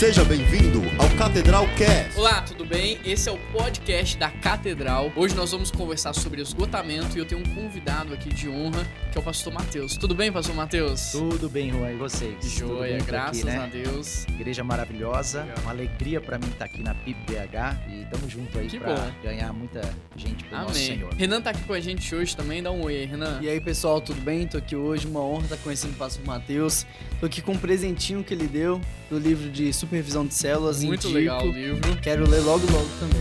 Seja 0.00 0.24
bem-vindo 0.24 0.80
ao 0.98 1.14
Catedral 1.18 1.68
Cast. 1.76 2.18
Olá, 2.18 2.40
tudo 2.40 2.64
bem? 2.64 2.98
Esse 3.04 3.28
é 3.28 3.32
o 3.32 3.36
podcast 3.52 4.16
da 4.16 4.30
Catedral. 4.30 5.12
Hoje 5.14 5.34
nós 5.34 5.52
vamos 5.52 5.70
conversar 5.70 6.14
sobre 6.14 6.40
esgotamento 6.40 7.18
e 7.18 7.20
eu 7.20 7.26
tenho 7.26 7.42
um 7.42 7.54
convidado 7.54 8.14
aqui 8.14 8.30
de 8.30 8.48
honra, 8.48 8.82
que 9.12 9.18
é 9.18 9.20
o 9.20 9.22
pastor 9.22 9.52
Matheus. 9.52 9.98
Tudo 9.98 10.14
bem, 10.14 10.32
pastor 10.32 10.54
Matheus? 10.54 11.12
Tudo 11.12 11.50
bem, 11.50 11.70
Juan, 11.70 11.92
e 11.92 11.96
vocês? 11.96 12.50
Joia, 12.50 12.96
graças 13.04 13.46
aqui, 13.46 13.58
né? 13.58 13.58
a 13.62 13.66
Deus. 13.66 14.24
Igreja 14.30 14.64
maravilhosa, 14.64 15.42
Legal. 15.42 15.58
uma 15.64 15.70
alegria 15.70 16.18
para 16.18 16.38
mim 16.38 16.48
estar 16.48 16.64
aqui 16.64 16.82
na 16.82 16.94
PIB-BH 16.94 17.90
e 17.90 18.06
tamo 18.06 18.26
junto 18.26 18.58
aí 18.58 18.70
para 18.80 19.12
ganhar 19.22 19.52
muita 19.52 19.82
gente 20.16 20.44
pro 20.44 20.56
Amém. 20.56 20.68
nosso 20.68 20.80
Senhor. 20.80 21.12
Renan 21.12 21.42
tá 21.42 21.50
aqui 21.50 21.62
com 21.64 21.74
a 21.74 21.80
gente 21.80 22.14
hoje 22.14 22.34
também, 22.34 22.62
dá 22.62 22.70
um 22.70 22.84
oi 22.84 23.04
Renan. 23.04 23.38
E 23.42 23.50
aí, 23.50 23.60
pessoal, 23.60 24.00
tudo 24.00 24.22
bem? 24.22 24.46
Tô 24.46 24.56
aqui 24.56 24.74
hoje, 24.74 25.06
uma 25.06 25.20
honra 25.20 25.42
estar 25.42 25.58
conhecendo 25.58 25.92
o 25.92 25.96
pastor 25.96 26.24
Matheus. 26.24 26.86
Tô 27.20 27.26
aqui 27.26 27.42
com 27.42 27.52
um 27.52 27.58
presentinho 27.58 28.24
que 28.24 28.32
ele 28.32 28.46
deu 28.46 28.80
do 29.10 29.18
livro 29.18 29.50
de 29.50 29.70
supervisão 29.90 30.24
de 30.24 30.34
células. 30.34 30.84
Muito 30.84 31.08
indico. 31.08 31.18
legal 31.18 31.44
o 31.44 31.50
livro. 31.50 32.00
Quero 32.00 32.28
ler 32.30 32.38
logo, 32.40 32.64
logo 32.70 32.88
também. 33.00 33.20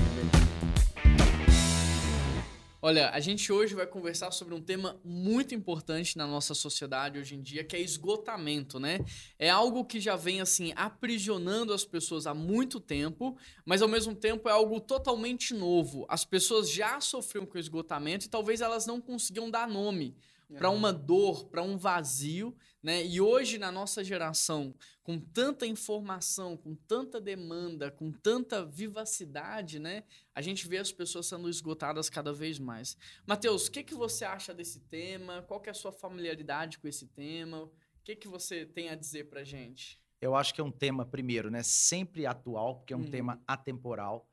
Olha, 2.82 3.09
a 3.09 3.20
gente 3.20 3.52
hoje 3.52 3.73
vai 3.76 3.86
conversar 3.86 4.32
sobre 4.32 4.54
um 4.54 4.62
tema 4.62 4.98
muito 5.04 5.54
importante 5.54 6.16
na 6.16 6.26
nossa 6.26 6.54
sociedade 6.54 7.20
hoje 7.20 7.36
em 7.36 7.42
dia, 7.42 7.64
que 7.64 7.76
é 7.76 7.82
esgotamento, 7.82 8.80
né? 8.80 9.00
É 9.38 9.50
algo 9.50 9.84
que 9.84 10.00
já 10.00 10.16
vem 10.16 10.40
assim 10.40 10.72
aprisionando 10.76 11.73
as 11.73 11.84
pessoas 11.84 12.26
há 12.26 12.34
muito 12.34 12.80
tempo, 12.80 13.36
mas 13.66 13.81
ao 13.81 13.88
mesmo 13.88 14.16
tempo 14.16 14.48
é 14.48 14.52
algo 14.52 14.80
totalmente 14.80 15.54
novo. 15.54 16.06
As 16.08 16.23
pessoas 16.23 16.72
já 16.72 17.02
sofriam 17.02 17.45
com 17.45 17.58
esgotamento 17.58 18.28
e 18.28 18.30
talvez 18.30 18.62
elas 18.62 18.86
não 18.86 19.02
conseguiam 19.02 19.50
dar 19.50 19.67
nome 19.67 20.16
para 20.58 20.70
uma 20.70 20.91
dor, 20.91 21.45
para 21.45 21.62
um 21.62 21.77
vazio, 21.77 22.55
né? 22.81 23.05
E 23.05 23.20
hoje 23.20 23.58
na 23.58 23.71
nossa 23.71 24.03
geração, 24.03 24.73
com 25.03 25.20
tanta 25.20 25.67
informação, 25.67 26.55
com 26.55 26.75
tanta 26.75 27.20
demanda, 27.20 27.91
com 27.91 28.12
tanta 28.12 28.66
vivacidade, 28.66 29.80
né? 29.80 30.03
A 30.33 30.41
gente 30.41 30.67
vê 30.67 30.78
as 30.78 30.91
pessoas 30.91 31.28
sendo 31.28 31.50
esgotadas 31.50 32.09
cada 32.09 32.33
vez 32.33 32.58
mais. 32.58 32.97
Mateus, 33.28 33.67
o 33.67 33.72
que, 33.72 33.83
que 33.83 33.94
você 33.94 34.25
acha 34.25 34.53
desse 34.53 34.80
tema? 34.81 35.41
Qual 35.44 35.59
que 35.59 35.69
é 35.69 35.72
a 35.72 35.75
sua 35.75 35.91
familiaridade 35.91 36.80
com 36.80 36.88
esse 36.88 37.08
tema? 37.08 37.63
O 37.63 37.72
que, 38.03 38.16
que 38.16 38.28
você 38.28 38.66
tem 38.66 38.89
a 38.89 38.95
dizer 38.95 39.30
para 39.30 39.44
gente? 39.44 40.00
Eu 40.22 40.36
acho 40.36 40.53
que 40.53 40.59
é 40.59 40.63
um 40.63 40.72
tema, 40.72 41.06
primeiro, 41.06 41.50
né, 41.50 41.63
sempre 41.63 42.25
atual, 42.25 42.78
porque 42.78 42.94
é 42.94 42.97
um 42.97 43.02
hum. 43.02 43.11
tema 43.11 43.41
atemporal. 43.47 44.28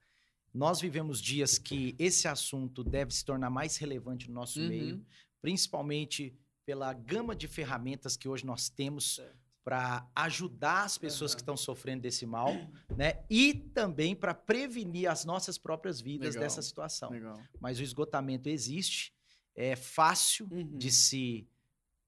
Nós 0.56 0.80
vivemos 0.80 1.20
dias 1.20 1.58
que 1.58 1.94
esse 1.98 2.26
assunto 2.26 2.82
deve 2.82 3.12
se 3.12 3.22
tornar 3.22 3.50
mais 3.50 3.76
relevante 3.76 4.26
no 4.28 4.34
nosso 4.34 4.58
uhum. 4.58 4.68
meio, 4.68 5.06
principalmente 5.46 6.36
pela 6.64 6.92
gama 6.92 7.32
de 7.36 7.46
ferramentas 7.46 8.16
que 8.16 8.28
hoje 8.28 8.44
nós 8.44 8.68
temos 8.68 9.20
para 9.62 10.04
ajudar 10.12 10.82
as 10.82 10.98
pessoas 10.98 11.36
que 11.36 11.40
estão 11.40 11.56
sofrendo 11.56 12.02
desse 12.02 12.26
mal, 12.26 12.52
né? 12.96 13.24
E 13.30 13.54
também 13.72 14.16
para 14.16 14.34
prevenir 14.34 15.08
as 15.08 15.24
nossas 15.24 15.56
próprias 15.56 16.00
vidas 16.00 16.34
Legal. 16.34 16.42
dessa 16.42 16.60
situação. 16.62 17.10
Legal. 17.10 17.40
Mas 17.60 17.78
o 17.78 17.84
esgotamento 17.84 18.48
existe, 18.48 19.14
é 19.54 19.76
fácil 19.76 20.48
uhum. 20.50 20.76
de 20.76 20.90
se 20.90 21.46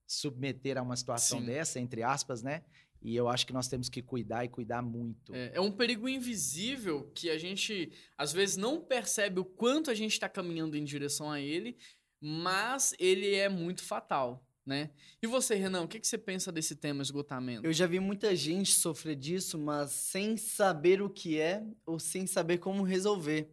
submeter 0.04 0.76
a 0.76 0.82
uma 0.82 0.96
situação 0.96 1.38
Sim. 1.38 1.46
dessa, 1.46 1.78
entre 1.78 2.02
aspas, 2.02 2.42
né? 2.42 2.64
E 3.00 3.14
eu 3.14 3.28
acho 3.28 3.46
que 3.46 3.52
nós 3.52 3.68
temos 3.68 3.88
que 3.88 4.02
cuidar 4.02 4.44
e 4.44 4.48
cuidar 4.48 4.82
muito. 4.82 5.32
É, 5.32 5.52
é 5.54 5.60
um 5.60 5.70
perigo 5.70 6.08
invisível 6.08 7.08
que 7.14 7.30
a 7.30 7.38
gente, 7.38 7.92
às 8.16 8.32
vezes, 8.32 8.56
não 8.56 8.80
percebe 8.80 9.38
o 9.38 9.44
quanto 9.44 9.90
a 9.90 9.94
gente 9.94 10.12
está 10.12 10.28
caminhando 10.28 10.76
em 10.76 10.82
direção 10.82 11.30
a 11.30 11.40
ele 11.40 11.78
mas 12.20 12.94
ele 12.98 13.34
é 13.34 13.48
muito 13.48 13.82
fatal. 13.82 14.44
Né? 14.64 14.90
E 15.22 15.26
você, 15.26 15.54
Renan, 15.54 15.84
o 15.84 15.88
que, 15.88 15.98
que 15.98 16.06
você 16.06 16.18
pensa 16.18 16.52
desse 16.52 16.76
tema 16.76 17.00
esgotamento? 17.00 17.66
Eu 17.66 17.72
já 17.72 17.86
vi 17.86 17.98
muita 17.98 18.36
gente 18.36 18.72
sofrer 18.72 19.16
disso, 19.16 19.58
mas 19.58 19.92
sem 19.92 20.36
saber 20.36 21.00
o 21.00 21.08
que 21.08 21.40
é 21.40 21.64
ou 21.86 21.98
sem 21.98 22.26
saber 22.26 22.58
como 22.58 22.82
resolver. 22.82 23.48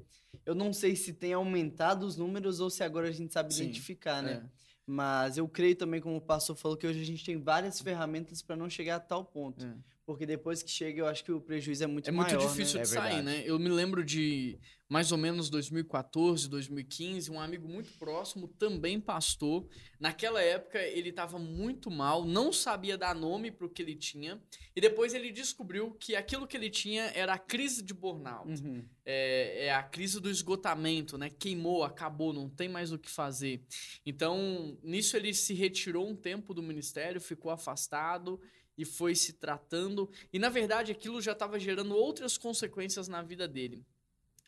Eu 0.46 0.54
não 0.54 0.74
sei 0.74 0.94
se 0.94 1.14
tem 1.14 1.32
aumentado 1.32 2.06
os 2.06 2.18
números 2.18 2.60
ou 2.60 2.70
se 2.70 2.84
agora 2.84 3.08
a 3.08 3.14
gente 3.14 3.32
sabe 3.32 3.54
Sim, 3.54 3.64
identificar, 3.64 4.22
né? 4.22 4.44
É. 4.46 4.66
Mas 4.86 5.38
eu 5.38 5.48
creio 5.48 5.76
também, 5.76 6.02
como 6.02 6.18
o 6.18 6.22
pastor 6.22 6.56
falou, 6.56 6.78
que 6.78 6.86
hoje 6.86 7.02
a 7.02 7.06
gente 7.06 7.24
tem 7.24 7.42
várias 7.42 7.80
ferramentas 7.80 8.42
para 8.42 8.58
não 8.58 8.70
chegar 8.70 8.98
a 8.98 9.00
tal 9.00 9.24
ponto. 9.24 9.66
É. 9.66 9.74
Porque 10.06 10.26
depois 10.26 10.62
que 10.62 10.70
chega, 10.70 11.00
eu 11.00 11.08
acho 11.08 11.24
que 11.24 11.32
o 11.32 11.42
prejuízo 11.42 11.84
é 11.84 11.88
muito 11.88 12.14
maior. 12.14 12.30
É 12.30 12.34
muito 12.36 12.48
difícil 12.48 12.78
né? 12.78 12.84
de 12.84 12.90
é 12.90 12.94
sair, 12.94 13.24
né? 13.24 13.44
Eu 13.44 13.58
me 13.58 13.70
lembro 13.70 14.06
de 14.06 14.60
mais 14.88 15.12
ou 15.12 15.18
menos 15.18 15.50
2014, 15.50 16.48
2015, 16.48 17.32
um 17.32 17.40
amigo 17.40 17.68
muito 17.68 17.92
próximo, 17.98 18.48
também 18.48 19.00
pastor. 19.00 19.68
Naquela 20.00 20.40
época 20.44 20.80
ele 20.80 21.10
estava 21.10 21.40
muito 21.40 21.90
mal, 21.90 22.24
não 22.24 22.54
sabia 22.54 22.96
dar 22.96 23.16
nome 23.16 23.50
para 23.50 23.66
o 23.66 23.70
que 23.70 23.82
ele 23.82 23.96
tinha. 23.96 24.40
E 24.76 24.80
depois 24.80 25.16
ele 25.16 25.32
descobriu 25.32 25.92
que 26.00 26.16
aquilo 26.16 26.46
que 26.46 26.56
ele 26.56 26.70
tinha 26.70 27.06
era 27.16 27.34
a 27.34 27.40
crise 27.40 27.82
de 27.82 27.94
burnout. 27.94 28.62
Uhum. 28.62 28.86
É, 29.04 29.66
é, 29.66 29.74
a 29.74 29.82
crise 29.82 30.20
do 30.20 30.30
esgotamento, 30.30 31.18
né? 31.18 31.32
Queimou, 31.32 31.84
acabou, 31.84 32.32
não 32.32 32.48
tem 32.48 32.70
mais 32.70 32.92
o 32.92 33.00
que 33.00 33.10
fazer. 33.10 33.64
Então, 34.06 34.78
nisso 34.84 35.18
ele 35.18 35.34
se 35.34 35.56
retirou 35.56 36.08
um 36.08 36.16
tempo 36.16 36.54
do 36.54 36.62
ministério, 36.62 37.20
ficou 37.20 37.52
afastado 37.52 38.40
e 38.78 38.86
foi 38.86 39.16
se 39.16 39.34
tratando. 39.34 40.10
E 40.32 40.40
na 40.40 40.50
verdade 40.50 40.92
aquilo 40.92 41.22
já 41.22 41.32
estava 41.32 41.60
gerando 41.60 41.96
outras 41.96 42.38
consequências 42.38 43.08
na 43.08 43.22
vida 43.22 43.48
dele. 43.48 43.86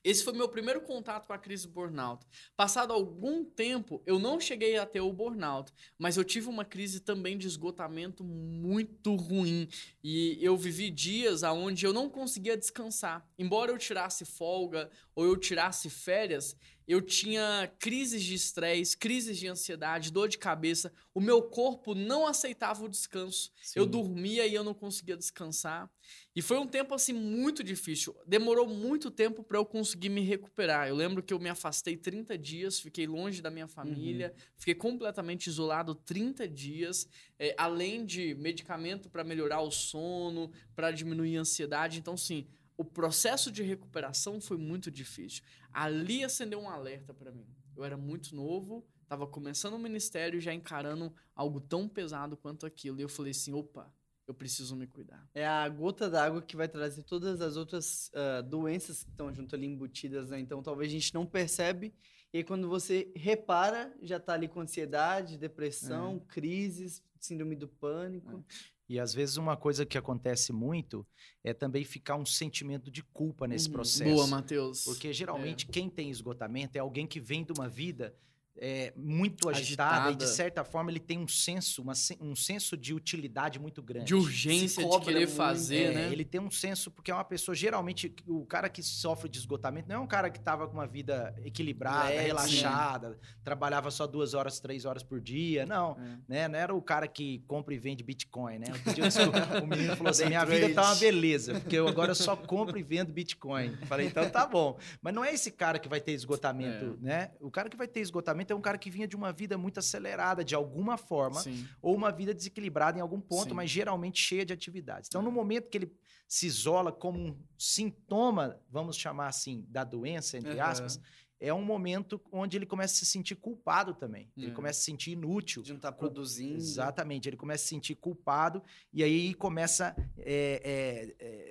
Esse 0.08 0.24
foi 0.24 0.32
meu 0.32 0.48
primeiro 0.48 0.80
contato 0.80 1.28
com 1.28 1.34
a 1.34 1.38
crise 1.38 1.68
burnout. 1.68 2.26
Passado 2.56 2.94
algum 2.94 3.44
tempo, 3.44 4.02
eu 4.06 4.18
não 4.18 4.40
cheguei 4.40 4.78
a 4.78 4.86
ter 4.86 5.02
o 5.02 5.12
burnout, 5.12 5.74
mas 5.98 6.16
eu 6.16 6.24
tive 6.24 6.48
uma 6.48 6.64
crise 6.64 7.02
também 7.02 7.38
de 7.38 7.46
esgotamento 7.46 8.24
muito 8.24 9.16
ruim. 9.16 9.68
E 10.02 10.38
eu 10.40 10.56
vivi 10.56 10.90
dias 10.90 11.44
onde 11.44 11.86
eu 11.86 11.92
não 11.92 12.10
conseguia 12.10 12.56
descansar. 12.56 13.28
Embora 13.38 13.70
eu 13.70 13.78
tirasse 13.78 14.24
folga 14.24 14.90
ou 15.14 15.26
eu 15.26 15.36
tirasse 15.36 15.90
férias, 15.90 16.56
eu 16.88 17.02
tinha 17.02 17.70
crises 17.80 18.24
de 18.24 18.34
estresse, 18.34 18.96
crises 18.96 19.38
de 19.38 19.48
ansiedade, 19.48 20.12
dor 20.12 20.30
de 20.30 20.38
cabeça. 20.38 20.94
O 21.14 21.20
meu 21.20 21.42
corpo 21.42 21.94
não 21.94 22.26
aceitava 22.26 22.86
o 22.86 22.88
descanso. 22.88 23.52
Sim. 23.62 23.80
Eu 23.80 23.86
dormia 23.86 24.48
e 24.48 24.54
eu 24.54 24.64
não 24.64 24.74
conseguia 24.74 25.18
descansar. 25.18 25.92
E 26.34 26.42
foi 26.42 26.58
um 26.58 26.66
tempo 26.66 26.96
assim 26.96 27.12
muito 27.12 27.62
difícil. 27.62 28.16
Demorou 28.26 28.66
muito 28.66 29.12
tempo 29.12 29.44
para 29.44 29.58
eu 29.58 29.66
conseguir 29.66 30.08
me 30.08 30.22
recuperar. 30.22 30.88
Eu 30.88 30.96
lembro 30.96 31.22
que 31.22 31.34
eu 31.34 31.40
me 31.40 31.50
afastei 31.50 31.98
30 31.98 32.38
dias, 32.38 32.80
fiquei 32.80 33.06
longe 33.06 33.42
da 33.42 33.52
minha 33.52 33.68
família, 33.68 34.34
uhum. 34.34 34.44
fiquei 34.56 34.76
completamente 34.76 35.48
isolado 35.48 35.94
30 35.94 36.48
dias, 36.48 37.06
é, 37.38 37.54
além 37.58 38.06
de 38.06 38.34
medicamento 38.36 39.10
para 39.10 39.26
melhorar 39.26 39.60
o 39.60 39.72
sono, 39.72 40.52
para 40.74 40.92
diminuir 40.92 41.38
a 41.38 41.42
ansiedade. 41.42 42.00
Então, 42.00 42.16
sim, 42.16 42.48
o 42.78 42.86
processo 42.86 43.52
de 43.52 43.64
recuperação 43.64 44.40
foi 44.40 44.58
muito 44.58 44.92
difícil. 44.92 45.44
Ali 45.74 46.24
acendeu 46.24 46.60
um 46.60 46.70
alerta 46.70 47.14
para 47.14 47.32
mim. 47.32 47.48
Eu 47.76 47.84
era 47.84 47.98
muito 47.98 48.36
novo, 48.36 48.86
estava 49.02 49.26
começando 49.26 49.74
o 49.74 49.80
ministério 49.80 50.40
já 50.40 50.54
encarando 50.54 51.14
algo 51.36 51.60
tão 51.60 51.90
pesado 51.90 52.38
quanto 52.38 52.66
aquilo. 52.66 53.00
E 53.00 53.02
eu 53.02 53.10
falei 53.10 53.32
assim: 53.32 53.54
opa, 53.54 53.92
eu 54.28 54.34
preciso 54.34 54.76
me 54.76 54.86
cuidar. 54.86 55.28
É 55.34 55.46
a 55.46 55.68
gota 55.68 56.10
d'água 56.10 56.42
que 56.42 56.56
vai 56.56 56.68
trazer 56.68 57.04
todas 57.04 57.42
as 57.42 57.58
outras 57.58 58.10
uh, 58.10 58.44
doenças 58.44 59.04
que 59.04 59.10
estão 59.10 59.34
junto 59.34 59.56
ali 59.56 59.66
embutidas, 59.66 60.30
né? 60.30 60.40
Então 60.40 60.62
talvez 60.62 60.92
a 60.92 60.94
gente 60.94 61.14
não 61.14 61.26
percebe. 61.26 61.94
E 62.34 62.44
quando 62.44 62.68
você 62.68 63.12
repara, 63.16 63.96
já 64.02 64.18
está 64.18 64.34
ali 64.34 64.48
com 64.48 64.60
ansiedade, 64.60 65.38
depressão, 65.38 66.22
é. 66.24 66.34
crises, 66.34 67.02
síndrome 67.20 67.56
do 67.56 67.68
pânico. 67.68 68.44
É. 68.50 68.77
E 68.90 69.00
às 69.00 69.14
vezes 69.14 69.38
uma 69.38 69.58
coisa 69.58 69.86
que 69.86 69.98
acontece 69.98 70.54
muito 70.54 71.06
é 71.44 71.54
também 71.54 71.84
ficar 71.84 72.16
um 72.16 72.26
sentimento 72.26 72.90
de 72.90 73.04
culpa 73.04 73.48
nesse 73.48 73.68
uhum. 73.68 73.74
processo. 73.74 74.16
Boa, 74.16 74.28
Matheus. 74.28 74.86
Porque 74.86 75.12
geralmente 75.12 75.66
é. 75.68 75.72
quem 75.72 75.90
tem 75.90 76.10
esgotamento 76.10 76.78
é 76.78 76.80
alguém 76.80 77.06
que 77.06 77.20
vem 77.20 77.44
de 77.44 77.52
uma 77.52 77.68
vida 77.68 78.16
é, 78.60 78.94
muito 78.96 79.50
agitada, 79.50 79.92
agitada, 79.92 80.12
e 80.12 80.16
de 80.16 80.28
certa 80.28 80.64
forma 80.64 80.90
ele 80.92 81.00
tem 81.00 81.18
um 81.18 81.28
senso, 81.28 81.82
uma, 81.82 81.94
um 82.20 82.36
senso 82.36 82.76
de 82.76 82.94
utilidade 82.94 83.60
muito 83.60 83.82
grande. 83.82 84.06
De 84.06 84.16
urgência 84.16 84.84
de 84.88 85.00
querer 85.02 85.20
muito, 85.20 85.34
fazer, 85.34 85.84
é, 85.84 85.94
né? 85.94 86.10
Ele 86.12 86.26
tem 86.26 86.42
um 86.42 86.50
senso, 86.50 86.90
porque 86.90 87.12
é 87.12 87.14
uma 87.14 87.24
pessoa, 87.24 87.56
geralmente, 87.56 88.14
o 88.26 88.46
cara 88.46 88.70
que 88.70 88.82
sofre 88.82 89.30
de 89.30 89.38
esgotamento 89.38 89.88
não 89.88 89.96
é 89.96 90.00
um 90.00 90.08
cara 90.08 90.30
que 90.30 90.40
estava 90.40 90.68
com 90.68 90.74
uma 90.74 90.88
vida 90.88 91.36
equilibrada, 91.44 92.12
é, 92.12 92.22
relaxada, 92.22 93.12
sim. 93.12 93.36
trabalhava 93.44 93.92
só 93.92 94.08
duas 94.08 94.34
horas, 94.34 94.60
três 94.60 94.86
horas 94.86 95.04
por 95.04 95.22
dia, 95.22 95.66
não. 95.66 95.98
É. 96.00 96.18
Né? 96.28 96.48
Não 96.48 96.60
era 96.60 96.76
o 96.76 96.82
cara 96.82 97.08
que 97.08 97.44
compra 97.48 97.74
e 97.74 97.78
vende 97.78 98.04
Bitcoin, 98.04 98.60
né? 98.60 98.68
o 99.62 99.68
menino 99.68 99.96
falou 99.96 100.12
assim, 100.12 100.26
minha 100.26 100.46
vida 100.46 100.74
tá 100.74 100.84
uma 100.84 100.96
beleza, 100.96 101.60
porque 101.60 101.76
eu 101.76 101.88
agora 101.88 102.16
só 102.16 102.36
compro 102.36 102.78
e 102.78 102.84
vendo 102.84 103.12
Bitcoin. 103.12 103.76
Falei, 103.86 104.08
então 104.08 104.30
tá 104.30 104.46
bom. 104.46 104.78
Mas 105.02 105.14
não 105.14 105.24
é 105.24 105.34
esse 105.34 105.52
cara 105.52 105.80
que 105.80 105.88
vai 105.88 106.02
ter 106.02 106.14
esgotamento, 106.14 106.98
é. 107.02 107.06
né? 107.06 107.32
O 107.40 107.52
cara 107.52 107.70
que 107.70 107.78
vai 107.78 107.88
ter 107.88 108.00
esgotamento 108.00 108.47
é 108.54 108.56
um 108.56 108.62
cara 108.62 108.78
que 108.78 108.90
vinha 108.90 109.08
de 109.08 109.16
uma 109.16 109.32
vida 109.32 109.58
muito 109.58 109.80
acelerada, 109.80 110.44
de 110.44 110.56
alguma 110.56 110.98
forma, 110.98 111.42
Sim. 111.42 111.68
ou 111.82 111.96
uma 111.96 112.12
vida 112.12 112.34
desequilibrada 112.34 112.98
em 112.98 113.02
algum 113.02 113.20
ponto, 113.20 113.50
Sim. 113.50 113.56
mas 113.56 113.70
geralmente 113.70 114.22
cheia 114.22 114.46
de 114.46 114.54
atividades. 114.54 115.10
Então, 115.10 115.22
no 115.22 115.32
momento 115.32 115.70
que 115.70 115.78
ele 115.78 115.92
se 116.28 116.46
isola 116.46 116.92
como 116.92 117.20
um 117.20 117.38
sintoma, 117.58 118.60
vamos 118.70 118.98
chamar 118.98 119.28
assim, 119.28 119.66
da 119.70 119.84
doença, 119.84 120.38
entre 120.38 120.60
aspas, 120.60 121.00
é 121.40 121.54
um 121.54 121.64
momento 121.64 122.20
onde 122.32 122.58
ele 122.58 122.66
começa 122.66 122.96
a 122.96 122.98
se 122.98 123.06
sentir 123.06 123.36
culpado 123.36 123.94
também. 123.94 124.32
Ele 124.36 124.52
é. 124.52 124.54
começa 124.54 124.80
a 124.80 124.82
se 124.82 124.86
sentir 124.86 125.12
inútil. 125.12 125.62
De 125.62 125.70
não 125.70 125.78
estar 125.78 125.92
tá 125.92 125.98
produzindo. 125.98 126.58
Exatamente. 126.58 127.30
Ele 127.30 127.38
começa 127.38 127.64
a 127.64 127.66
se 127.66 127.70
sentir 127.70 127.96
culpado 127.96 128.64
e 128.92 129.04
aí 129.04 129.34
começa 129.36 129.96
é, 130.18 131.16
é, 131.20 131.26
é 131.26 131.47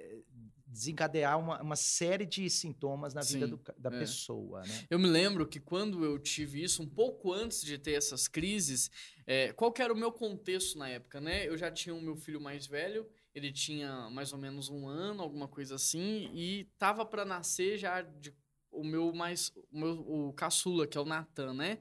desencadear 0.76 1.38
uma, 1.38 1.60
uma 1.62 1.76
série 1.76 2.26
de 2.26 2.48
sintomas 2.50 3.14
na 3.14 3.22
vida 3.22 3.48
do, 3.48 3.60
da 3.78 3.90
é. 3.90 3.98
pessoa, 3.98 4.62
né? 4.62 4.86
Eu 4.90 4.98
me 4.98 5.08
lembro 5.08 5.46
que 5.46 5.58
quando 5.58 6.04
eu 6.04 6.18
tive 6.18 6.62
isso, 6.62 6.82
um 6.82 6.88
pouco 6.88 7.32
antes 7.32 7.62
de 7.62 7.78
ter 7.78 7.92
essas 7.92 8.28
crises, 8.28 8.90
é, 9.26 9.52
qual 9.52 9.72
era 9.78 9.92
o 9.92 9.96
meu 9.96 10.12
contexto 10.12 10.78
na 10.78 10.88
época, 10.88 11.20
né? 11.20 11.48
Eu 11.48 11.56
já 11.56 11.70
tinha 11.70 11.94
o 11.94 12.00
meu 12.00 12.16
filho 12.16 12.40
mais 12.40 12.66
velho, 12.66 13.08
ele 13.34 13.50
tinha 13.50 14.10
mais 14.10 14.32
ou 14.32 14.38
menos 14.38 14.68
um 14.68 14.86
ano, 14.86 15.22
alguma 15.22 15.48
coisa 15.48 15.76
assim, 15.76 16.30
e 16.34 16.64
tava 16.78 17.04
para 17.04 17.24
nascer 17.24 17.78
já 17.78 18.02
de, 18.02 18.34
o 18.70 18.84
meu 18.84 19.12
mais 19.12 19.52
o 19.72 19.78
meu 19.78 19.92
o 20.00 20.32
caçula, 20.34 20.86
que 20.86 20.98
é 20.98 21.00
o 21.00 21.06
Natan, 21.06 21.54
né? 21.54 21.78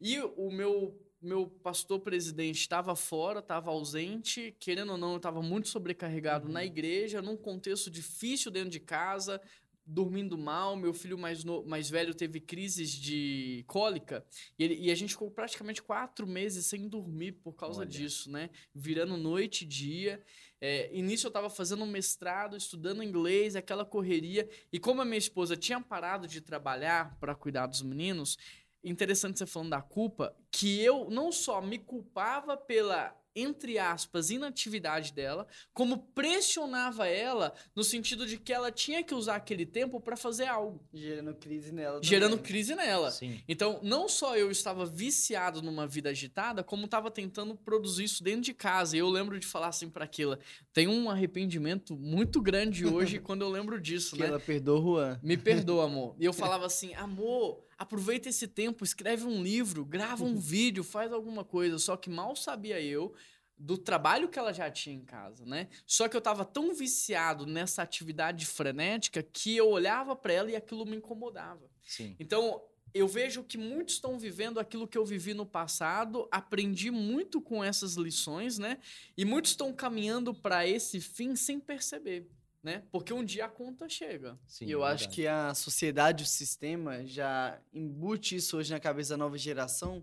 E 0.00 0.18
o 0.20 0.50
meu 0.50 1.00
meu 1.24 1.46
pastor 1.62 2.00
presidente 2.00 2.60
estava 2.60 2.94
fora, 2.94 3.40
estava 3.40 3.70
ausente, 3.70 4.54
querendo 4.60 4.92
ou 4.92 4.98
não, 4.98 5.12
eu 5.12 5.16
estava 5.16 5.42
muito 5.42 5.68
sobrecarregado 5.68 6.46
uhum. 6.46 6.52
na 6.52 6.64
igreja, 6.64 7.22
num 7.22 7.36
contexto 7.36 7.90
difícil 7.90 8.50
dentro 8.50 8.70
de 8.70 8.80
casa, 8.80 9.40
dormindo 9.86 10.36
mal. 10.36 10.76
Meu 10.76 10.92
filho 10.92 11.18
mais, 11.18 11.44
no, 11.44 11.64
mais 11.64 11.90
velho 11.90 12.14
teve 12.14 12.40
crises 12.40 12.90
de 12.90 13.64
cólica 13.66 14.24
e, 14.58 14.64
ele, 14.64 14.74
e, 14.74 14.90
a 14.90 14.94
gente 14.94 15.10
ficou 15.10 15.30
praticamente 15.30 15.82
quatro 15.82 16.26
meses 16.26 16.66
sem 16.66 16.88
dormir 16.88 17.32
por 17.32 17.52
causa 17.52 17.80
Olha. 17.80 17.88
disso, 17.88 18.30
né? 18.30 18.50
Virando 18.74 19.16
noite 19.16 19.64
e 19.64 19.68
dia. 19.68 20.22
É, 20.60 20.88
início 20.96 21.26
eu 21.26 21.28
estava 21.28 21.50
fazendo 21.50 21.84
um 21.84 21.86
mestrado, 21.86 22.56
estudando 22.56 23.02
inglês, 23.02 23.54
aquela 23.54 23.84
correria. 23.84 24.48
E 24.72 24.78
como 24.78 25.02
a 25.02 25.04
minha 25.04 25.18
esposa 25.18 25.56
tinha 25.56 25.80
parado 25.80 26.26
de 26.26 26.40
trabalhar 26.40 27.18
para 27.20 27.34
cuidar 27.34 27.66
dos 27.66 27.82
meninos, 27.82 28.38
interessante 28.84 29.38
você 29.38 29.46
falando 29.46 29.70
da 29.70 29.82
culpa, 29.82 30.34
que 30.50 30.80
eu 30.80 31.08
não 31.10 31.32
só 31.32 31.60
me 31.60 31.78
culpava 31.78 32.56
pela 32.56 33.16
entre 33.34 33.78
aspas, 33.78 34.30
inatividade 34.30 35.12
dela, 35.12 35.46
como 35.72 35.98
pressionava 35.98 37.08
ela 37.08 37.52
no 37.74 37.82
sentido 37.82 38.26
de 38.26 38.38
que 38.38 38.52
ela 38.52 38.70
tinha 38.70 39.02
que 39.02 39.14
usar 39.14 39.36
aquele 39.36 39.66
tempo 39.66 40.00
para 40.00 40.16
fazer 40.16 40.46
algo. 40.46 40.80
Gerando 40.92 41.34
crise 41.34 41.72
nela. 41.72 42.00
Gerando 42.02 42.36
também. 42.36 42.44
crise 42.44 42.74
nela. 42.74 43.10
Sim. 43.10 43.42
Então, 43.48 43.80
não 43.82 44.08
só 44.08 44.36
eu 44.36 44.50
estava 44.50 44.86
viciado 44.86 45.60
numa 45.60 45.86
vida 45.86 46.10
agitada, 46.10 46.62
como 46.62 46.84
estava 46.84 47.10
tentando 47.10 47.56
produzir 47.56 48.04
isso 48.04 48.22
dentro 48.22 48.42
de 48.42 48.54
casa. 48.54 48.96
E 48.96 49.00
eu 49.00 49.08
lembro 49.08 49.38
de 49.38 49.46
falar 49.46 49.68
assim 49.68 49.90
para 49.90 50.04
aquela, 50.04 50.38
tem 50.72 50.86
um 50.86 51.10
arrependimento 51.10 51.96
muito 51.96 52.40
grande 52.40 52.86
hoje 52.86 53.18
quando 53.18 53.42
eu 53.42 53.48
lembro 53.48 53.80
disso, 53.80 54.14
que 54.14 54.22
né? 54.22 54.28
ela 54.28 54.38
perdoa, 54.38 54.80
Juan. 54.80 55.20
Me 55.22 55.36
perdoa, 55.36 55.86
amor. 55.86 56.14
E 56.20 56.24
eu 56.24 56.32
falava 56.32 56.66
assim, 56.66 56.94
amor, 56.94 57.64
aproveita 57.78 58.28
esse 58.28 58.46
tempo, 58.46 58.84
escreve 58.84 59.24
um 59.24 59.42
livro, 59.42 59.84
grava 59.84 60.24
um 60.24 60.38
vídeo, 60.38 60.84
faz 60.84 61.12
alguma 61.12 61.44
coisa. 61.44 61.78
Só 61.78 61.96
que 61.96 62.10
mal 62.10 62.34
sabia 62.36 62.80
eu 62.80 63.14
do 63.56 63.78
trabalho 63.78 64.28
que 64.28 64.38
ela 64.38 64.52
já 64.52 64.70
tinha 64.70 64.96
em 64.96 65.04
casa, 65.04 65.44
né? 65.46 65.68
Só 65.86 66.08
que 66.08 66.16
eu 66.16 66.18
estava 66.18 66.44
tão 66.44 66.74
viciado 66.74 67.46
nessa 67.46 67.82
atividade 67.82 68.46
frenética 68.46 69.22
que 69.22 69.56
eu 69.56 69.68
olhava 69.68 70.16
para 70.16 70.32
ela 70.32 70.50
e 70.50 70.56
aquilo 70.56 70.84
me 70.84 70.96
incomodava. 70.96 71.70
Sim. 71.82 72.16
Então, 72.18 72.60
eu 72.92 73.08
vejo 73.08 73.42
que 73.42 73.58
muitos 73.58 73.94
estão 73.94 74.18
vivendo 74.18 74.58
aquilo 74.58 74.86
que 74.86 74.98
eu 74.98 75.04
vivi 75.04 75.34
no 75.34 75.46
passado, 75.46 76.28
aprendi 76.30 76.90
muito 76.90 77.40
com 77.40 77.62
essas 77.62 77.94
lições, 77.94 78.58
né? 78.58 78.78
E 79.16 79.24
muitos 79.24 79.52
estão 79.52 79.72
caminhando 79.72 80.32
para 80.34 80.66
esse 80.66 81.00
fim 81.00 81.34
sem 81.34 81.58
perceber 81.58 82.28
né? 82.64 82.82
Porque 82.90 83.12
um 83.12 83.22
dia 83.22 83.44
a 83.44 83.48
conta 83.48 83.86
chega. 83.90 84.38
Sim, 84.48 84.64
e 84.64 84.70
eu 84.70 84.84
é 84.84 84.90
acho 84.90 85.10
que 85.10 85.26
a 85.26 85.52
sociedade, 85.54 86.24
o 86.24 86.26
sistema 86.26 87.04
já 87.06 87.60
embute 87.74 88.36
isso 88.36 88.56
hoje 88.56 88.72
na 88.72 88.80
cabeça 88.80 89.10
da 89.10 89.18
nova 89.18 89.36
geração. 89.36 90.02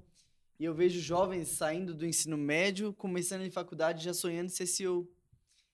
E 0.60 0.64
eu 0.64 0.76
vejo 0.76 1.02
jovens 1.02 1.48
saindo 1.48 1.92
do 1.92 2.06
ensino 2.06 2.38
médio, 2.38 2.94
começando 2.94 3.42
em 3.42 3.50
faculdade, 3.50 4.04
já 4.04 4.14
sonhando 4.14 4.46
em 4.46 4.50
ser 4.50 4.68
CEO. 4.68 5.10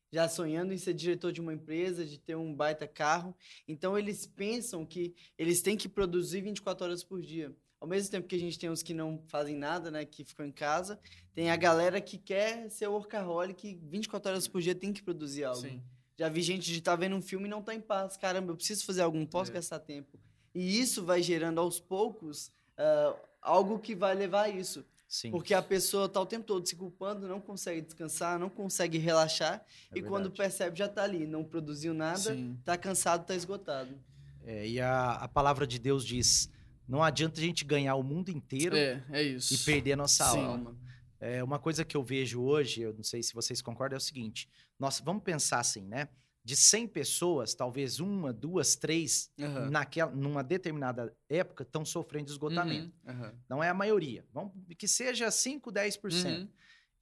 Já 0.10 0.30
sonhando 0.30 0.74
em 0.74 0.78
ser 0.78 0.94
diretor 0.94 1.34
de 1.34 1.42
uma 1.42 1.54
empresa, 1.54 2.06
de 2.06 2.18
ter 2.18 2.38
um 2.38 2.56
baita 2.56 2.88
carro. 2.88 3.36
Então 3.68 4.00
eles 4.00 4.26
pensam 4.26 4.86
que 4.86 5.14
eles 5.38 5.62
têm 5.62 5.76
que 5.76 5.90
produzir 5.90 6.40
24 6.40 6.86
horas 6.86 7.04
por 7.04 7.22
dia. 7.22 7.54
Ao 7.82 7.88
mesmo 7.88 8.10
tempo 8.10 8.28
que 8.30 8.36
a 8.38 8.40
gente 8.40 8.58
tem 8.58 8.70
os 8.70 8.82
que 8.82 8.94
não 8.94 9.22
fazem 9.28 9.58
nada, 9.58 9.92
né, 9.92 10.06
que 10.06 10.24
ficam 10.24 10.46
em 10.46 10.52
casa, 10.54 10.98
tem 11.34 11.52
a 11.52 11.58
galera 11.58 12.00
que 12.00 12.18
quer 12.18 12.72
ser 12.72 12.88
workaholic, 12.88 13.78
24 13.84 14.32
horas 14.32 14.48
por 14.48 14.62
dia 14.62 14.74
tem 14.74 14.94
que 14.94 15.04
produzir 15.04 15.44
algo. 15.44 15.62
Sim. 15.62 15.84
Já 16.18 16.30
vi 16.30 16.42
gente 16.42 16.72
de 16.72 16.80
estar 16.80 16.92
tá 16.92 16.96
vendo 16.98 17.16
um 17.16 17.22
filme 17.22 17.46
e 17.46 17.50
não 17.50 17.62
tá 17.62 17.76
em 17.76 17.82
paz. 17.82 18.18
Caramba, 18.18 18.52
eu 18.52 18.56
preciso 18.56 18.86
fazer 18.86 19.04
não 19.04 19.26
posso 19.26 19.52
é. 19.52 19.54
gastar 19.54 19.80
tempo. 19.80 20.18
E 20.54 20.80
isso 20.80 21.06
vai 21.06 21.22
gerando 21.22 21.60
aos 21.60 21.80
poucos 21.80 22.48
uh, 22.78 23.16
algo 23.42 23.78
que 23.78 23.94
vai 23.94 24.16
levar 24.16 24.44
a 24.44 24.50
isso. 24.50 24.84
Sim. 25.08 25.32
Porque 25.32 25.54
a 25.54 25.62
pessoa 25.62 26.10
tá 26.10 26.20
o 26.20 26.26
tempo 26.26 26.46
todo 26.46 26.68
se 26.68 26.76
culpando, 26.76 27.28
não 27.28 27.40
consegue 27.40 27.82
descansar, 27.82 28.38
não 28.38 28.50
consegue 28.50 28.98
relaxar. 28.98 29.54
É 29.56 29.60
e 29.92 29.94
verdade. 29.94 30.10
quando 30.10 30.32
percebe, 30.32 30.78
já 30.78 30.88
tá 30.88 31.04
ali, 31.04 31.26
não 31.26 31.44
produziu 31.44 31.94
nada, 31.94 32.18
Sim. 32.18 32.58
tá 32.66 32.78
cansado, 32.78 33.26
tá 33.26 33.34
esgotado. 33.34 33.98
É, 34.44 34.68
e 34.68 34.82
a, 34.82 35.12
a 35.12 35.28
palavra 35.28 35.66
de 35.66 35.80
Deus 35.80 36.04
diz: 36.06 36.50
não 36.88 37.02
adianta 37.02 37.40
a 37.40 37.44
gente 37.44 37.64
ganhar 37.64 37.96
o 37.96 38.04
mundo 38.04 38.30
inteiro 38.30 38.76
é, 38.76 39.04
é 39.12 39.24
e 39.24 39.58
perder 39.64 39.94
a 39.94 39.98
nossa 39.98 40.26
Sim. 40.26 40.44
alma. 40.44 40.76
É, 41.20 41.44
uma 41.44 41.60
coisa 41.60 41.84
que 41.84 41.98
eu 41.98 42.04
vejo 42.04 42.42
hoje, 42.42 42.82
eu 42.82 42.94
não 42.94 43.04
sei 43.04 43.24
se 43.24 43.34
vocês 43.34 43.62
concordam, 43.62 43.96
é 43.96 43.98
o 43.98 44.02
seguinte: 44.02 44.50
nós 44.80 45.00
vamos 45.00 45.24
pensar 45.24 45.60
assim, 45.60 45.82
né? 45.82 46.10
De 46.44 46.56
100 46.56 46.88
pessoas, 46.88 47.54
talvez 47.54 48.00
uma, 48.00 48.32
duas, 48.32 48.76
três, 48.78 49.30
uhum. 49.38 49.70
naquela, 49.70 50.12
numa 50.12 50.42
determinada 50.42 51.14
época, 51.28 51.64
estão 51.64 51.84
sofrendo 51.84 52.32
esgotamento. 52.32 52.94
Uhum. 53.06 53.22
Uhum. 53.22 53.32
Não 53.50 53.64
é 53.64 53.68
a 53.68 53.74
maioria. 53.74 54.26
Vamos, 54.32 54.54
que 54.78 54.88
seja 54.88 55.30
5, 55.30 55.70
10%. 55.72 56.26
Uhum. 56.26 56.50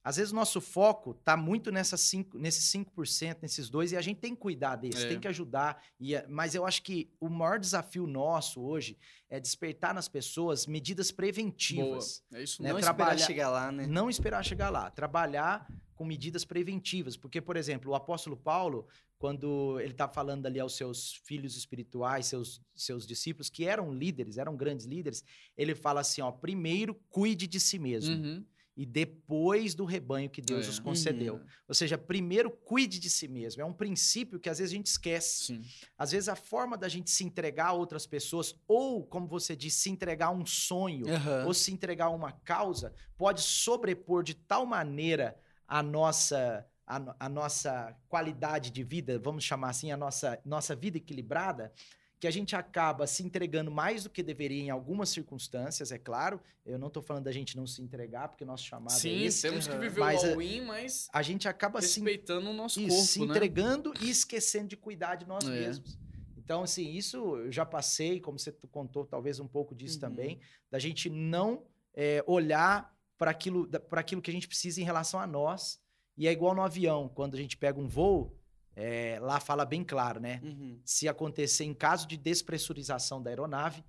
Às 0.06 0.18
vezes 0.18 0.30
o 0.30 0.36
nosso 0.36 0.60
foco 0.60 1.10
está 1.10 1.36
muito 1.36 1.72
nessa 1.72 1.96
cinco, 1.96 2.38
nesses 2.38 2.64
5%, 2.72 3.38
nesses 3.42 3.68
dois, 3.68 3.90
e 3.90 3.96
a 3.96 4.00
gente 4.00 4.20
tem 4.20 4.36
que 4.36 4.40
cuidar 4.40 4.76
desses, 4.76 5.02
é. 5.02 5.08
tem 5.08 5.18
que 5.18 5.26
ajudar. 5.26 5.82
E, 5.98 6.14
é, 6.14 6.24
mas 6.28 6.54
eu 6.54 6.64
acho 6.64 6.80
que 6.84 7.10
o 7.18 7.28
maior 7.28 7.58
desafio 7.58 8.06
nosso 8.06 8.62
hoje 8.62 8.96
é 9.28 9.40
despertar 9.40 9.92
nas 9.92 10.06
pessoas 10.06 10.64
medidas 10.64 11.10
preventivas. 11.10 12.22
Boa. 12.30 12.40
É 12.40 12.44
isso, 12.44 12.62
né? 12.62 12.72
não 12.72 12.78
Trabalhar, 12.78 13.16
esperar 13.16 13.26
chegar 13.26 13.50
lá, 13.50 13.72
né? 13.72 13.84
Não 13.84 14.08
esperar 14.08 14.44
chegar 14.44 14.70
lá. 14.70 14.88
Trabalhar 14.92 15.66
com 15.96 16.04
medidas 16.04 16.44
preventivas. 16.44 17.16
Porque, 17.16 17.40
por 17.40 17.56
exemplo, 17.56 17.90
o 17.90 17.94
apóstolo 17.96 18.36
Paulo, 18.36 18.86
quando 19.18 19.80
ele 19.80 19.90
está 19.90 20.06
falando 20.06 20.46
ali 20.46 20.60
aos 20.60 20.76
seus 20.76 21.14
filhos 21.24 21.56
espirituais, 21.56 22.26
seus, 22.26 22.62
seus 22.76 23.04
discípulos, 23.08 23.50
que 23.50 23.64
eram 23.64 23.92
líderes, 23.92 24.38
eram 24.38 24.56
grandes 24.56 24.86
líderes, 24.86 25.24
ele 25.56 25.74
fala 25.74 26.02
assim: 26.02 26.20
ó, 26.20 26.30
primeiro 26.30 26.94
cuide 27.08 27.48
de 27.48 27.58
si 27.58 27.76
mesmo. 27.76 28.14
Uhum 28.14 28.46
e 28.76 28.84
depois 28.84 29.74
do 29.74 29.86
rebanho 29.86 30.28
que 30.28 30.42
Deus 30.42 30.66
é. 30.66 30.68
os 30.68 30.78
concedeu. 30.78 31.36
Uhum. 31.36 31.46
Ou 31.68 31.74
seja, 31.74 31.96
primeiro 31.96 32.50
cuide 32.50 33.00
de 33.00 33.08
si 33.08 33.26
mesmo. 33.26 33.62
É 33.62 33.64
um 33.64 33.72
princípio 33.72 34.38
que 34.38 34.50
às 34.50 34.58
vezes 34.58 34.72
a 34.72 34.76
gente 34.76 34.86
esquece. 34.86 35.44
Sim. 35.44 35.64
Às 35.96 36.12
vezes 36.12 36.28
a 36.28 36.36
forma 36.36 36.76
da 36.76 36.88
gente 36.88 37.10
se 37.10 37.24
entregar 37.24 37.68
a 37.68 37.72
outras 37.72 38.06
pessoas, 38.06 38.54
ou, 38.68 39.04
como 39.04 39.26
você 39.26 39.56
disse, 39.56 39.78
se 39.78 39.90
entregar 39.90 40.26
a 40.26 40.30
um 40.30 40.44
sonho, 40.44 41.06
uhum. 41.06 41.46
ou 41.46 41.54
se 41.54 41.72
entregar 41.72 42.06
a 42.06 42.10
uma 42.10 42.32
causa, 42.32 42.92
pode 43.16 43.40
sobrepor 43.40 44.22
de 44.22 44.34
tal 44.34 44.66
maneira 44.66 45.38
a 45.66 45.82
nossa. 45.82 46.66
A, 46.88 47.16
a 47.18 47.28
nossa 47.28 47.96
qualidade 48.08 48.70
de 48.70 48.84
vida, 48.84 49.18
vamos 49.18 49.42
chamar 49.42 49.70
assim, 49.70 49.90
a 49.90 49.96
nossa, 49.96 50.40
nossa 50.44 50.72
vida 50.76 50.98
equilibrada, 50.98 51.72
que 52.18 52.26
a 52.26 52.30
gente 52.30 52.56
acaba 52.56 53.06
se 53.06 53.22
entregando 53.22 53.70
mais 53.70 54.04
do 54.04 54.10
que 54.10 54.22
deveria 54.22 54.62
em 54.62 54.70
algumas 54.70 55.10
circunstâncias, 55.10 55.92
é 55.92 55.98
claro. 55.98 56.40
Eu 56.64 56.78
não 56.78 56.88
estou 56.88 57.02
falando 57.02 57.24
da 57.24 57.32
gente 57.32 57.56
não 57.56 57.66
se 57.66 57.82
entregar, 57.82 58.28
porque 58.28 58.42
o 58.42 58.46
nosso 58.46 58.64
chamado 58.64 58.98
Sim, 58.98 59.10
é 59.10 59.24
esse. 59.24 59.40
Sim, 59.40 59.48
temos 59.50 59.68
que 59.68 59.76
viver 59.76 60.00
mas, 60.00 60.22
o 60.22 60.26
all-in, 60.28 60.62
mas 60.62 61.08
a 61.12 61.22
gente 61.22 61.46
acaba 61.46 61.78
respeitando 61.78 62.46
se, 62.46 62.50
o 62.50 62.54
nosso 62.54 62.80
corpo, 62.80 62.94
se 62.94 63.20
né? 63.20 63.26
entregando 63.26 63.92
e 64.00 64.08
esquecendo 64.08 64.68
de 64.68 64.76
cuidar 64.76 65.16
de 65.16 65.26
nós 65.26 65.44
é. 65.46 65.50
mesmos. 65.50 65.98
Então, 66.36 66.62
assim, 66.62 66.92
isso 66.92 67.16
eu 67.38 67.52
já 67.52 67.66
passei, 67.66 68.20
como 68.20 68.38
você 68.38 68.52
contou, 68.70 69.04
talvez 69.04 69.38
um 69.40 69.48
pouco 69.48 69.74
disso 69.74 69.96
uhum. 69.96 70.00
também, 70.00 70.40
da 70.70 70.78
gente 70.78 71.10
não 71.10 71.64
é, 71.92 72.22
olhar 72.26 72.94
para 73.18 73.30
aquilo, 73.30 73.68
aquilo 73.90 74.22
que 74.22 74.30
a 74.30 74.34
gente 74.34 74.48
precisa 74.48 74.80
em 74.80 74.84
relação 74.84 75.20
a 75.20 75.26
nós. 75.26 75.80
E 76.16 76.26
é 76.26 76.32
igual 76.32 76.54
no 76.54 76.62
avião, 76.62 77.08
quando 77.08 77.34
a 77.34 77.36
gente 77.36 77.56
pega 77.56 77.78
um 77.78 77.86
voo, 77.86 78.35
é, 78.76 79.18
lá 79.22 79.40
fala 79.40 79.64
bem 79.64 79.82
claro, 79.82 80.20
né? 80.20 80.40
Uhum. 80.44 80.78
Se 80.84 81.08
acontecer 81.08 81.64
em 81.64 81.72
caso 81.72 82.06
de 82.06 82.16
despressurização 82.18 83.22
da 83.22 83.30
aeronave, 83.30 83.82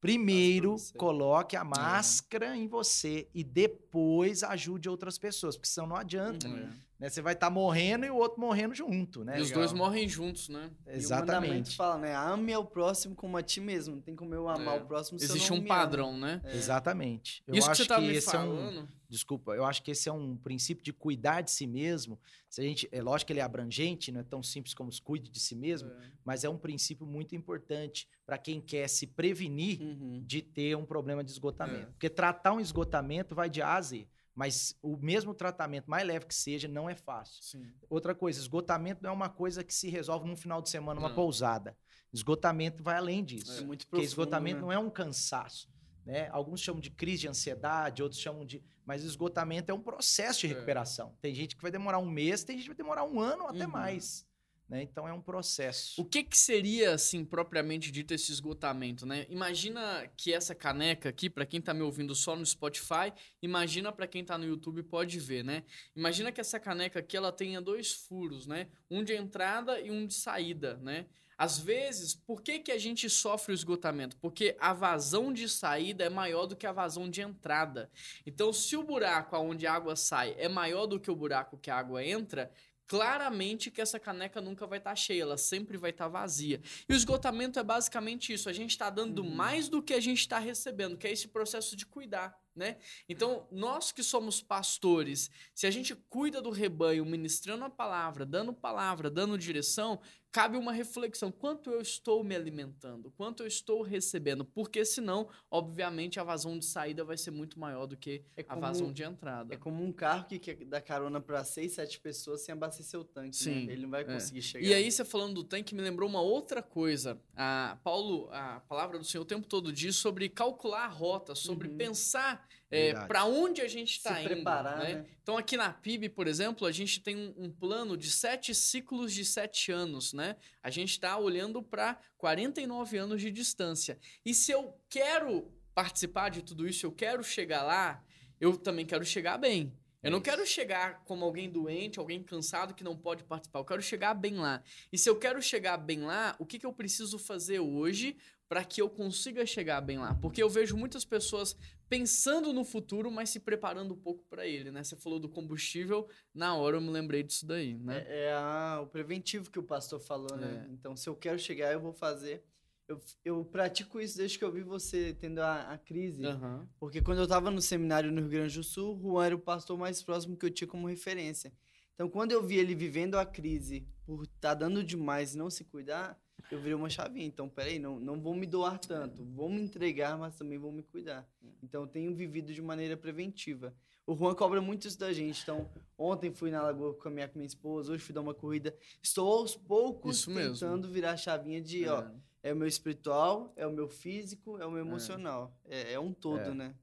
primeiro 0.00 0.74
coloque 0.98 1.56
a 1.56 1.60
é. 1.60 1.64
máscara 1.64 2.46
é. 2.46 2.56
em 2.56 2.66
você 2.66 3.28
e 3.32 3.44
depois 3.44 4.42
ajude 4.42 4.88
outras 4.88 5.16
pessoas, 5.16 5.56
porque 5.56 5.68
senão 5.68 5.86
não 5.86 5.96
adianta. 5.96 6.48
Uhum. 6.48 6.70
Né? 7.02 7.10
Você 7.10 7.20
vai 7.20 7.32
estar 7.32 7.48
tá 7.48 7.50
morrendo 7.50 8.06
e 8.06 8.10
o 8.10 8.14
outro 8.14 8.40
morrendo 8.40 8.72
junto, 8.72 9.24
né? 9.24 9.36
E 9.36 9.42
os 9.42 9.50
dois 9.50 9.72
morrem 9.72 10.08
juntos, 10.08 10.48
né? 10.48 10.70
Exatamente. 10.86 11.70
E 11.70 11.74
o 11.74 11.76
fala, 11.76 11.98
né? 11.98 12.14
Ame 12.14 12.52
ao 12.52 12.64
próximo 12.64 13.16
como 13.16 13.36
a 13.36 13.42
ti 13.42 13.60
mesmo. 13.60 13.96
Não 13.96 14.00
tem 14.00 14.14
como 14.14 14.32
eu 14.32 14.48
amar 14.48 14.76
é. 14.76 14.80
o 14.80 14.86
próximo 14.86 15.18
se 15.18 15.24
Existe 15.24 15.50
eu 15.50 15.56
um 15.56 15.64
padrão, 15.64 16.16
né? 16.16 16.40
É. 16.44 16.56
Exatamente. 16.56 17.42
Eu 17.44 17.56
Isso 17.56 17.68
acho 17.68 17.82
que, 17.82 17.88
você 17.88 17.88
tá 17.88 17.96
que 17.96 18.06
me 18.06 18.14
esse 18.14 18.30
falando... 18.30 18.78
é 18.78 18.80
um 18.82 18.86
Desculpa, 19.08 19.52
eu 19.52 19.66
acho 19.66 19.82
que 19.82 19.90
esse 19.90 20.08
é 20.08 20.12
um 20.12 20.36
princípio 20.36 20.82
de 20.82 20.90
cuidar 20.90 21.42
de 21.42 21.50
si 21.50 21.66
mesmo. 21.66 22.18
Se 22.48 22.62
a 22.62 22.64
gente, 22.64 22.88
é 22.90 23.02
lógico 23.02 23.26
que 23.26 23.32
ele 23.34 23.40
é 23.40 23.42
abrangente, 23.42 24.10
não 24.10 24.20
é 24.20 24.22
tão 24.22 24.42
simples 24.42 24.72
como 24.72 24.90
cuide 25.02 25.28
de 25.28 25.38
si 25.38 25.54
mesmo, 25.54 25.90
é. 25.90 26.12
mas 26.24 26.44
é 26.44 26.48
um 26.48 26.56
princípio 26.56 27.04
muito 27.04 27.34
importante 27.34 28.08
para 28.24 28.38
quem 28.38 28.58
quer 28.58 28.88
se 28.88 29.06
prevenir 29.06 29.82
uhum. 29.82 30.22
de 30.24 30.40
ter 30.40 30.76
um 30.76 30.86
problema 30.86 31.22
de 31.22 31.30
esgotamento. 31.30 31.88
É. 31.88 31.92
Porque 31.92 32.08
tratar 32.08 32.54
um 32.54 32.60
esgotamento 32.60 33.34
vai 33.34 33.50
de 33.50 33.60
A 33.60 33.74
a 33.74 33.82
Z 33.82 34.06
Mas 34.34 34.74
o 34.82 34.96
mesmo 34.96 35.34
tratamento, 35.34 35.90
mais 35.90 36.06
leve 36.06 36.26
que 36.26 36.34
seja, 36.34 36.66
não 36.66 36.88
é 36.88 36.94
fácil. 36.94 37.42
Sim. 37.42 37.66
Outra 37.88 38.14
coisa, 38.14 38.40
esgotamento 38.40 39.02
não 39.02 39.10
é 39.10 39.12
uma 39.12 39.28
coisa 39.28 39.62
que 39.62 39.74
se 39.74 39.88
resolve 39.90 40.26
num 40.26 40.36
final 40.36 40.62
de 40.62 40.70
semana, 40.70 40.98
numa 40.98 41.10
não. 41.10 41.16
pousada. 41.16 41.76
Esgotamento 42.12 42.82
vai 42.82 42.96
além 42.96 43.24
disso. 43.24 43.52
É 43.52 43.64
muito 43.64 43.86
profundo, 43.86 43.90
Porque 43.90 44.04
esgotamento 44.04 44.56
né? 44.56 44.62
não 44.62 44.72
é 44.72 44.78
um 44.78 44.90
cansaço. 44.90 45.68
Né? 46.04 46.28
Alguns 46.30 46.60
chamam 46.60 46.80
de 46.80 46.90
crise 46.90 47.22
de 47.22 47.28
ansiedade, 47.28 48.02
outros 48.02 48.20
chamam 48.20 48.44
de. 48.44 48.62
Mas 48.84 49.04
esgotamento 49.04 49.70
é 49.70 49.74
um 49.74 49.80
processo 49.80 50.40
de 50.40 50.46
é. 50.46 50.48
recuperação. 50.50 51.14
É. 51.18 51.20
Tem 51.20 51.34
gente 51.34 51.54
que 51.54 51.62
vai 51.62 51.70
demorar 51.70 51.98
um 51.98 52.10
mês, 52.10 52.42
tem 52.42 52.56
gente 52.56 52.64
que 52.64 52.70
vai 52.70 52.76
demorar 52.76 53.04
um 53.04 53.20
ano 53.20 53.44
ou 53.44 53.50
até 53.50 53.64
uhum. 53.64 53.70
mais. 53.70 54.26
Né? 54.72 54.84
Então 54.84 55.06
é 55.06 55.12
um 55.12 55.20
processo. 55.20 56.00
O 56.00 56.04
que, 56.06 56.22
que 56.22 56.36
seria, 56.36 56.94
assim, 56.94 57.26
propriamente 57.26 57.90
dito, 57.92 58.14
esse 58.14 58.32
esgotamento? 58.32 59.04
Né? 59.04 59.26
Imagina 59.28 60.10
que 60.16 60.32
essa 60.32 60.54
caneca 60.54 61.10
aqui, 61.10 61.28
para 61.28 61.44
quem 61.44 61.60
está 61.60 61.74
me 61.74 61.82
ouvindo 61.82 62.14
só 62.14 62.34
no 62.34 62.46
Spotify, 62.46 63.12
imagina 63.42 63.92
para 63.92 64.06
quem 64.06 64.22
está 64.22 64.38
no 64.38 64.46
YouTube 64.46 64.82
pode 64.84 65.20
ver, 65.20 65.44
né? 65.44 65.62
Imagina 65.94 66.32
que 66.32 66.40
essa 66.40 66.58
caneca 66.58 67.00
aqui 67.00 67.18
ela 67.18 67.30
tenha 67.30 67.60
dois 67.60 67.92
furos, 67.92 68.46
né? 68.46 68.68
Um 68.90 69.04
de 69.04 69.14
entrada 69.14 69.78
e 69.78 69.90
um 69.90 70.06
de 70.06 70.14
saída, 70.14 70.78
né? 70.78 71.04
Às 71.36 71.58
vezes, 71.58 72.14
por 72.14 72.40
que, 72.40 72.58
que 72.58 72.72
a 72.72 72.78
gente 72.78 73.10
sofre 73.10 73.52
o 73.52 73.54
esgotamento? 73.54 74.16
Porque 74.18 74.56
a 74.58 74.72
vazão 74.72 75.32
de 75.32 75.48
saída 75.48 76.04
é 76.04 76.08
maior 76.08 76.46
do 76.46 76.56
que 76.56 76.66
a 76.66 76.72
vazão 76.72 77.10
de 77.10 77.20
entrada. 77.20 77.90
Então, 78.24 78.52
se 78.52 78.76
o 78.76 78.82
buraco 78.82 79.36
onde 79.36 79.66
a 79.66 79.74
água 79.74 79.96
sai 79.96 80.34
é 80.38 80.48
maior 80.48 80.86
do 80.86 81.00
que 81.00 81.10
o 81.10 81.16
buraco 81.16 81.58
que 81.58 81.70
a 81.70 81.76
água 81.76 82.04
entra, 82.04 82.50
claramente 82.86 83.70
que 83.70 83.80
essa 83.80 83.98
caneca 83.98 84.40
nunca 84.40 84.66
vai 84.66 84.78
estar 84.78 84.90
tá 84.90 84.96
cheia, 84.96 85.22
ela 85.22 85.38
sempre 85.38 85.76
vai 85.76 85.90
estar 85.90 86.04
tá 86.04 86.10
vazia. 86.10 86.60
E 86.88 86.92
o 86.92 86.96
esgotamento 86.96 87.58
é 87.58 87.62
basicamente 87.62 88.32
isso, 88.32 88.48
a 88.48 88.52
gente 88.52 88.70
está 88.70 88.90
dando 88.90 89.22
uhum. 89.22 89.34
mais 89.34 89.68
do 89.68 89.82
que 89.82 89.94
a 89.94 90.00
gente 90.00 90.20
está 90.20 90.38
recebendo, 90.38 90.96
que 90.96 91.06
é 91.06 91.12
esse 91.12 91.28
processo 91.28 91.76
de 91.76 91.86
cuidar. 91.86 92.41
Né? 92.54 92.76
Então, 93.08 93.46
nós 93.50 93.92
que 93.92 94.02
somos 94.02 94.42
pastores, 94.42 95.30
se 95.54 95.66
a 95.66 95.70
gente 95.70 95.94
cuida 95.94 96.42
do 96.42 96.50
rebanho, 96.50 97.04
ministrando 97.04 97.64
a 97.64 97.70
palavra, 97.70 98.26
dando 98.26 98.52
palavra, 98.52 99.10
dando 99.10 99.38
direção, 99.38 100.00
cabe 100.32 100.56
uma 100.56 100.72
reflexão: 100.72 101.30
quanto 101.30 101.70
eu 101.70 101.80
estou 101.80 102.22
me 102.22 102.34
alimentando? 102.34 103.10
Quanto 103.12 103.42
eu 103.42 103.46
estou 103.46 103.82
recebendo? 103.82 104.44
Porque 104.44 104.84
senão, 104.84 105.28
obviamente, 105.50 106.20
a 106.20 106.24
vazão 106.24 106.58
de 106.58 106.64
saída 106.64 107.04
vai 107.04 107.16
ser 107.16 107.30
muito 107.30 107.58
maior 107.58 107.86
do 107.86 107.96
que 107.96 108.24
é 108.36 108.44
a 108.48 108.54
vazão 108.54 108.92
de 108.92 109.02
entrada. 109.02 109.54
É 109.54 109.56
como 109.56 109.82
um 109.84 109.92
carro 109.92 110.26
que 110.26 110.38
quer 110.38 110.56
dar 110.64 110.80
carona 110.80 111.20
para 111.20 111.44
seis, 111.44 111.72
sete 111.72 112.00
pessoas 112.00 112.42
sem 112.42 112.52
abastecer 112.52 112.98
o 112.98 113.04
tanque. 113.04 113.28
Né? 113.28 113.32
Sim. 113.32 113.66
Né? 113.66 113.72
Ele 113.72 113.82
não 113.82 113.90
vai 113.90 114.02
é. 114.02 114.04
conseguir 114.04 114.40
é. 114.40 114.42
chegar. 114.42 114.66
E 114.66 114.74
aí, 114.74 114.90
você 114.90 115.04
falando 115.04 115.34
do 115.34 115.44
tanque, 115.44 115.74
me 115.74 115.82
lembrou 115.82 116.08
uma 116.08 116.20
outra 116.20 116.62
coisa. 116.62 117.20
A 117.34 117.78
Paulo, 117.82 118.28
a 118.30 118.60
palavra 118.60 118.98
do 118.98 119.04
Senhor 119.04 119.22
o 119.22 119.26
tempo 119.26 119.46
todo 119.46 119.72
diz 119.72 119.96
sobre 119.96 120.28
calcular 120.28 120.84
a 120.84 120.88
rota, 120.88 121.34
sobre 121.34 121.68
uhum. 121.68 121.76
pensar 121.76 122.41
é, 122.70 122.94
para 123.06 123.24
onde 123.24 123.60
a 123.60 123.68
gente 123.68 123.96
está 123.98 124.20
indo. 124.20 124.30
Preparar, 124.30 124.78
né? 124.78 124.94
né? 124.94 125.06
Então, 125.22 125.36
aqui 125.36 125.56
na 125.56 125.72
PIB, 125.72 126.08
por 126.08 126.26
exemplo, 126.26 126.66
a 126.66 126.72
gente 126.72 127.00
tem 127.00 127.16
um, 127.16 127.44
um 127.44 127.50
plano 127.50 127.96
de 127.96 128.10
sete 128.10 128.54
ciclos 128.54 129.12
de 129.12 129.24
sete 129.24 129.70
anos. 129.70 130.12
Né? 130.12 130.36
A 130.62 130.70
gente 130.70 130.90
está 130.90 131.18
olhando 131.18 131.62
para 131.62 131.98
49 132.18 132.96
anos 132.96 133.20
de 133.20 133.30
distância. 133.30 133.98
E 134.24 134.32
se 134.32 134.50
eu 134.52 134.74
quero 134.88 135.52
participar 135.74 136.30
de 136.30 136.42
tudo 136.42 136.66
isso, 136.66 136.86
eu 136.86 136.92
quero 136.92 137.22
chegar 137.22 137.62
lá, 137.62 138.04
eu 138.40 138.56
também 138.56 138.86
quero 138.86 139.04
chegar 139.04 139.38
bem. 139.38 139.72
Eu 140.02 140.10
não 140.10 140.20
quero 140.20 140.44
chegar 140.44 141.04
como 141.04 141.24
alguém 141.24 141.48
doente, 141.48 142.00
alguém 142.00 142.22
cansado 142.22 142.74
que 142.74 142.82
não 142.82 142.96
pode 142.96 143.22
participar. 143.22 143.60
Eu 143.60 143.64
quero 143.64 143.82
chegar 143.82 144.14
bem 144.14 144.34
lá. 144.34 144.60
E 144.92 144.98
se 144.98 145.08
eu 145.08 145.16
quero 145.16 145.40
chegar 145.40 145.76
bem 145.76 146.00
lá, 146.00 146.34
o 146.40 146.44
que, 146.44 146.58
que 146.58 146.66
eu 146.66 146.72
preciso 146.72 147.18
fazer 147.18 147.60
hoje 147.60 148.16
para 148.48 148.64
que 148.64 148.82
eu 148.82 148.90
consiga 148.90 149.46
chegar 149.46 149.80
bem 149.80 149.98
lá? 149.98 150.14
Porque 150.16 150.42
eu 150.42 150.50
vejo 150.50 150.76
muitas 150.76 151.04
pessoas 151.04 151.56
pensando 151.92 152.54
no 152.54 152.64
futuro, 152.64 153.10
mas 153.10 153.28
se 153.28 153.38
preparando 153.38 153.92
um 153.92 153.96
pouco 153.98 154.24
para 154.24 154.46
ele, 154.46 154.70
né? 154.70 154.82
Você 154.82 154.96
falou 154.96 155.20
do 155.20 155.28
combustível, 155.28 156.08
na 156.34 156.54
hora 156.56 156.78
eu 156.78 156.80
me 156.80 156.88
lembrei 156.88 157.22
disso 157.22 157.46
daí, 157.46 157.76
né? 157.76 158.02
É, 158.08 158.24
é 158.28 158.32
a, 158.32 158.80
o 158.82 158.86
preventivo 158.86 159.50
que 159.50 159.58
o 159.58 159.62
pastor 159.62 160.00
falou, 160.00 160.34
né? 160.34 160.66
É. 160.66 160.72
Então, 160.72 160.96
se 160.96 161.06
eu 161.06 161.14
quero 161.14 161.38
chegar, 161.38 161.70
eu 161.70 161.80
vou 161.80 161.92
fazer. 161.92 162.42
Eu, 162.88 162.98
eu 163.22 163.44
pratico 163.44 164.00
isso 164.00 164.16
desde 164.16 164.38
que 164.38 164.44
eu 164.44 164.50
vi 164.50 164.62
você 164.62 165.12
tendo 165.20 165.40
a, 165.40 165.70
a 165.70 165.76
crise. 165.76 166.24
Uhum. 166.24 166.66
Porque 166.80 167.02
quando 167.02 167.18
eu 167.18 167.24
estava 167.24 167.50
no 167.50 167.60
seminário 167.60 168.10
no 168.10 168.22
Rio 168.22 168.30
Grande 168.30 168.56
do 168.56 168.64
Sul, 168.64 168.96
o 168.96 168.98
Juan 168.98 169.26
era 169.26 169.36
o 169.36 169.38
pastor 169.38 169.76
mais 169.76 170.02
próximo 170.02 170.34
que 170.34 170.46
eu 170.46 170.50
tinha 170.50 170.66
como 170.66 170.88
referência. 170.88 171.52
Então, 171.94 172.08
quando 172.08 172.32
eu 172.32 172.42
vi 172.42 172.56
ele 172.56 172.74
vivendo 172.74 173.16
a 173.16 173.26
crise 173.26 173.86
por 174.06 174.22
estar 174.22 174.40
tá 174.40 174.54
dando 174.54 174.82
demais 174.82 175.34
e 175.34 175.38
não 175.38 175.50
se 175.50 175.62
cuidar, 175.62 176.18
eu 176.50 176.58
virei 176.58 176.74
uma 176.74 176.90
chavinha. 176.90 177.26
Então, 177.26 177.48
peraí, 177.48 177.78
não, 177.78 177.98
não 177.98 178.20
vou 178.20 178.34
me 178.34 178.46
doar 178.46 178.78
tanto. 178.78 179.24
Vou 179.24 179.48
me 179.48 179.60
entregar, 179.60 180.18
mas 180.18 180.36
também 180.36 180.58
vou 180.58 180.72
me 180.72 180.82
cuidar. 180.82 181.26
Então, 181.62 181.82
eu 181.82 181.86
tenho 181.86 182.14
vivido 182.14 182.52
de 182.52 182.60
maneira 182.60 182.96
preventiva. 182.96 183.74
O 184.06 184.16
Juan 184.16 184.34
cobra 184.34 184.60
muito 184.60 184.86
isso 184.86 184.98
da 184.98 185.12
gente. 185.12 185.42
Então, 185.42 185.70
ontem 185.96 186.32
fui 186.32 186.50
na 186.50 186.62
lagoa 186.62 186.94
caminhar 186.94 187.28
com 187.28 187.38
minha 187.38 187.46
esposa, 187.46 187.92
hoje 187.92 188.02
fui 188.02 188.14
dar 188.14 188.20
uma 188.20 188.34
corrida. 188.34 188.76
Estou 189.02 189.32
aos 189.32 189.56
poucos 189.56 190.18
isso 190.18 190.34
tentando 190.34 190.82
mesmo. 190.82 190.92
virar 190.92 191.12
a 191.12 191.16
chavinha 191.16 191.60
de, 191.60 191.84
é. 191.84 191.92
ó, 191.92 192.04
é 192.42 192.52
o 192.52 192.56
meu 192.56 192.66
espiritual, 192.66 193.52
é 193.56 193.66
o 193.66 193.72
meu 193.72 193.88
físico, 193.88 194.58
é 194.58 194.66
o 194.66 194.70
meu 194.70 194.84
é. 194.84 194.86
emocional. 194.86 195.56
É, 195.64 195.80
é, 195.80 195.92
é 195.92 196.00
um 196.00 196.12
todo, 196.12 196.40
é. 196.40 196.54
né? 196.54 196.74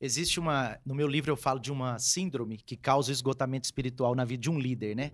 Existe 0.00 0.40
uma. 0.40 0.78
No 0.84 0.94
meu 0.94 1.06
livro 1.06 1.30
eu 1.30 1.36
falo 1.36 1.60
de 1.60 1.70
uma 1.70 1.98
síndrome 1.98 2.58
que 2.58 2.76
causa 2.76 3.12
esgotamento 3.12 3.64
espiritual 3.64 4.14
na 4.14 4.24
vida 4.24 4.42
de 4.42 4.50
um 4.50 4.58
líder, 4.58 4.96
né? 4.96 5.12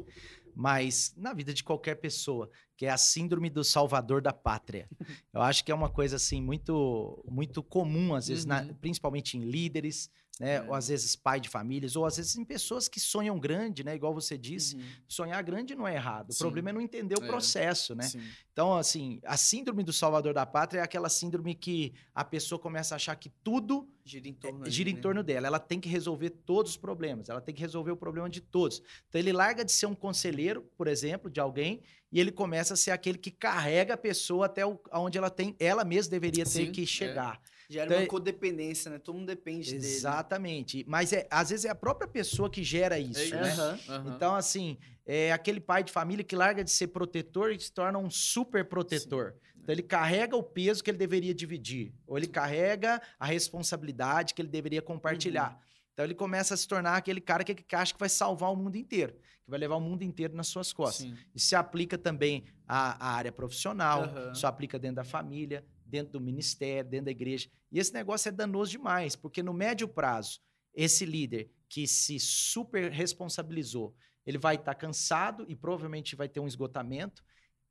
Mas 0.55 1.15
na 1.17 1.33
vida 1.33 1.53
de 1.53 1.65
qualquer 1.65 1.97
pessoa, 1.97 2.49
que 2.77 2.87
é 2.87 2.91
a 2.91 2.97
síndrome 2.97 3.51
do 3.51 3.65
salvador 3.65 4.21
da 4.21 4.33
pátria. 4.33 4.89
Eu 5.33 5.43
acho 5.43 5.65
que 5.65 5.73
é 5.73 5.75
uma 5.75 5.91
coisa 5.91 6.17
assim 6.17 6.41
muito 6.41 7.25
muito 7.29 7.63
comum 7.63 8.15
às 8.15 8.29
vezes, 8.29 8.45
uhum. 8.45 8.51
na, 8.51 8.75
principalmente 8.75 9.37
em 9.37 9.43
líderes, 9.43 10.11
né? 10.41 10.57
É. 10.57 10.63
Ou 10.63 10.75
às 10.75 10.89
vezes 10.89 11.15
pai 11.15 11.41
de 11.41 11.49
famílias, 11.49 11.97
ou 11.97 12.05
às 12.05 12.17
vezes 12.17 12.37
em 12.37 12.45
pessoas 12.45 12.89
que 12.89 12.99
sonham 12.99 13.39
grande, 13.39 13.85
né? 13.85 13.95
Igual 13.95 14.13
você 14.13 14.37
disse, 14.37 14.77
uhum. 14.77 14.83
sonhar 15.09 15.43
grande 15.43 15.75
não 15.75 15.87
é 15.87 15.95
errado. 15.95 16.33
Sim. 16.33 16.37
O 16.37 16.41
problema 16.41 16.71
é 16.71 16.73
não 16.73 16.81
entender 16.81 17.19
o 17.19 17.25
é. 17.25 17.27
processo, 17.27 17.95
né? 17.95 18.05
Sim. 18.05 18.23
Então, 18.53 18.75
assim, 18.75 19.21
a 19.25 19.37
síndrome 19.37 19.83
do 19.83 19.93
salvador 19.93 20.35
da 20.35 20.45
pátria 20.45 20.81
é 20.81 20.83
aquela 20.83 21.09
síndrome 21.09 21.55
que 21.55 21.95
a 22.15 22.25
pessoa 22.25 22.59
começa 22.59 22.95
a 22.95 22.97
achar 22.97 23.15
que 23.17 23.29
tudo 23.43 23.89
gira 24.05 24.29
em 24.29 24.35
torno, 24.35 24.67
é, 24.67 24.71
gira 24.71 24.91
em 24.91 24.95
né? 24.95 25.01
torno 25.01 25.23
dela. 25.23 25.47
Ela 25.47 25.59
tem 25.59 25.81
que 25.81 25.89
resolver 25.89 26.31
todos 26.31 26.73
os 26.73 26.77
problemas, 26.77 27.29
ela 27.29 27.41
tem 27.41 27.55
que 27.55 27.61
resolver 27.61 27.93
o 27.93 27.97
problema 27.97 28.29
de 28.29 28.41
todos. 28.41 28.83
Então, 29.09 29.21
ele 29.21 29.33
larga 29.33 29.65
de 29.65 29.73
ser 29.73 29.87
um 29.87 29.95
conselheiro, 29.95 30.63
por 30.77 30.89
exemplo, 30.89 31.31
de 31.31 31.41
alguém, 31.41 31.83
e 32.11 32.21
ele 32.21 32.31
começa 32.31 32.75
a 32.75 32.77
ser 32.77 32.93
aquele 32.93 33.19
que 33.19 33.31
carrega 33.31 33.95
a 33.95 33.97
pessoa 33.97 34.47
até 34.47 34.65
o, 34.65 34.79
onde 34.93 35.19
ela 35.19 35.31
tem, 35.31 35.57
ela 35.59 35.85
mesma 35.85 36.11
deveria 36.11 36.47
Sim, 36.47 36.67
ter 36.67 36.73
que 36.73 36.83
é. 36.83 36.87
chegar. 36.87 37.41
É. 37.69 37.73
Gera 37.73 37.87
então, 37.87 37.99
uma 37.99 38.07
codependência, 38.07 38.91
né? 38.91 38.99
Todo 38.99 39.17
mundo 39.17 39.27
depende 39.27 39.75
exatamente. 39.75 39.83
dele. 39.83 39.97
Exatamente. 39.97 40.85
Mas 40.87 41.13
é, 41.13 41.27
às 41.31 41.51
vezes 41.51 41.65
é 41.65 41.71
a 41.71 41.75
própria 41.75 42.09
pessoa 42.09 42.51
que 42.51 42.63
gera 42.63 42.99
isso, 42.99 43.35
é 43.35 43.41
né? 43.41 43.55
Uhum, 43.55 43.95
uhum. 43.97 44.15
Então, 44.15 44.35
assim, 44.35 44.79
é 45.07 45.33
aquele 45.33 45.61
pai 45.61 45.83
de 45.83 45.93
família 45.93 46.25
que 46.25 46.37
larga 46.37 46.63
de 46.63 46.71
ser 46.71 46.89
protetor 46.89 47.53
e 47.53 47.61
se 47.61 47.73
torna 47.73 47.99
um 47.99 48.11
super 48.11 48.65
protetor. 48.65 49.33
Sim. 49.33 49.61
Então, 49.63 49.73
ele 49.73 49.83
carrega 49.83 50.37
o 50.37 50.43
peso 50.43 50.85
que 50.85 50.91
ele 50.91 50.99
deveria 50.99 51.35
dividir. 51.35 51.95
Ou 52.07 52.19
ele 52.19 52.27
carrega 52.27 53.01
a 53.19 53.27
responsabilidade 53.27 54.35
que 54.35 54.43
ele 54.43 54.49
deveria 54.49 54.83
compartilhar. 54.83 55.53
Uhum. 55.53 55.59
Então, 55.95 56.05
ele 56.05 56.15
começa 56.15 56.55
a 56.55 56.57
se 56.57 56.69
tornar 56.69 56.97
aquele 56.97 57.21
cara 57.21 57.45
que, 57.45 57.55
que 57.55 57.77
acha 57.77 57.95
que 57.95 58.01
vai 58.01 58.09
salvar 58.09 58.53
o 58.53 58.57
mundo 58.57 58.77
inteiro. 58.77 59.15
Que 59.45 59.51
vai 59.51 59.59
levar 59.59 59.77
o 59.77 59.81
mundo 59.81 60.03
inteiro 60.03 60.35
nas 60.35 60.49
suas 60.49 60.73
costas. 60.73 61.07
Sim. 61.07 61.17
Isso 61.35 61.47
se 61.47 61.55
aplica 61.55 61.97
também 61.97 62.45
à, 62.67 63.07
à 63.07 63.15
área 63.15 63.31
profissional, 63.31 64.11
isso 64.33 64.47
aplica 64.47 64.79
dentro 64.79 64.97
da 64.97 65.05
família, 65.05 65.65
dentro 65.95 66.15
do 66.15 66.21
ministério, 66.21 66.91
dentro 66.91 67.05
da 67.05 67.11
igreja. 67.13 67.49
E 67.71 67.79
esse 67.79 67.95
negócio 67.95 68.29
é 68.29 68.33
danoso 68.33 68.73
demais, 68.73 69.15
porque 69.15 69.45
no 69.45 69.55
médio 69.55 69.87
prazo, 69.87 70.41
esse 70.75 71.07
líder 71.07 71.49
que 71.69 71.87
se 71.87 72.19
super 72.19 72.91
responsabilizou, 72.91 73.95
ele 74.27 74.37
vai 74.37 74.57
estar 74.57 74.75
tá 74.75 74.81
cansado 74.81 75.45
e 75.49 75.55
provavelmente 75.55 76.17
vai 76.17 76.29
ter 76.29 76.41
um 76.41 76.49
esgotamento. 76.49 77.23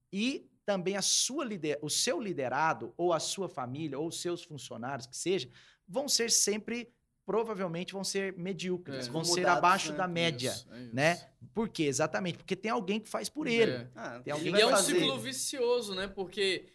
E 0.10 0.50
também 0.66 0.96
a 0.96 1.02
sua 1.02 1.44
lider, 1.44 1.78
o 1.82 1.90
seu 1.90 2.22
liderado, 2.22 2.94
ou 2.96 3.12
a 3.12 3.20
sua 3.20 3.50
família, 3.50 4.00
ou 4.00 4.08
os 4.08 4.22
seus 4.22 4.42
funcionários, 4.42 5.06
que 5.06 5.18
seja, 5.18 5.50
vão 5.86 6.08
ser 6.08 6.32
sempre 6.32 6.94
provavelmente 7.26 7.94
vão 7.94 8.04
ser 8.04 8.38
medíocres, 8.38 9.08
é, 9.08 9.12
vão 9.12 9.24
ser 9.24 9.48
abaixo 9.48 9.92
né? 9.92 9.98
da 9.98 10.08
média, 10.08 10.52
isso, 10.52 10.68
é 10.74 10.90
né? 10.94 11.30
Por 11.54 11.70
quê? 11.70 11.84
Exatamente, 11.84 12.38
porque 12.38 12.56
tem 12.56 12.70
alguém 12.70 13.00
que 13.00 13.10
faz 13.10 13.30
por 13.30 13.48
ele. 13.48 13.72
É. 13.72 13.88
Ah, 13.96 14.20
tem 14.20 14.34
alguém 14.34 14.54
e 14.56 14.62
é 14.62 14.68
um 14.68 14.76
ciclo 14.76 15.18
vicioso, 15.20 15.96
né? 15.96 16.08
Porque 16.08 16.68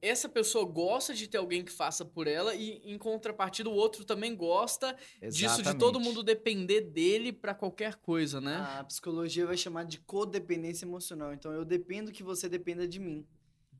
essa 0.00 0.28
pessoa 0.28 0.64
gosta 0.64 1.12
de 1.12 1.26
ter 1.26 1.38
alguém 1.38 1.64
que 1.64 1.72
faça 1.72 2.04
por 2.04 2.28
ela 2.28 2.54
e 2.54 2.80
em 2.84 2.96
contrapartida 2.96 3.68
o 3.68 3.74
outro 3.74 4.04
também 4.04 4.36
gosta 4.36 4.96
Exatamente. 5.20 5.36
disso 5.36 5.62
de 5.62 5.78
todo 5.78 5.98
mundo 5.98 6.22
depender 6.22 6.82
dele 6.82 7.32
para 7.32 7.54
qualquer 7.54 7.96
coisa, 7.96 8.40
né? 8.40 8.56
A 8.78 8.84
psicologia 8.84 9.46
vai 9.46 9.56
chamar 9.56 9.84
de 9.84 9.98
codependência 9.98 10.84
emocional. 10.84 11.34
Então 11.34 11.52
eu 11.52 11.64
dependo 11.64 12.12
que 12.12 12.22
você 12.22 12.48
dependa 12.48 12.86
de 12.86 13.00
mim. 13.00 13.26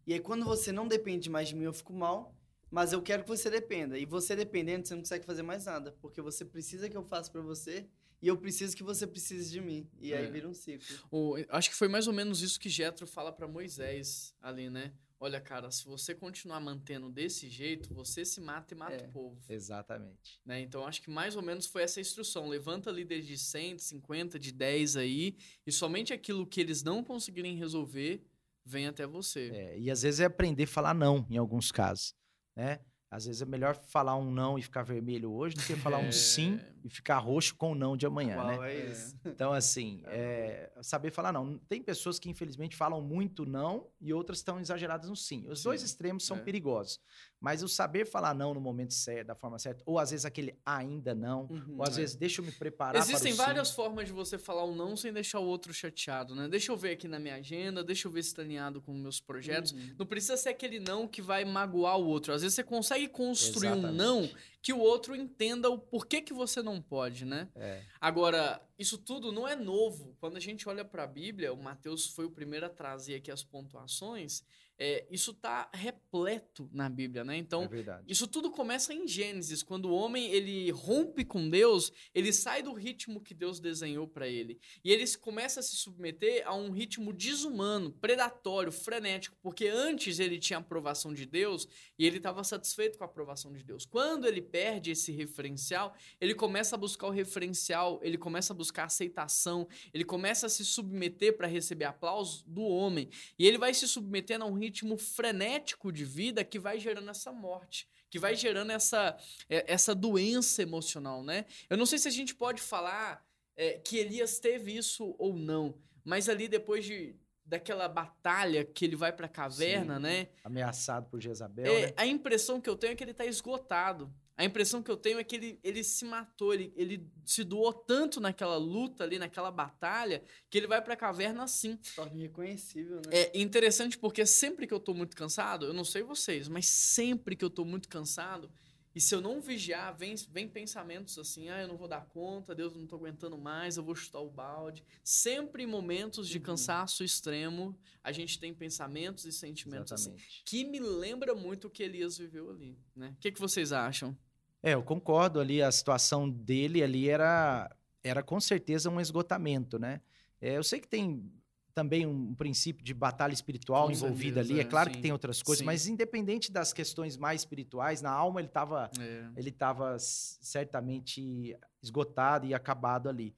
E 0.04 0.12
aí 0.12 0.20
quando 0.20 0.44
você 0.44 0.72
não 0.72 0.88
depende 0.88 1.30
mais 1.30 1.48
de 1.48 1.54
mim, 1.54 1.64
eu 1.64 1.72
fico 1.72 1.92
mal, 1.92 2.34
mas 2.70 2.92
eu 2.92 3.00
quero 3.00 3.22
que 3.22 3.28
você 3.28 3.48
dependa. 3.48 3.96
E 3.96 4.04
você 4.04 4.34
dependendo, 4.34 4.86
você 4.86 4.94
não 4.94 5.02
consegue 5.02 5.24
fazer 5.24 5.42
mais 5.42 5.66
nada, 5.66 5.96
porque 6.00 6.20
você 6.20 6.44
precisa 6.44 6.88
que 6.88 6.96
eu 6.96 7.04
faça 7.04 7.30
para 7.30 7.40
você 7.40 7.86
e 8.20 8.26
eu 8.26 8.36
preciso 8.36 8.76
que 8.76 8.82
você 8.82 9.06
precise 9.06 9.48
de 9.50 9.60
mim. 9.60 9.88
E 10.00 10.12
é. 10.12 10.18
aí 10.18 10.30
vira 10.30 10.48
um 10.48 10.54
ciclo. 10.54 10.86
O, 11.08 11.36
acho 11.50 11.70
que 11.70 11.76
foi 11.76 11.86
mais 11.86 12.08
ou 12.08 12.12
menos 12.12 12.42
isso 12.42 12.58
que 12.58 12.68
Jetro 12.68 13.06
fala 13.06 13.30
para 13.30 13.46
Moisés 13.46 14.34
ali, 14.42 14.68
né? 14.68 14.92
Olha, 15.20 15.40
cara, 15.40 15.68
se 15.70 15.84
você 15.84 16.14
continuar 16.14 16.60
mantendo 16.60 17.10
desse 17.10 17.48
jeito, 17.48 17.92
você 17.92 18.24
se 18.24 18.40
mata 18.40 18.72
e 18.72 18.76
mata 18.76 18.94
é, 18.94 19.08
o 19.08 19.10
povo. 19.10 19.40
Exatamente. 19.48 20.40
Né? 20.46 20.60
Então, 20.60 20.86
acho 20.86 21.02
que 21.02 21.10
mais 21.10 21.34
ou 21.34 21.42
menos 21.42 21.66
foi 21.66 21.82
essa 21.82 22.00
instrução. 22.00 22.46
Levanta 22.46 22.90
líderes 22.90 23.26
de 23.26 23.36
100, 23.36 23.76
de 23.76 23.82
50, 23.82 24.38
de 24.38 24.52
10 24.52 24.96
aí, 24.96 25.36
e 25.66 25.72
somente 25.72 26.12
aquilo 26.12 26.46
que 26.46 26.60
eles 26.60 26.84
não 26.84 27.02
conseguirem 27.02 27.56
resolver 27.56 28.24
vem 28.64 28.86
até 28.86 29.06
você. 29.06 29.50
É, 29.52 29.78
e 29.78 29.90
às 29.90 30.02
vezes 30.02 30.20
é 30.20 30.26
aprender 30.26 30.64
a 30.64 30.68
falar 30.68 30.94
não, 30.94 31.26
em 31.28 31.36
alguns 31.36 31.72
casos. 31.72 32.14
Né? 32.54 32.78
Às 33.10 33.24
vezes 33.24 33.40
é 33.40 33.46
melhor 33.46 33.74
falar 33.74 34.16
um 34.16 34.30
não 34.30 34.58
e 34.58 34.62
ficar 34.62 34.82
vermelho 34.82 35.32
hoje 35.32 35.56
do 35.56 35.62
que 35.62 35.74
falar 35.76 36.02
é... 36.02 36.08
um 36.08 36.12
sim 36.12 36.60
e 36.84 36.90
ficar 36.90 37.18
roxo 37.18 37.54
com 37.54 37.72
o 37.72 37.74
não 37.74 37.96
de 37.96 38.06
amanhã, 38.06 38.36
Uau, 38.36 38.46
né? 38.46 38.72
É 38.72 38.90
isso. 38.90 39.16
Então, 39.24 39.52
assim, 39.52 40.02
é, 40.06 40.70
saber 40.82 41.10
falar 41.10 41.32
não. 41.32 41.58
Tem 41.68 41.82
pessoas 41.82 42.18
que, 42.18 42.28
infelizmente, 42.28 42.76
falam 42.76 43.00
muito 43.00 43.46
não 43.46 43.86
e 44.00 44.12
outras 44.12 44.38
estão 44.38 44.60
exageradas 44.60 45.08
no 45.08 45.16
sim. 45.16 45.46
Os 45.48 45.60
sim. 45.60 45.64
dois 45.64 45.82
extremos 45.82 46.26
são 46.26 46.36
é. 46.36 46.40
perigosos. 46.40 47.00
Mas 47.40 47.62
o 47.62 47.68
saber 47.68 48.04
falar 48.04 48.34
não 48.34 48.52
no 48.52 48.60
momento 48.60 48.92
certo, 48.92 49.28
da 49.28 49.34
forma 49.34 49.58
certa, 49.58 49.82
ou 49.86 49.98
às 49.98 50.10
vezes 50.10 50.24
aquele 50.24 50.58
ainda 50.66 51.14
não, 51.14 51.46
uhum, 51.46 51.76
ou 51.78 51.82
às 51.84 51.96
é. 51.96 52.00
vezes 52.00 52.16
deixa 52.16 52.40
eu 52.40 52.44
me 52.44 52.50
preparar 52.50 53.00
Existem 53.00 53.32
várias 53.32 53.68
sim. 53.68 53.74
formas 53.74 54.08
de 54.08 54.12
você 54.12 54.36
falar 54.36 54.64
o 54.64 54.72
um 54.72 54.74
não 54.74 54.96
sem 54.96 55.12
deixar 55.12 55.38
o 55.38 55.44
outro 55.46 55.72
chateado, 55.72 56.34
né? 56.34 56.48
Deixa 56.48 56.72
eu 56.72 56.76
ver 56.76 56.92
aqui 56.92 57.06
na 57.06 57.18
minha 57.20 57.36
agenda, 57.36 57.84
deixa 57.84 58.08
eu 58.08 58.12
ver 58.12 58.22
se 58.22 58.30
está 58.30 58.42
alinhado 58.42 58.80
com 58.80 58.92
meus 58.92 59.20
projetos. 59.20 59.72
Uhum. 59.72 59.94
Não 59.98 60.06
precisa 60.06 60.36
ser 60.36 60.48
aquele 60.48 60.80
não 60.80 61.06
que 61.06 61.22
vai 61.22 61.44
magoar 61.44 61.96
o 61.98 62.06
outro. 62.06 62.32
Às 62.32 62.42
vezes 62.42 62.56
você 62.56 62.64
consegue 62.64 63.06
construir 63.08 63.68
Exatamente. 63.68 63.94
um 63.94 63.96
não 63.96 64.28
que 64.60 64.72
o 64.72 64.78
outro 64.78 65.14
entenda 65.14 65.70
o 65.70 65.78
porquê 65.78 66.20
que 66.20 66.32
você 66.32 66.60
não 66.60 66.82
pode, 66.82 67.24
né? 67.24 67.48
É. 67.54 67.82
Agora, 68.00 68.60
isso 68.76 68.98
tudo 68.98 69.30
não 69.30 69.46
é 69.46 69.54
novo. 69.54 70.16
Quando 70.18 70.36
a 70.36 70.40
gente 70.40 70.68
olha 70.68 70.84
para 70.84 71.04
a 71.04 71.06
Bíblia, 71.06 71.52
o 71.52 71.62
Mateus 71.62 72.08
foi 72.08 72.24
o 72.24 72.30
primeiro 72.30 72.66
a 72.66 72.68
trazer 72.68 73.14
aqui 73.14 73.30
as 73.30 73.44
pontuações. 73.44 74.44
É, 74.78 75.04
isso 75.10 75.32
está 75.32 75.68
repleto 75.74 76.70
na 76.72 76.88
Bíblia, 76.88 77.24
né? 77.24 77.36
Então, 77.36 77.64
é 77.64 78.00
isso 78.06 78.28
tudo 78.28 78.48
começa 78.48 78.94
em 78.94 79.08
Gênesis, 79.08 79.60
quando 79.60 79.86
o 79.86 79.92
homem 79.92 80.30
ele 80.30 80.70
rompe 80.70 81.24
com 81.24 81.50
Deus, 81.50 81.90
ele 82.14 82.32
sai 82.32 82.62
do 82.62 82.72
ritmo 82.72 83.20
que 83.20 83.34
Deus 83.34 83.58
desenhou 83.58 84.06
para 84.06 84.28
ele 84.28 84.60
e 84.84 84.92
ele 84.92 85.04
começa 85.16 85.58
a 85.58 85.62
se 85.64 85.74
submeter 85.74 86.46
a 86.46 86.54
um 86.54 86.70
ritmo 86.70 87.12
desumano, 87.12 87.90
predatório, 87.90 88.70
frenético, 88.70 89.36
porque 89.42 89.66
antes 89.66 90.20
ele 90.20 90.38
tinha 90.38 90.58
a 90.58 90.60
aprovação 90.60 91.12
de 91.12 91.26
Deus 91.26 91.66
e 91.98 92.06
ele 92.06 92.18
estava 92.18 92.44
satisfeito 92.44 92.98
com 92.98 93.04
a 93.04 93.08
aprovação 93.08 93.52
de 93.52 93.64
Deus. 93.64 93.84
Quando 93.84 94.28
ele 94.28 94.40
perde 94.40 94.92
esse 94.92 95.10
referencial, 95.10 95.92
ele 96.20 96.36
começa 96.36 96.76
a 96.76 96.78
buscar 96.78 97.08
o 97.08 97.10
referencial, 97.10 97.98
ele 98.00 98.16
começa 98.16 98.52
a 98.52 98.56
buscar 98.56 98.84
aceitação, 98.84 99.66
ele 99.92 100.04
começa 100.04 100.46
a 100.46 100.48
se 100.48 100.64
submeter 100.64 101.36
para 101.36 101.48
receber 101.48 101.86
aplausos 101.86 102.44
do 102.44 102.62
homem 102.62 103.08
e 103.36 103.44
ele 103.44 103.58
vai 103.58 103.74
se 103.74 103.88
submetendo 103.88 104.44
a 104.44 104.46
um 104.46 104.54
ritmo 104.54 104.67
ritmo 104.68 104.98
frenético 104.98 105.90
de 105.90 106.04
vida 106.04 106.44
que 106.44 106.58
vai 106.58 106.78
gerando 106.78 107.10
essa 107.10 107.32
morte, 107.32 107.88
que 108.10 108.18
vai 108.18 108.34
gerando 108.34 108.70
essa, 108.70 109.16
é, 109.48 109.72
essa 109.72 109.94
doença 109.94 110.62
emocional, 110.62 111.24
né? 111.24 111.46
Eu 111.70 111.76
não 111.76 111.86
sei 111.86 111.98
se 111.98 112.06
a 112.06 112.10
gente 112.10 112.34
pode 112.34 112.60
falar 112.60 113.26
é, 113.56 113.78
que 113.78 113.96
Elias 113.96 114.38
teve 114.38 114.76
isso 114.76 115.16
ou 115.18 115.34
não, 115.34 115.74
mas 116.04 116.28
ali 116.28 116.46
depois 116.46 116.84
de 116.84 117.16
daquela 117.44 117.88
batalha 117.88 118.62
que 118.62 118.84
ele 118.84 118.94
vai 118.94 119.10
para 119.10 119.24
a 119.24 119.28
caverna, 119.28 119.96
Sim, 119.96 120.02
né? 120.02 120.28
Ameaçado 120.44 121.08
por 121.08 121.18
Jezabel. 121.18 121.64
É, 121.64 121.86
né? 121.86 121.92
A 121.96 122.06
impressão 122.06 122.60
que 122.60 122.68
eu 122.68 122.76
tenho 122.76 122.92
é 122.92 122.94
que 122.94 123.02
ele 123.02 123.12
está 123.12 123.24
esgotado. 123.24 124.12
A 124.38 124.44
impressão 124.44 124.80
que 124.80 124.90
eu 124.90 124.96
tenho 124.96 125.18
é 125.18 125.24
que 125.24 125.34
ele, 125.34 125.58
ele 125.64 125.82
se 125.82 126.04
matou, 126.04 126.54
ele, 126.54 126.72
ele 126.76 127.04
se 127.26 127.42
doou 127.42 127.72
tanto 127.72 128.20
naquela 128.20 128.56
luta 128.56 129.02
ali, 129.02 129.18
naquela 129.18 129.50
batalha, 129.50 130.22
que 130.48 130.56
ele 130.56 130.68
vai 130.68 130.80
pra 130.80 130.94
caverna 130.94 131.42
assim. 131.42 131.76
Torna 131.96 132.16
irreconhecível, 132.16 133.02
né? 133.04 133.10
É 133.10 133.36
interessante 133.36 133.98
porque 133.98 134.24
sempre 134.24 134.64
que 134.68 134.72
eu 134.72 134.78
tô 134.78 134.94
muito 134.94 135.16
cansado, 135.16 135.66
eu 135.66 135.72
não 135.72 135.84
sei 135.84 136.04
vocês, 136.04 136.46
mas 136.46 136.66
sempre 136.66 137.34
que 137.34 137.44
eu 137.44 137.50
tô 137.50 137.64
muito 137.64 137.88
cansado, 137.88 138.48
e 138.94 139.00
se 139.00 139.14
eu 139.14 139.20
não 139.20 139.40
vigiar, 139.40 139.96
vem, 139.96 140.14
vem 140.30 140.48
pensamentos 140.48 141.18
assim, 141.18 141.48
ah, 141.48 141.60
eu 141.60 141.68
não 141.68 141.76
vou 141.76 141.88
dar 141.88 142.06
conta, 142.06 142.54
Deus, 142.54 142.74
não 142.74 142.86
tô 142.86 142.96
aguentando 142.96 143.36
mais, 143.36 143.76
eu 143.76 143.82
vou 143.82 143.94
chutar 143.94 144.20
o 144.20 144.30
balde. 144.30 144.84
Sempre 145.04 145.64
em 145.64 145.66
momentos 145.66 146.28
de 146.28 146.38
uhum. 146.38 146.44
cansaço 146.44 147.04
extremo, 147.04 147.78
a 148.02 148.12
gente 148.12 148.38
tem 148.38 148.54
pensamentos 148.54 149.24
e 149.24 149.32
sentimentos 149.32 149.92
assim, 149.92 150.10
Exatamente. 150.10 150.34
assim, 150.36 150.42
que 150.44 150.64
me 150.64 150.80
lembra 150.80 151.34
muito 151.34 151.66
o 151.66 151.70
que 151.70 151.82
Elias 151.82 152.18
viveu 152.18 152.50
ali, 152.50 152.78
né? 152.94 153.14
O 153.16 153.20
que, 153.20 153.32
que 153.32 153.40
vocês 153.40 153.72
acham? 153.72 154.16
É, 154.62 154.74
eu 154.74 154.82
concordo 154.82 155.40
ali, 155.40 155.62
a 155.62 155.70
situação 155.70 156.28
dele 156.28 156.82
ali 156.82 157.08
era, 157.08 157.70
era 158.02 158.22
com 158.22 158.40
certeza 158.40 158.90
um 158.90 159.00
esgotamento, 159.00 159.78
né? 159.78 160.00
É, 160.40 160.56
eu 160.56 160.62
sei 160.62 160.80
que 160.80 160.88
tem 160.88 161.30
também 161.74 162.04
um 162.04 162.34
princípio 162.34 162.84
de 162.84 162.92
batalha 162.92 163.32
espiritual 163.32 163.88
envolvida 163.88 164.40
ali, 164.40 164.58
é, 164.58 164.62
é 164.62 164.64
claro 164.64 164.90
sim, 164.90 164.96
que 164.96 165.02
tem 165.02 165.12
outras 165.12 165.42
coisas, 165.44 165.60
sim. 165.60 165.64
mas 165.64 165.86
independente 165.86 166.50
das 166.50 166.72
questões 166.72 167.16
mais 167.16 167.42
espirituais, 167.42 168.02
na 168.02 168.10
alma 168.10 168.40
ele 168.40 168.48
estava 168.48 168.90
é. 168.98 169.28
ele 169.36 169.52
tava 169.52 169.96
certamente 170.00 171.56
esgotado 171.80 172.46
e 172.46 172.52
acabado 172.52 173.08
ali. 173.08 173.32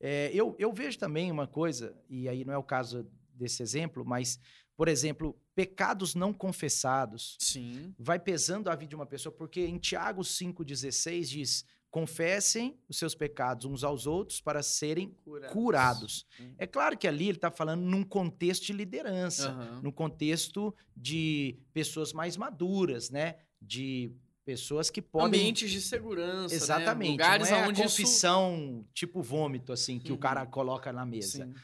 É, 0.00 0.28
eu, 0.34 0.56
eu 0.58 0.72
vejo 0.72 0.98
também 0.98 1.30
uma 1.30 1.46
coisa, 1.46 1.96
e 2.10 2.28
aí 2.28 2.44
não 2.44 2.52
é 2.52 2.58
o 2.58 2.64
caso 2.64 3.06
desse 3.32 3.62
exemplo, 3.62 4.04
mas 4.04 4.40
por 4.76 4.88
exemplo, 4.88 5.36
pecados 5.54 6.14
não 6.14 6.32
confessados. 6.32 7.36
Sim. 7.38 7.94
Vai 7.98 8.18
pesando 8.18 8.68
a 8.68 8.74
vida 8.74 8.90
de 8.90 8.96
uma 8.96 9.06
pessoa, 9.06 9.32
porque 9.32 9.64
em 9.64 9.78
Tiago 9.78 10.22
5,16 10.22 11.24
diz: 11.24 11.64
confessem 11.94 12.76
os 12.88 12.98
seus 12.98 13.14
pecados 13.14 13.64
uns 13.64 13.84
aos 13.84 14.04
outros 14.04 14.40
para 14.40 14.64
serem 14.64 15.16
curados. 15.24 15.52
curados. 15.52 16.26
Uhum. 16.40 16.54
É 16.58 16.66
claro 16.66 16.98
que 16.98 17.06
ali 17.06 17.28
ele 17.28 17.38
está 17.38 17.52
falando 17.52 17.82
num 17.82 18.02
contexto 18.02 18.66
de 18.66 18.72
liderança, 18.72 19.52
uhum. 19.52 19.82
num 19.82 19.92
contexto 19.92 20.74
de 20.96 21.56
pessoas 21.72 22.12
mais 22.12 22.36
maduras, 22.36 23.10
né? 23.10 23.36
De 23.62 24.12
pessoas 24.44 24.90
que 24.90 25.00
podem 25.00 25.40
ambientes 25.40 25.70
de 25.70 25.80
segurança, 25.80 26.54
né? 26.54 26.56
exatamente, 26.56 27.08
né? 27.08 27.12
lugares 27.12 27.50
não 27.50 27.58
é 27.58 27.68
onde 27.68 27.82
confissão 27.82 28.80
isso... 28.80 28.88
tipo 28.92 29.22
vômito 29.22 29.72
assim 29.72 29.98
que 29.98 30.10
uhum. 30.10 30.16
o 30.16 30.20
cara 30.20 30.44
coloca 30.44 30.92
na 30.92 31.06
mesa. 31.06 31.46
Sim 31.46 31.54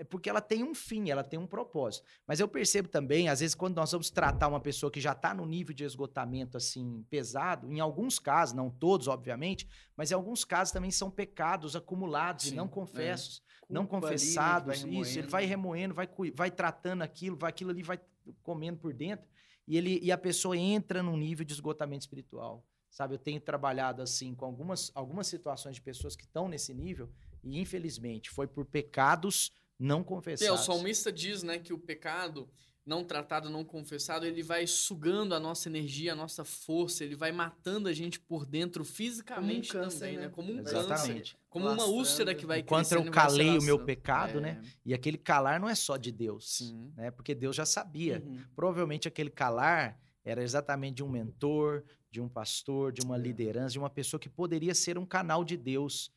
é 0.00 0.04
porque 0.04 0.30
ela 0.30 0.40
tem 0.40 0.64
um 0.64 0.74
fim, 0.74 1.10
ela 1.10 1.22
tem 1.22 1.38
um 1.38 1.46
propósito. 1.46 2.06
Mas 2.26 2.40
eu 2.40 2.48
percebo 2.48 2.88
também, 2.88 3.28
às 3.28 3.40
vezes, 3.40 3.54
quando 3.54 3.76
nós 3.76 3.92
vamos 3.92 4.08
tratar 4.08 4.48
uma 4.48 4.58
pessoa 4.58 4.90
que 4.90 4.98
já 4.98 5.12
está 5.12 5.34
no 5.34 5.44
nível 5.44 5.74
de 5.74 5.84
esgotamento 5.84 6.56
assim 6.56 7.04
pesado, 7.10 7.70
em 7.70 7.80
alguns 7.80 8.18
casos, 8.18 8.54
não 8.54 8.70
todos, 8.70 9.08
obviamente, 9.08 9.68
mas 9.94 10.10
em 10.10 10.14
alguns 10.14 10.42
casos 10.42 10.72
também 10.72 10.90
são 10.90 11.10
pecados 11.10 11.76
acumulados 11.76 12.46
Sim, 12.46 12.52
e 12.52 12.56
não 12.56 12.66
confessos, 12.66 13.42
é. 13.46 13.64
não 13.68 13.84
confessados. 13.84 14.84
Ali, 14.84 15.00
isso, 15.00 15.18
ele 15.18 15.28
vai 15.28 15.44
remoendo, 15.44 15.92
vai, 15.92 16.08
vai 16.34 16.50
tratando 16.50 17.02
aquilo, 17.02 17.36
vai, 17.36 17.50
aquilo 17.50 17.68
ali 17.68 17.82
vai 17.82 18.00
comendo 18.42 18.78
por 18.78 18.94
dentro, 18.94 19.26
e, 19.70 19.76
ele, 19.76 20.00
e 20.02 20.10
a 20.10 20.18
pessoa 20.18 20.56
entra 20.56 21.00
num 21.00 21.16
nível 21.16 21.44
de 21.44 21.52
esgotamento 21.52 22.02
espiritual. 22.02 22.66
Sabe, 22.90 23.14
eu 23.14 23.18
tenho 23.20 23.40
trabalhado 23.40 24.02
assim 24.02 24.34
com 24.34 24.44
algumas, 24.44 24.90
algumas 24.96 25.28
situações 25.28 25.76
de 25.76 25.80
pessoas 25.80 26.16
que 26.16 26.24
estão 26.24 26.48
nesse 26.48 26.74
nível, 26.74 27.08
e 27.44 27.60
infelizmente 27.60 28.30
foi 28.30 28.48
por 28.48 28.66
pecados 28.66 29.52
não 29.78 30.02
confessados. 30.02 30.48
É, 30.48 30.52
o 30.52 30.56
salmista 30.58 31.12
diz, 31.12 31.44
né, 31.44 31.60
que 31.60 31.72
o 31.72 31.78
pecado 31.78 32.50
não 32.84 33.04
tratado, 33.04 33.50
não 33.50 33.64
confessado, 33.64 34.26
ele 34.26 34.42
vai 34.42 34.66
sugando 34.66 35.34
a 35.34 35.40
nossa 35.40 35.68
energia, 35.68 36.12
a 36.12 36.16
nossa 36.16 36.44
força, 36.44 37.04
ele 37.04 37.14
vai 37.14 37.30
matando 37.30 37.88
a 37.88 37.92
gente 37.92 38.18
por 38.18 38.46
dentro 38.46 38.84
fisicamente 38.84 39.72
como 39.72 39.80
um 39.80 39.84
câncer, 39.84 39.98
também, 40.00 40.16
né? 40.16 40.22
né? 40.22 40.28
Como 40.28 40.52
um 40.52 40.60
Exatamente. 40.60 41.32
câncer. 41.32 41.36
Como 41.48 41.68
uma 41.68 41.84
úlcera 41.84 42.34
que 42.34 42.46
vai 42.46 42.60
Enquanto 42.60 42.92
eu 42.92 43.10
calei 43.10 43.58
o 43.58 43.62
meu 43.62 43.78
pecado, 43.78 44.40
né? 44.40 44.50
é. 44.50 44.54
né? 44.54 44.72
E 44.84 44.94
aquele 44.94 45.18
calar 45.18 45.60
não 45.60 45.68
é 45.68 45.74
só 45.74 45.96
de 45.96 46.10
Deus, 46.10 46.56
Sim. 46.56 46.92
né? 46.96 47.10
Porque 47.10 47.34
Deus 47.34 47.54
já 47.54 47.66
sabia. 47.66 48.22
Uhum. 48.24 48.40
Provavelmente 48.54 49.06
aquele 49.06 49.30
calar 49.30 50.00
era 50.24 50.42
exatamente 50.42 50.96
de 50.96 51.04
um 51.04 51.08
mentor, 51.08 51.84
de 52.10 52.20
um 52.20 52.28
pastor, 52.28 52.92
de 52.92 53.02
uma 53.02 53.16
é. 53.16 53.20
liderança, 53.20 53.72
de 53.72 53.78
uma 53.78 53.90
pessoa 53.90 54.18
que 54.18 54.28
poderia 54.28 54.74
ser 54.74 54.98
um 54.98 55.06
canal 55.06 55.44
de 55.44 55.56
Deus, 55.56 56.12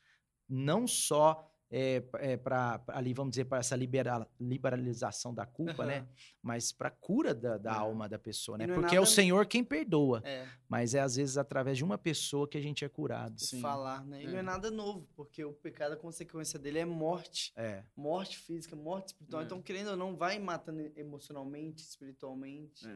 não 0.47 0.87
só 0.87 1.49
é, 1.75 2.03
é 2.19 2.37
para 2.37 2.79
ali, 2.89 3.15
vamos 3.15 3.31
dizer, 3.31 3.45
para 3.45 3.57
essa 3.57 3.75
liberal, 3.75 4.29
liberalização 4.39 5.33
da 5.33 5.43
culpa, 5.43 5.81
uhum. 5.81 5.89
né? 5.89 6.07
Mas 6.39 6.71
para 6.71 6.91
cura 6.91 7.33
da, 7.33 7.57
da 7.57 7.71
é. 7.71 7.75
alma 7.75 8.07
da 8.07 8.19
pessoa, 8.19 8.59
né? 8.59 8.65
É 8.65 8.67
Porque 8.67 8.79
é, 8.79 8.83
nada... 8.83 8.95
é, 8.97 8.99
o 8.99 9.05
Senhor 9.07 9.47
quem 9.47 9.63
perdoa. 9.63 10.21
É. 10.23 10.47
Mas 10.69 10.93
é 10.93 10.99
às 10.99 11.15
vezes 11.15 11.35
através 11.35 11.75
de 11.75 11.83
uma 11.83 11.97
pessoa 11.97 12.47
que 12.47 12.59
a 12.59 12.61
gente 12.61 12.85
é 12.85 12.89
curado. 12.89 13.41
Sim. 13.41 13.59
Falar, 13.59 14.05
né? 14.05 14.21
E 14.21 14.27
não 14.27 14.35
é, 14.35 14.39
é. 14.39 14.43
nada 14.43 14.69
novo, 14.69 15.07
porque 15.15 15.43
o 15.43 15.51
pecado, 15.51 15.93
a 15.93 15.97
consequência 15.97 16.59
dele 16.59 16.77
é 16.77 16.85
morte. 16.85 17.51
É. 17.55 17.83
Morte 17.95 18.37
física, 18.37 18.75
morte 18.75 19.07
espiritual. 19.07 19.41
Então, 19.41 19.59
querendo 19.59 19.89
ou 19.89 19.97
não, 19.97 20.15
vai 20.15 20.37
matando 20.37 20.91
emocionalmente, 20.95 21.81
espiritualmente. 21.81 22.87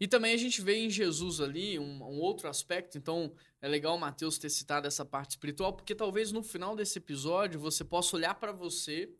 E 0.00 0.08
também 0.08 0.34
a 0.34 0.36
gente 0.36 0.60
vê 0.60 0.74
em 0.74 0.90
Jesus 0.90 1.40
ali 1.40 1.78
um, 1.78 2.02
um 2.02 2.18
outro 2.18 2.48
aspecto. 2.48 2.98
Então, 2.98 3.32
é 3.60 3.68
legal 3.68 3.96
o 3.96 3.98
Mateus 3.98 4.38
ter 4.38 4.50
citado 4.50 4.86
essa 4.86 5.04
parte 5.04 5.30
espiritual, 5.30 5.72
porque 5.72 5.94
talvez 5.94 6.32
no 6.32 6.42
final 6.42 6.76
desse 6.76 6.98
episódio 6.98 7.58
você 7.58 7.84
possa 7.84 8.16
olhar 8.16 8.34
para 8.34 8.52
você 8.52 9.10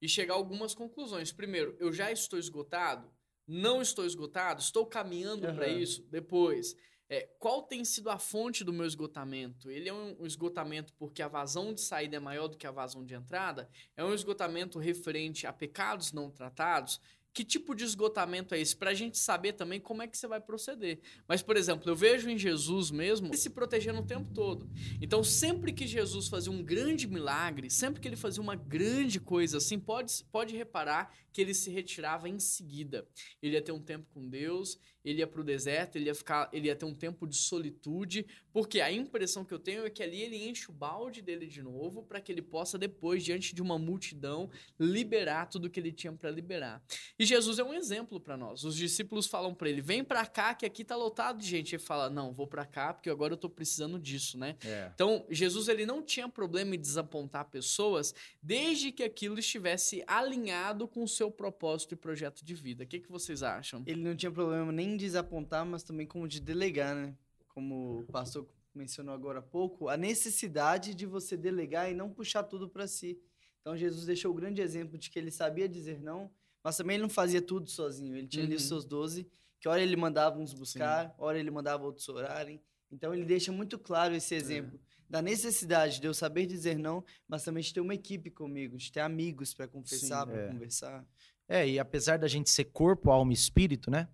e 0.00 0.08
chegar 0.08 0.34
a 0.34 0.36
algumas 0.36 0.74
conclusões. 0.74 1.32
Primeiro, 1.32 1.76
eu 1.78 1.92
já 1.92 2.10
estou 2.10 2.38
esgotado? 2.38 3.10
Não 3.46 3.82
estou 3.82 4.04
esgotado? 4.04 4.60
Estou 4.60 4.86
caminhando 4.86 5.46
uhum. 5.46 5.54
para 5.54 5.68
isso? 5.68 6.02
Depois, 6.10 6.76
é, 7.08 7.28
qual 7.38 7.62
tem 7.62 7.84
sido 7.84 8.08
a 8.08 8.18
fonte 8.18 8.64
do 8.64 8.72
meu 8.72 8.86
esgotamento? 8.86 9.70
Ele 9.70 9.88
é 9.88 9.92
um 9.92 10.24
esgotamento 10.24 10.94
porque 10.94 11.20
a 11.20 11.28
vazão 11.28 11.74
de 11.74 11.82
saída 11.82 12.16
é 12.16 12.20
maior 12.20 12.48
do 12.48 12.56
que 12.56 12.66
a 12.66 12.70
vazão 12.70 13.04
de 13.04 13.14
entrada? 13.14 13.68
É 13.94 14.02
um 14.02 14.14
esgotamento 14.14 14.78
referente 14.78 15.46
a 15.46 15.52
pecados 15.52 16.12
não 16.12 16.30
tratados? 16.30 16.98
Que 17.32 17.44
tipo 17.44 17.74
de 17.74 17.84
esgotamento 17.84 18.54
é 18.54 18.60
esse? 18.60 18.76
Para 18.76 18.90
a 18.90 18.94
gente 18.94 19.18
saber 19.18 19.54
também 19.54 19.80
como 19.80 20.02
é 20.02 20.06
que 20.06 20.16
você 20.16 20.26
vai 20.26 20.40
proceder. 20.40 21.00
Mas, 21.26 21.42
por 21.42 21.56
exemplo, 21.56 21.90
eu 21.90 21.96
vejo 21.96 22.28
em 22.28 22.38
Jesus 22.38 22.90
mesmo 22.90 23.28
ele 23.28 23.36
se 23.36 23.50
protegendo 23.50 24.00
o 24.00 24.06
tempo 24.06 24.32
todo. 24.34 24.68
Então, 25.00 25.24
sempre 25.24 25.72
que 25.72 25.86
Jesus 25.86 26.28
fazia 26.28 26.52
um 26.52 26.62
grande 26.62 27.06
milagre, 27.06 27.70
sempre 27.70 28.00
que 28.00 28.08
ele 28.08 28.16
fazia 28.16 28.42
uma 28.42 28.54
grande 28.54 29.18
coisa 29.18 29.58
assim, 29.58 29.78
pode, 29.78 30.24
pode 30.30 30.56
reparar 30.56 31.14
que 31.32 31.40
ele 31.40 31.54
se 31.54 31.70
retirava 31.70 32.28
em 32.28 32.38
seguida. 32.38 33.06
Ele 33.42 33.54
ia 33.54 33.62
ter 33.62 33.72
um 33.72 33.80
tempo 33.80 34.06
com 34.12 34.28
Deus, 34.28 34.78
ele 35.04 35.18
ia 35.20 35.26
para 35.26 35.40
o 35.40 35.44
deserto, 35.44 35.96
ele 35.96 36.06
ia, 36.06 36.14
ficar, 36.14 36.48
ele 36.52 36.66
ia 36.66 36.76
ter 36.76 36.84
um 36.84 36.94
tempo 36.94 37.26
de 37.26 37.36
solitude, 37.36 38.26
porque 38.52 38.80
a 38.80 38.92
impressão 38.92 39.44
que 39.44 39.52
eu 39.52 39.58
tenho 39.58 39.84
é 39.84 39.90
que 39.90 40.02
ali 40.02 40.20
ele 40.20 40.48
enche 40.48 40.70
o 40.70 40.74
balde 40.74 41.22
dele 41.22 41.46
de 41.46 41.62
novo 41.62 42.02
para 42.02 42.20
que 42.20 42.30
ele 42.30 42.42
possa 42.42 42.78
depois, 42.78 43.24
diante 43.24 43.54
de 43.54 43.62
uma 43.62 43.78
multidão, 43.78 44.50
liberar 44.78 45.46
tudo 45.46 45.70
que 45.70 45.80
ele 45.80 45.92
tinha 45.92 46.12
para 46.12 46.30
liberar. 46.30 46.82
E 47.22 47.24
Jesus 47.24 47.60
é 47.60 47.62
um 47.62 47.72
exemplo 47.72 48.18
para 48.18 48.36
nós. 48.36 48.64
Os 48.64 48.74
discípulos 48.74 49.28
falam 49.28 49.54
para 49.54 49.70
ele: 49.70 49.80
vem 49.80 50.02
para 50.02 50.26
cá 50.26 50.56
que 50.56 50.66
aqui 50.66 50.84
tá 50.84 50.96
lotado 50.96 51.38
de 51.38 51.46
gente. 51.46 51.76
Ele 51.76 51.80
fala: 51.80 52.10
não, 52.10 52.32
vou 52.32 52.48
para 52.48 52.66
cá 52.66 52.92
porque 52.92 53.08
agora 53.08 53.32
eu 53.32 53.36
estou 53.36 53.48
precisando 53.48 53.96
disso, 53.96 54.36
né? 54.36 54.56
É. 54.64 54.90
Então 54.92 55.24
Jesus 55.30 55.68
ele 55.68 55.86
não 55.86 56.02
tinha 56.02 56.28
problema 56.28 56.74
em 56.74 56.80
desapontar 56.80 57.44
pessoas 57.44 58.12
desde 58.42 58.90
que 58.90 59.04
aquilo 59.04 59.38
estivesse 59.38 60.02
alinhado 60.04 60.88
com 60.88 61.04
o 61.04 61.06
seu 61.06 61.30
propósito 61.30 61.92
e 61.92 61.96
projeto 61.96 62.44
de 62.44 62.56
vida. 62.56 62.82
O 62.82 62.86
que, 62.88 62.98
que 62.98 63.08
vocês 63.08 63.44
acham? 63.44 63.84
Ele 63.86 64.02
não 64.02 64.16
tinha 64.16 64.32
problema 64.32 64.72
nem 64.72 64.96
desapontar, 64.96 65.64
mas 65.64 65.84
também 65.84 66.08
como 66.08 66.26
de 66.26 66.40
delegar, 66.40 66.92
né? 66.92 67.14
Como 67.46 68.00
o 68.00 68.04
pastor 68.10 68.48
mencionou 68.74 69.14
agora 69.14 69.38
há 69.38 69.42
pouco, 69.42 69.88
a 69.88 69.96
necessidade 69.96 70.92
de 70.92 71.06
você 71.06 71.36
delegar 71.36 71.88
e 71.88 71.94
não 71.94 72.10
puxar 72.10 72.42
tudo 72.42 72.68
para 72.68 72.88
si. 72.88 73.16
Então 73.60 73.76
Jesus 73.76 74.06
deixou 74.06 74.32
o 74.32 74.34
grande 74.34 74.60
exemplo 74.60 74.98
de 74.98 75.08
que 75.08 75.16
ele 75.16 75.30
sabia 75.30 75.68
dizer 75.68 76.00
não, 76.00 76.28
mas 76.62 76.76
também 76.76 76.94
ele 76.94 77.02
não 77.02 77.10
fazia 77.10 77.42
tudo 77.42 77.68
sozinho. 77.70 78.16
Ele 78.16 78.26
tinha 78.26 78.42
uhum. 78.42 78.48
ali 78.48 78.56
os 78.56 78.64
seus 78.64 78.84
doze, 78.84 79.28
que 79.60 79.68
hora 79.68 79.80
ele 79.80 79.96
mandava 79.96 80.38
uns 80.38 80.52
buscar, 80.52 81.08
Sim. 81.08 81.14
hora 81.18 81.38
ele 81.38 81.50
mandava 81.50 81.84
outros 81.84 82.08
orarem. 82.08 82.60
Então 82.90 83.14
ele 83.14 83.24
deixa 83.24 83.50
muito 83.50 83.78
claro 83.78 84.14
esse 84.14 84.34
exemplo 84.34 84.78
é. 84.78 85.02
da 85.08 85.22
necessidade 85.22 86.00
de 86.00 86.06
eu 86.06 86.12
saber 86.12 86.46
dizer 86.46 86.78
não, 86.78 87.04
mas 87.26 87.42
também 87.42 87.62
de 87.62 87.72
ter 87.72 87.80
uma 87.80 87.94
equipe 87.94 88.30
comigo, 88.30 88.76
de 88.76 88.92
ter 88.92 89.00
amigos 89.00 89.54
para 89.54 89.66
confessar, 89.66 90.26
para 90.26 90.40
é. 90.40 90.48
conversar. 90.48 91.06
É, 91.48 91.68
e 91.68 91.78
apesar 91.78 92.18
da 92.18 92.28
gente 92.28 92.50
ser 92.50 92.66
corpo, 92.66 93.10
alma 93.10 93.32
e 93.32 93.34
espírito, 93.34 93.90
né? 93.90 94.08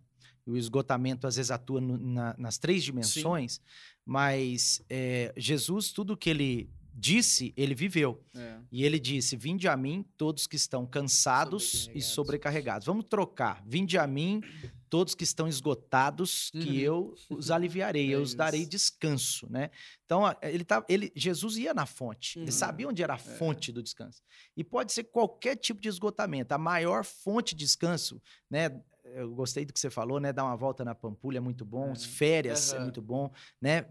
o 0.49 0.57
esgotamento 0.57 1.27
às 1.27 1.37
vezes 1.37 1.51
atua 1.51 1.81
no, 1.81 1.99
na, 1.99 2.35
nas 2.39 2.57
três 2.57 2.83
dimensões, 2.83 3.55
Sim. 3.55 3.61
mas 4.05 4.83
é, 4.89 5.33
Jesus, 5.37 5.93
tudo 5.93 6.17
que 6.17 6.31
ele 6.31 6.71
disse, 6.99 7.55
ele 7.57 7.75
viveu. 7.75 8.23
É. 8.35 8.59
E 8.71 8.85
ele 8.85 8.99
disse: 8.99 9.37
Vinde 9.37 9.69
a 9.69 9.77
mim, 9.77 10.05
todos 10.17 10.47
que 10.47 10.57
estão 10.57 10.85
cansados 10.85 11.63
sobrecarregados. 11.65 12.05
e 12.05 12.15
sobrecarregados. 12.15 12.87
Vamos 12.87 13.05
trocar. 13.09 13.63
Vinde 13.65 13.97
a 13.97 14.07
mim, 14.07 14.43
todos 14.91 15.15
que 15.15 15.23
estão 15.25 15.47
esgotados, 15.47 16.51
uhum. 16.55 16.61
que 16.61 16.81
eu 16.81 17.15
os 17.31 17.51
aliviarei, 17.51 18.09
é 18.13 18.15
eu 18.17 18.23
os 18.23 18.35
darei 18.35 18.67
descanso, 18.67 19.51
né? 19.51 19.71
Então, 20.05 20.23
ele 20.43 20.65
tá, 20.65 20.85
ele, 20.89 21.13
Jesus 21.15 21.57
ia 21.57 21.73
na 21.73 21.87
fonte, 21.87 22.39
uhum. 22.39 22.45
ele 22.45 22.53
sabia 22.53 22.89
onde 22.89 23.03
era 23.03 23.15
a 23.15 23.17
é. 23.17 23.19
fonte 23.19 23.71
é. 23.71 23.75
do 23.75 23.83
descanso. 23.83 24.21
E 24.57 24.65
pode 24.65 24.93
ser 24.93 25.05
qualquer 25.05 25.57
tipo 25.57 25.81
de 25.81 25.89
esgotamento. 25.89 26.53
A 26.53 26.59
maior 26.59 27.05
fonte 27.05 27.55
de 27.55 27.65
descanso, 27.65 28.21
né? 28.51 28.81
Eu 29.15 29.31
gostei 29.31 29.65
do 29.65 29.73
que 29.73 29.81
você 29.81 29.91
falou, 29.91 30.21
né? 30.21 30.33
Dar 30.33 30.45
uma 30.45 30.57
volta 30.57 30.85
na 30.85 30.95
Pampulha 30.95 31.39
é 31.39 31.41
muito 31.41 31.65
bom, 31.65 31.93
é. 31.93 31.97
férias 31.97 32.73
uhum. 32.73 32.79
é 32.79 32.81
muito 32.83 33.03
bom, 33.03 33.31
né? 33.61 33.87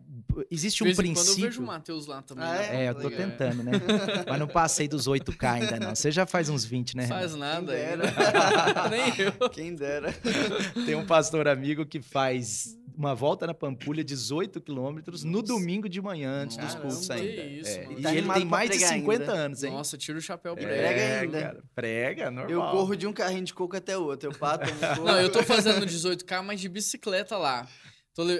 Existe 0.49 0.83
um 0.83 0.93
princípio. 0.95 1.15
Quando 1.15 1.39
eu 1.39 1.45
vejo 1.45 1.61
o 1.61 1.65
Matheus 1.65 2.07
lá 2.07 2.21
também. 2.21 2.45
Ah, 2.45 2.53
né? 2.53 2.85
é, 2.85 2.89
eu 2.89 2.95
tô 2.95 3.09
tentando, 3.09 3.63
né? 3.63 3.71
Mas 4.27 4.39
não 4.39 4.47
passei 4.47 4.87
dos 4.87 5.07
8K 5.07 5.51
ainda 5.51 5.79
não. 5.79 5.95
Você 5.95 6.11
já 6.11 6.25
faz 6.25 6.49
uns 6.49 6.65
20, 6.65 6.97
né? 6.97 7.07
Faz 7.07 7.35
nada. 7.35 7.73
Quem 7.73 7.75
dera. 7.75 8.03
Nem 8.89 9.19
eu. 9.19 9.49
Quem 9.49 9.75
dera. 9.75 10.13
Tem 10.85 10.95
um 10.95 11.05
pastor 11.05 11.47
amigo 11.47 11.85
que 11.85 12.01
faz 12.01 12.77
uma 12.97 13.13
volta 13.13 13.45
na 13.45 13.53
Pampulha, 13.53 14.03
18 14.03 14.59
quilômetros, 14.59 15.23
no 15.23 15.43
domingo 15.43 15.87
de 15.87 16.01
manhã, 16.01 16.41
antes 16.41 16.57
Caramba, 16.57 16.73
dos 16.73 16.95
cultos 16.95 17.11
ainda. 17.11 17.41
Isso, 17.43 17.69
é. 17.69 17.91
E 17.91 18.01
tá 18.01 18.15
ele 18.15 18.33
tem 18.33 18.45
mais 18.45 18.71
de 18.71 18.79
50 18.79 19.21
ainda. 19.21 19.33
anos, 19.33 19.63
hein? 19.63 19.71
Nossa, 19.71 19.97
tira 19.97 20.17
o 20.17 20.21
chapéu 20.21 20.55
pra 20.55 20.63
ele. 20.63 20.73
Prega 20.73 21.21
ainda. 21.21 21.41
Cara, 21.41 21.63
prega, 21.75 22.31
normal. 22.31 22.51
Eu 22.51 22.61
corro 22.71 22.95
de 22.95 23.05
um 23.05 23.13
carrinho 23.13 23.43
de 23.43 23.53
coco 23.53 23.77
até 23.77 23.95
outro. 23.95 24.29
Eu 24.29 24.33
pato, 24.33 24.67
um 24.99 25.06
Não, 25.07 25.21
eu 25.21 25.31
tô 25.31 25.41
fazendo 25.43 25.85
18K, 25.85 26.43
mas 26.43 26.59
de 26.59 26.69
bicicleta 26.69 27.37
lá. 27.37 27.67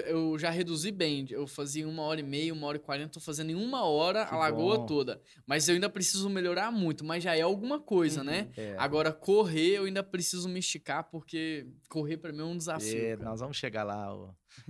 Eu 0.06 0.36
já 0.38 0.50
reduzi 0.50 0.90
bem. 0.90 1.24
Eu 1.30 1.46
fazia 1.46 1.86
uma 1.88 2.02
hora 2.02 2.18
e 2.18 2.22
meia, 2.22 2.52
uma 2.52 2.66
hora 2.66 2.76
e 2.76 2.80
quarenta. 2.80 3.12
Tô 3.12 3.20
fazendo 3.20 3.50
em 3.50 3.54
uma 3.54 3.84
hora 3.84 4.26
que 4.26 4.34
a 4.34 4.36
lagoa 4.36 4.78
bom. 4.78 4.86
toda. 4.86 5.22
Mas 5.46 5.68
eu 5.68 5.74
ainda 5.74 5.88
preciso 5.88 6.28
melhorar 6.28 6.72
muito. 6.72 7.04
Mas 7.04 7.22
já 7.22 7.36
é 7.36 7.42
alguma 7.42 7.78
coisa, 7.78 8.24
né? 8.24 8.40
uhum, 8.40 8.64
né? 8.64 8.72
É. 8.72 8.74
Agora, 8.76 9.12
correr, 9.12 9.76
eu 9.76 9.84
ainda 9.84 10.02
preciso 10.02 10.48
me 10.48 10.58
esticar, 10.58 11.04
porque 11.04 11.68
correr 11.88 12.16
para 12.16 12.32
mim 12.32 12.40
é 12.40 12.44
um 12.44 12.56
desafio. 12.56 12.98
É, 12.98 13.16
nós 13.18 13.38
vamos 13.38 13.56
chegar 13.56 13.84
lá, 13.84 14.08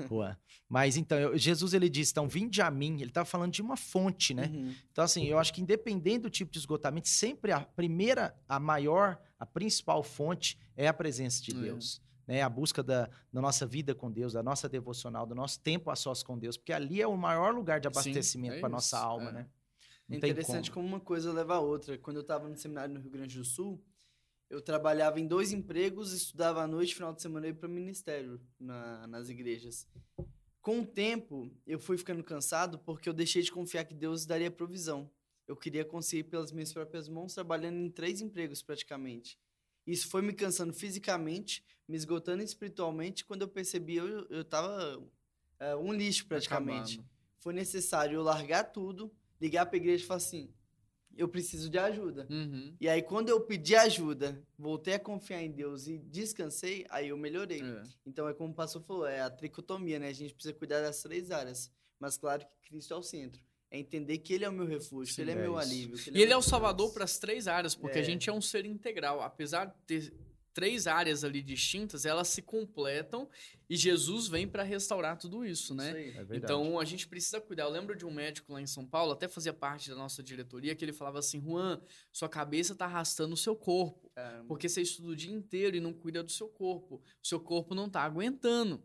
Juan. 0.08 0.36
Mas 0.68 0.98
então, 0.98 1.18
eu, 1.18 1.38
Jesus 1.38 1.72
ele 1.72 1.88
disse: 1.88 2.12
então, 2.12 2.28
vinde 2.28 2.60
a 2.60 2.70
mim. 2.70 3.00
Ele 3.00 3.10
tá 3.10 3.24
falando 3.24 3.52
de 3.52 3.62
uma 3.62 3.78
fonte, 3.78 4.34
né? 4.34 4.50
Uhum. 4.52 4.74
Então, 4.92 5.02
assim, 5.02 5.24
eu 5.24 5.38
acho 5.38 5.54
que 5.54 5.62
independente 5.62 6.20
do 6.20 6.30
tipo 6.30 6.52
de 6.52 6.58
esgotamento, 6.58 7.08
sempre 7.08 7.50
a 7.50 7.60
primeira, 7.60 8.34
a 8.46 8.60
maior, 8.60 9.18
a 9.38 9.46
principal 9.46 10.02
fonte 10.02 10.58
é 10.78 10.88
a 10.88 10.94
presença 10.94 11.42
de 11.42 11.52
Deus 11.52 12.00
né, 12.28 12.42
a 12.42 12.48
busca 12.48 12.82
da, 12.82 13.08
da, 13.32 13.40
nossa 13.40 13.66
vida 13.66 13.94
com 13.94 14.12
Deus, 14.12 14.34
da 14.34 14.42
nossa 14.42 14.68
devocional, 14.68 15.26
do 15.26 15.34
nosso 15.34 15.58
tempo 15.60 15.90
a 15.90 15.96
sós 15.96 16.22
com 16.22 16.38
Deus, 16.38 16.58
porque 16.58 16.74
ali 16.74 17.00
é 17.00 17.06
o 17.06 17.16
maior 17.16 17.54
lugar 17.54 17.80
de 17.80 17.88
abastecimento 17.88 18.56
é 18.56 18.60
para 18.60 18.68
nossa 18.68 18.98
alma, 18.98 19.30
é. 19.30 19.32
né? 19.32 19.50
Não 20.06 20.14
é 20.14 20.18
interessante 20.18 20.70
como. 20.70 20.86
como. 20.86 20.96
uma 20.96 21.00
coisa 21.00 21.32
leva 21.32 21.56
a 21.56 21.60
outra. 21.60 21.96
Quando 21.96 22.18
eu 22.18 22.22
estava 22.22 22.46
no 22.46 22.56
seminário 22.56 22.94
no 22.94 23.00
Rio 23.00 23.10
Grande 23.10 23.36
do 23.36 23.44
Sul, 23.44 23.82
eu 24.50 24.60
trabalhava 24.60 25.18
em 25.18 25.26
dois 25.26 25.52
empregos, 25.52 26.12
estudava 26.12 26.62
à 26.62 26.66
noite, 26.66 26.94
final 26.94 27.14
de 27.14 27.22
semana 27.22 27.46
ia 27.46 27.54
para 27.54 27.68
o 27.68 27.72
ministério 27.72 28.40
na, 28.60 29.06
nas 29.06 29.30
igrejas. 29.30 29.86
Com 30.60 30.80
o 30.80 30.86
tempo, 30.86 31.50
eu 31.66 31.78
fui 31.78 31.96
ficando 31.96 32.22
cansado 32.22 32.78
porque 32.78 33.08
eu 33.08 33.14
deixei 33.14 33.42
de 33.42 33.50
confiar 33.50 33.84
que 33.84 33.94
Deus 33.94 34.26
daria 34.26 34.50
provisão. 34.50 35.10
Eu 35.46 35.56
queria 35.56 35.84
conseguir 35.84 36.24
pelas 36.24 36.52
minhas 36.52 36.72
próprias 36.72 37.08
mãos, 37.08 37.34
trabalhando 37.34 37.78
em 37.78 37.90
três 37.90 38.20
empregos 38.20 38.62
praticamente. 38.62 39.38
Isso 39.88 40.08
foi 40.08 40.20
me 40.20 40.34
cansando 40.34 40.74
fisicamente, 40.74 41.64
me 41.88 41.96
esgotando 41.96 42.42
espiritualmente. 42.42 43.24
Quando 43.24 43.40
eu 43.40 43.48
percebi, 43.48 43.96
eu, 43.96 44.26
eu 44.28 44.44
tava 44.44 45.02
é, 45.58 45.74
um 45.74 45.94
lixo 45.94 46.26
praticamente. 46.26 46.96
Acabando. 46.96 47.10
Foi 47.38 47.54
necessário 47.54 48.16
eu 48.16 48.22
largar 48.22 48.64
tudo, 48.64 49.10
ligar 49.40 49.64
para 49.64 49.76
a 49.76 49.80
igreja 49.80 50.04
e 50.04 50.06
falar 50.06 50.18
assim: 50.18 50.52
eu 51.16 51.26
preciso 51.26 51.70
de 51.70 51.78
ajuda. 51.78 52.26
Uhum. 52.28 52.76
E 52.78 52.86
aí, 52.86 53.00
quando 53.00 53.30
eu 53.30 53.40
pedi 53.40 53.74
ajuda, 53.74 54.44
voltei 54.58 54.92
a 54.92 55.00
confiar 55.00 55.42
em 55.42 55.50
Deus 55.50 55.86
e 55.86 55.96
descansei, 55.96 56.84
aí 56.90 57.08
eu 57.08 57.16
melhorei. 57.16 57.62
É. 57.62 57.82
Então, 58.04 58.28
é 58.28 58.34
como 58.34 58.52
o 58.52 58.54
pastor 58.54 58.82
falou: 58.82 59.06
é 59.06 59.22
a 59.22 59.30
tricotomia, 59.30 59.98
né? 59.98 60.08
A 60.08 60.12
gente 60.12 60.34
precisa 60.34 60.52
cuidar 60.52 60.82
das 60.82 61.02
três 61.02 61.30
áreas. 61.30 61.72
Mas, 61.98 62.18
claro 62.18 62.44
que 62.60 62.68
Cristo 62.68 62.92
é 62.92 62.96
o 62.98 63.02
centro. 63.02 63.42
É 63.70 63.78
entender 63.78 64.18
que 64.18 64.32
ele 64.32 64.44
é 64.44 64.48
o 64.48 64.52
meu 64.52 64.66
refúgio, 64.66 65.12
Sim, 65.12 65.16
que 65.16 65.20
ele 65.22 65.30
é, 65.32 65.34
é 65.34 65.42
meu 65.42 65.58
alívio. 65.58 65.96
Ele 66.06 66.18
e 66.18 66.20
é 66.20 66.24
ele 66.24 66.32
é 66.32 66.36
o 66.36 66.42
salvador 66.42 66.92
para 66.92 67.04
as 67.04 67.18
três 67.18 67.46
áreas, 67.46 67.74
porque 67.74 67.98
é. 67.98 68.00
a 68.00 68.04
gente 68.04 68.30
é 68.30 68.32
um 68.32 68.40
ser 68.40 68.64
integral. 68.64 69.20
Apesar 69.20 69.66
de 69.66 69.74
ter 69.86 70.12
três 70.58 70.88
áreas 70.88 71.22
ali 71.22 71.40
distintas, 71.40 72.04
elas 72.04 72.26
se 72.26 72.42
completam 72.42 73.28
e 73.70 73.76
Jesus 73.76 74.26
vem 74.26 74.48
para 74.48 74.64
restaurar 74.64 75.16
tudo 75.16 75.44
isso, 75.46 75.72
né? 75.72 76.02
Isso 76.02 76.32
é 76.32 76.36
então 76.36 76.80
a 76.80 76.84
gente 76.84 77.06
precisa 77.06 77.40
cuidar. 77.40 77.62
Eu 77.62 77.70
lembro 77.70 77.94
de 77.94 78.04
um 78.04 78.10
médico 78.10 78.52
lá 78.52 78.60
em 78.60 78.66
São 78.66 78.84
Paulo, 78.84 79.12
até 79.12 79.28
fazia 79.28 79.52
parte 79.52 79.88
da 79.88 79.94
nossa 79.94 80.20
diretoria, 80.20 80.74
que 80.74 80.84
ele 80.84 80.92
falava 80.92 81.20
assim: 81.20 81.40
Juan, 81.40 81.80
sua 82.10 82.28
cabeça 82.28 82.72
está 82.72 82.86
arrastando 82.86 83.34
o 83.34 83.36
seu 83.36 83.54
corpo, 83.54 84.10
é. 84.16 84.42
porque 84.48 84.68
você 84.68 84.82
estuda 84.82 85.10
o 85.10 85.16
dia 85.16 85.32
inteiro 85.32 85.76
e 85.76 85.80
não 85.80 85.92
cuida 85.92 86.24
do 86.24 86.32
seu 86.32 86.48
corpo. 86.48 87.02
O 87.22 87.28
seu 87.28 87.38
corpo 87.38 87.72
não 87.72 87.86
está 87.86 88.02
aguentando. 88.02 88.82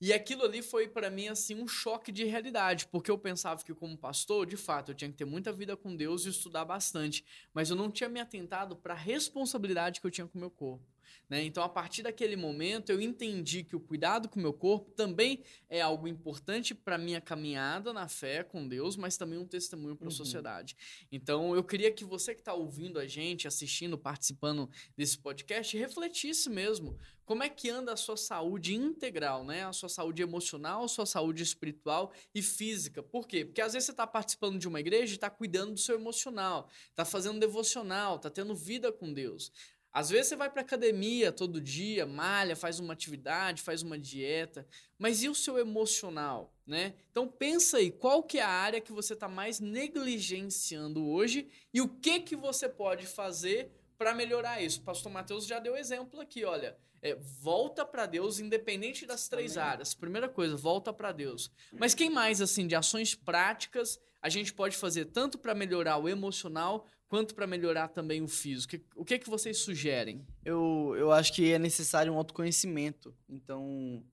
E 0.00 0.12
aquilo 0.12 0.44
ali 0.44 0.60
foi 0.60 0.88
para 0.88 1.10
mim 1.10 1.28
assim 1.28 1.54
um 1.54 1.68
choque 1.68 2.12
de 2.12 2.24
realidade, 2.24 2.86
porque 2.88 3.10
eu 3.10 3.18
pensava 3.18 3.64
que 3.64 3.74
como 3.74 3.96
pastor, 3.96 4.46
de 4.46 4.56
fato, 4.56 4.90
eu 4.90 4.94
tinha 4.94 5.10
que 5.10 5.16
ter 5.16 5.24
muita 5.24 5.52
vida 5.52 5.76
com 5.76 5.96
Deus 5.96 6.26
e 6.26 6.30
estudar 6.30 6.64
bastante, 6.64 7.24
mas 7.52 7.70
eu 7.70 7.76
não 7.76 7.90
tinha 7.90 8.08
me 8.08 8.20
atentado 8.20 8.76
para 8.76 8.94
a 8.94 8.96
responsabilidade 8.96 10.00
que 10.00 10.06
eu 10.06 10.10
tinha 10.10 10.26
com 10.26 10.36
o 10.36 10.40
meu 10.40 10.50
corpo. 10.50 10.93
Né? 11.28 11.42
Então, 11.44 11.62
a 11.62 11.68
partir 11.68 12.02
daquele 12.02 12.36
momento, 12.36 12.90
eu 12.90 13.00
entendi 13.00 13.64
que 13.64 13.76
o 13.76 13.80
cuidado 13.80 14.28
com 14.28 14.38
o 14.38 14.42
meu 14.42 14.52
corpo 14.52 14.90
também 14.92 15.42
é 15.68 15.80
algo 15.80 16.06
importante 16.06 16.74
para 16.74 16.98
minha 16.98 17.20
caminhada 17.20 17.92
na 17.92 18.08
fé 18.08 18.42
com 18.42 18.66
Deus, 18.66 18.96
mas 18.96 19.16
também 19.16 19.38
um 19.38 19.46
testemunho 19.46 19.96
para 19.96 20.06
a 20.06 20.10
uhum. 20.10 20.16
sociedade. 20.16 20.76
Então, 21.10 21.54
eu 21.54 21.64
queria 21.64 21.90
que 21.90 22.04
você 22.04 22.34
que 22.34 22.40
está 22.40 22.54
ouvindo 22.54 22.98
a 22.98 23.06
gente, 23.06 23.48
assistindo, 23.48 23.98
participando 23.98 24.68
desse 24.96 25.18
podcast, 25.18 25.76
refletisse 25.76 26.48
mesmo 26.50 26.98
como 27.24 27.42
é 27.42 27.48
que 27.48 27.70
anda 27.70 27.92
a 27.92 27.96
sua 27.96 28.16
saúde 28.16 28.74
integral, 28.74 29.44
né? 29.44 29.64
A 29.64 29.72
sua 29.72 29.88
saúde 29.88 30.22
emocional, 30.22 30.84
a 30.84 30.88
sua 30.88 31.06
saúde 31.06 31.42
espiritual 31.42 32.12
e 32.34 32.42
física. 32.42 33.02
Por 33.02 33.26
quê? 33.26 33.44
Porque 33.44 33.62
às 33.62 33.72
vezes 33.72 33.86
você 33.86 33.92
está 33.92 34.06
participando 34.06 34.58
de 34.58 34.68
uma 34.68 34.80
igreja 34.80 35.12
e 35.12 35.16
está 35.16 35.30
cuidando 35.30 35.72
do 35.72 35.80
seu 35.80 35.94
emocional, 35.94 36.68
está 36.90 37.04
fazendo 37.04 37.40
devocional, 37.40 38.16
está 38.16 38.28
tendo 38.28 38.54
vida 38.54 38.92
com 38.92 39.12
Deus. 39.12 39.50
Às 39.94 40.10
vezes 40.10 40.26
você 40.26 40.36
vai 40.36 40.50
para 40.50 40.60
academia 40.60 41.30
todo 41.30 41.60
dia, 41.60 42.04
malha, 42.04 42.56
faz 42.56 42.80
uma 42.80 42.92
atividade, 42.92 43.62
faz 43.62 43.80
uma 43.80 43.96
dieta, 43.96 44.66
mas 44.98 45.22
e 45.22 45.28
o 45.28 45.34
seu 45.36 45.56
emocional, 45.56 46.52
né? 46.66 46.94
Então 47.12 47.28
pensa 47.28 47.76
aí, 47.76 47.92
qual 47.92 48.20
que 48.24 48.38
é 48.38 48.42
a 48.42 48.48
área 48.48 48.80
que 48.80 48.90
você 48.90 49.12
está 49.12 49.28
mais 49.28 49.60
negligenciando 49.60 51.06
hoje 51.06 51.48
e 51.72 51.80
o 51.80 51.88
que 51.88 52.18
que 52.18 52.34
você 52.34 52.68
pode 52.68 53.06
fazer 53.06 53.70
para 53.96 54.12
melhorar 54.12 54.60
isso? 54.60 54.80
O 54.80 54.84
pastor 54.84 55.12
Mateus 55.12 55.46
já 55.46 55.60
deu 55.60 55.76
exemplo 55.76 56.20
aqui, 56.20 56.44
olha, 56.44 56.76
é, 57.00 57.14
volta 57.14 57.84
para 57.84 58.04
Deus, 58.04 58.40
independente 58.40 59.06
das 59.06 59.28
três 59.28 59.56
Amém. 59.56 59.70
áreas. 59.70 59.94
Primeira 59.94 60.28
coisa, 60.28 60.56
volta 60.56 60.92
para 60.92 61.12
Deus. 61.12 61.52
Mas 61.72 61.94
quem 61.94 62.10
mais, 62.10 62.40
assim, 62.40 62.66
de 62.66 62.74
ações 62.74 63.14
práticas 63.14 64.00
a 64.24 64.30
gente 64.30 64.54
pode 64.54 64.74
fazer 64.74 65.04
tanto 65.04 65.36
para 65.36 65.54
melhorar 65.54 65.98
o 65.98 66.08
emocional 66.08 66.86
quanto 67.08 67.34
para 67.34 67.46
melhorar 67.46 67.88
também 67.88 68.22
o 68.22 68.28
físico? 68.28 68.76
O 68.96 69.04
que, 69.04 69.18
que 69.18 69.30
vocês 69.30 69.58
sugerem? 69.58 70.26
Eu, 70.44 70.94
eu 70.96 71.12
acho 71.12 71.32
que 71.32 71.52
é 71.52 71.58
necessário 71.58 72.12
um 72.12 72.16
autoconhecimento. 72.16 73.14
Então, 73.28 74.04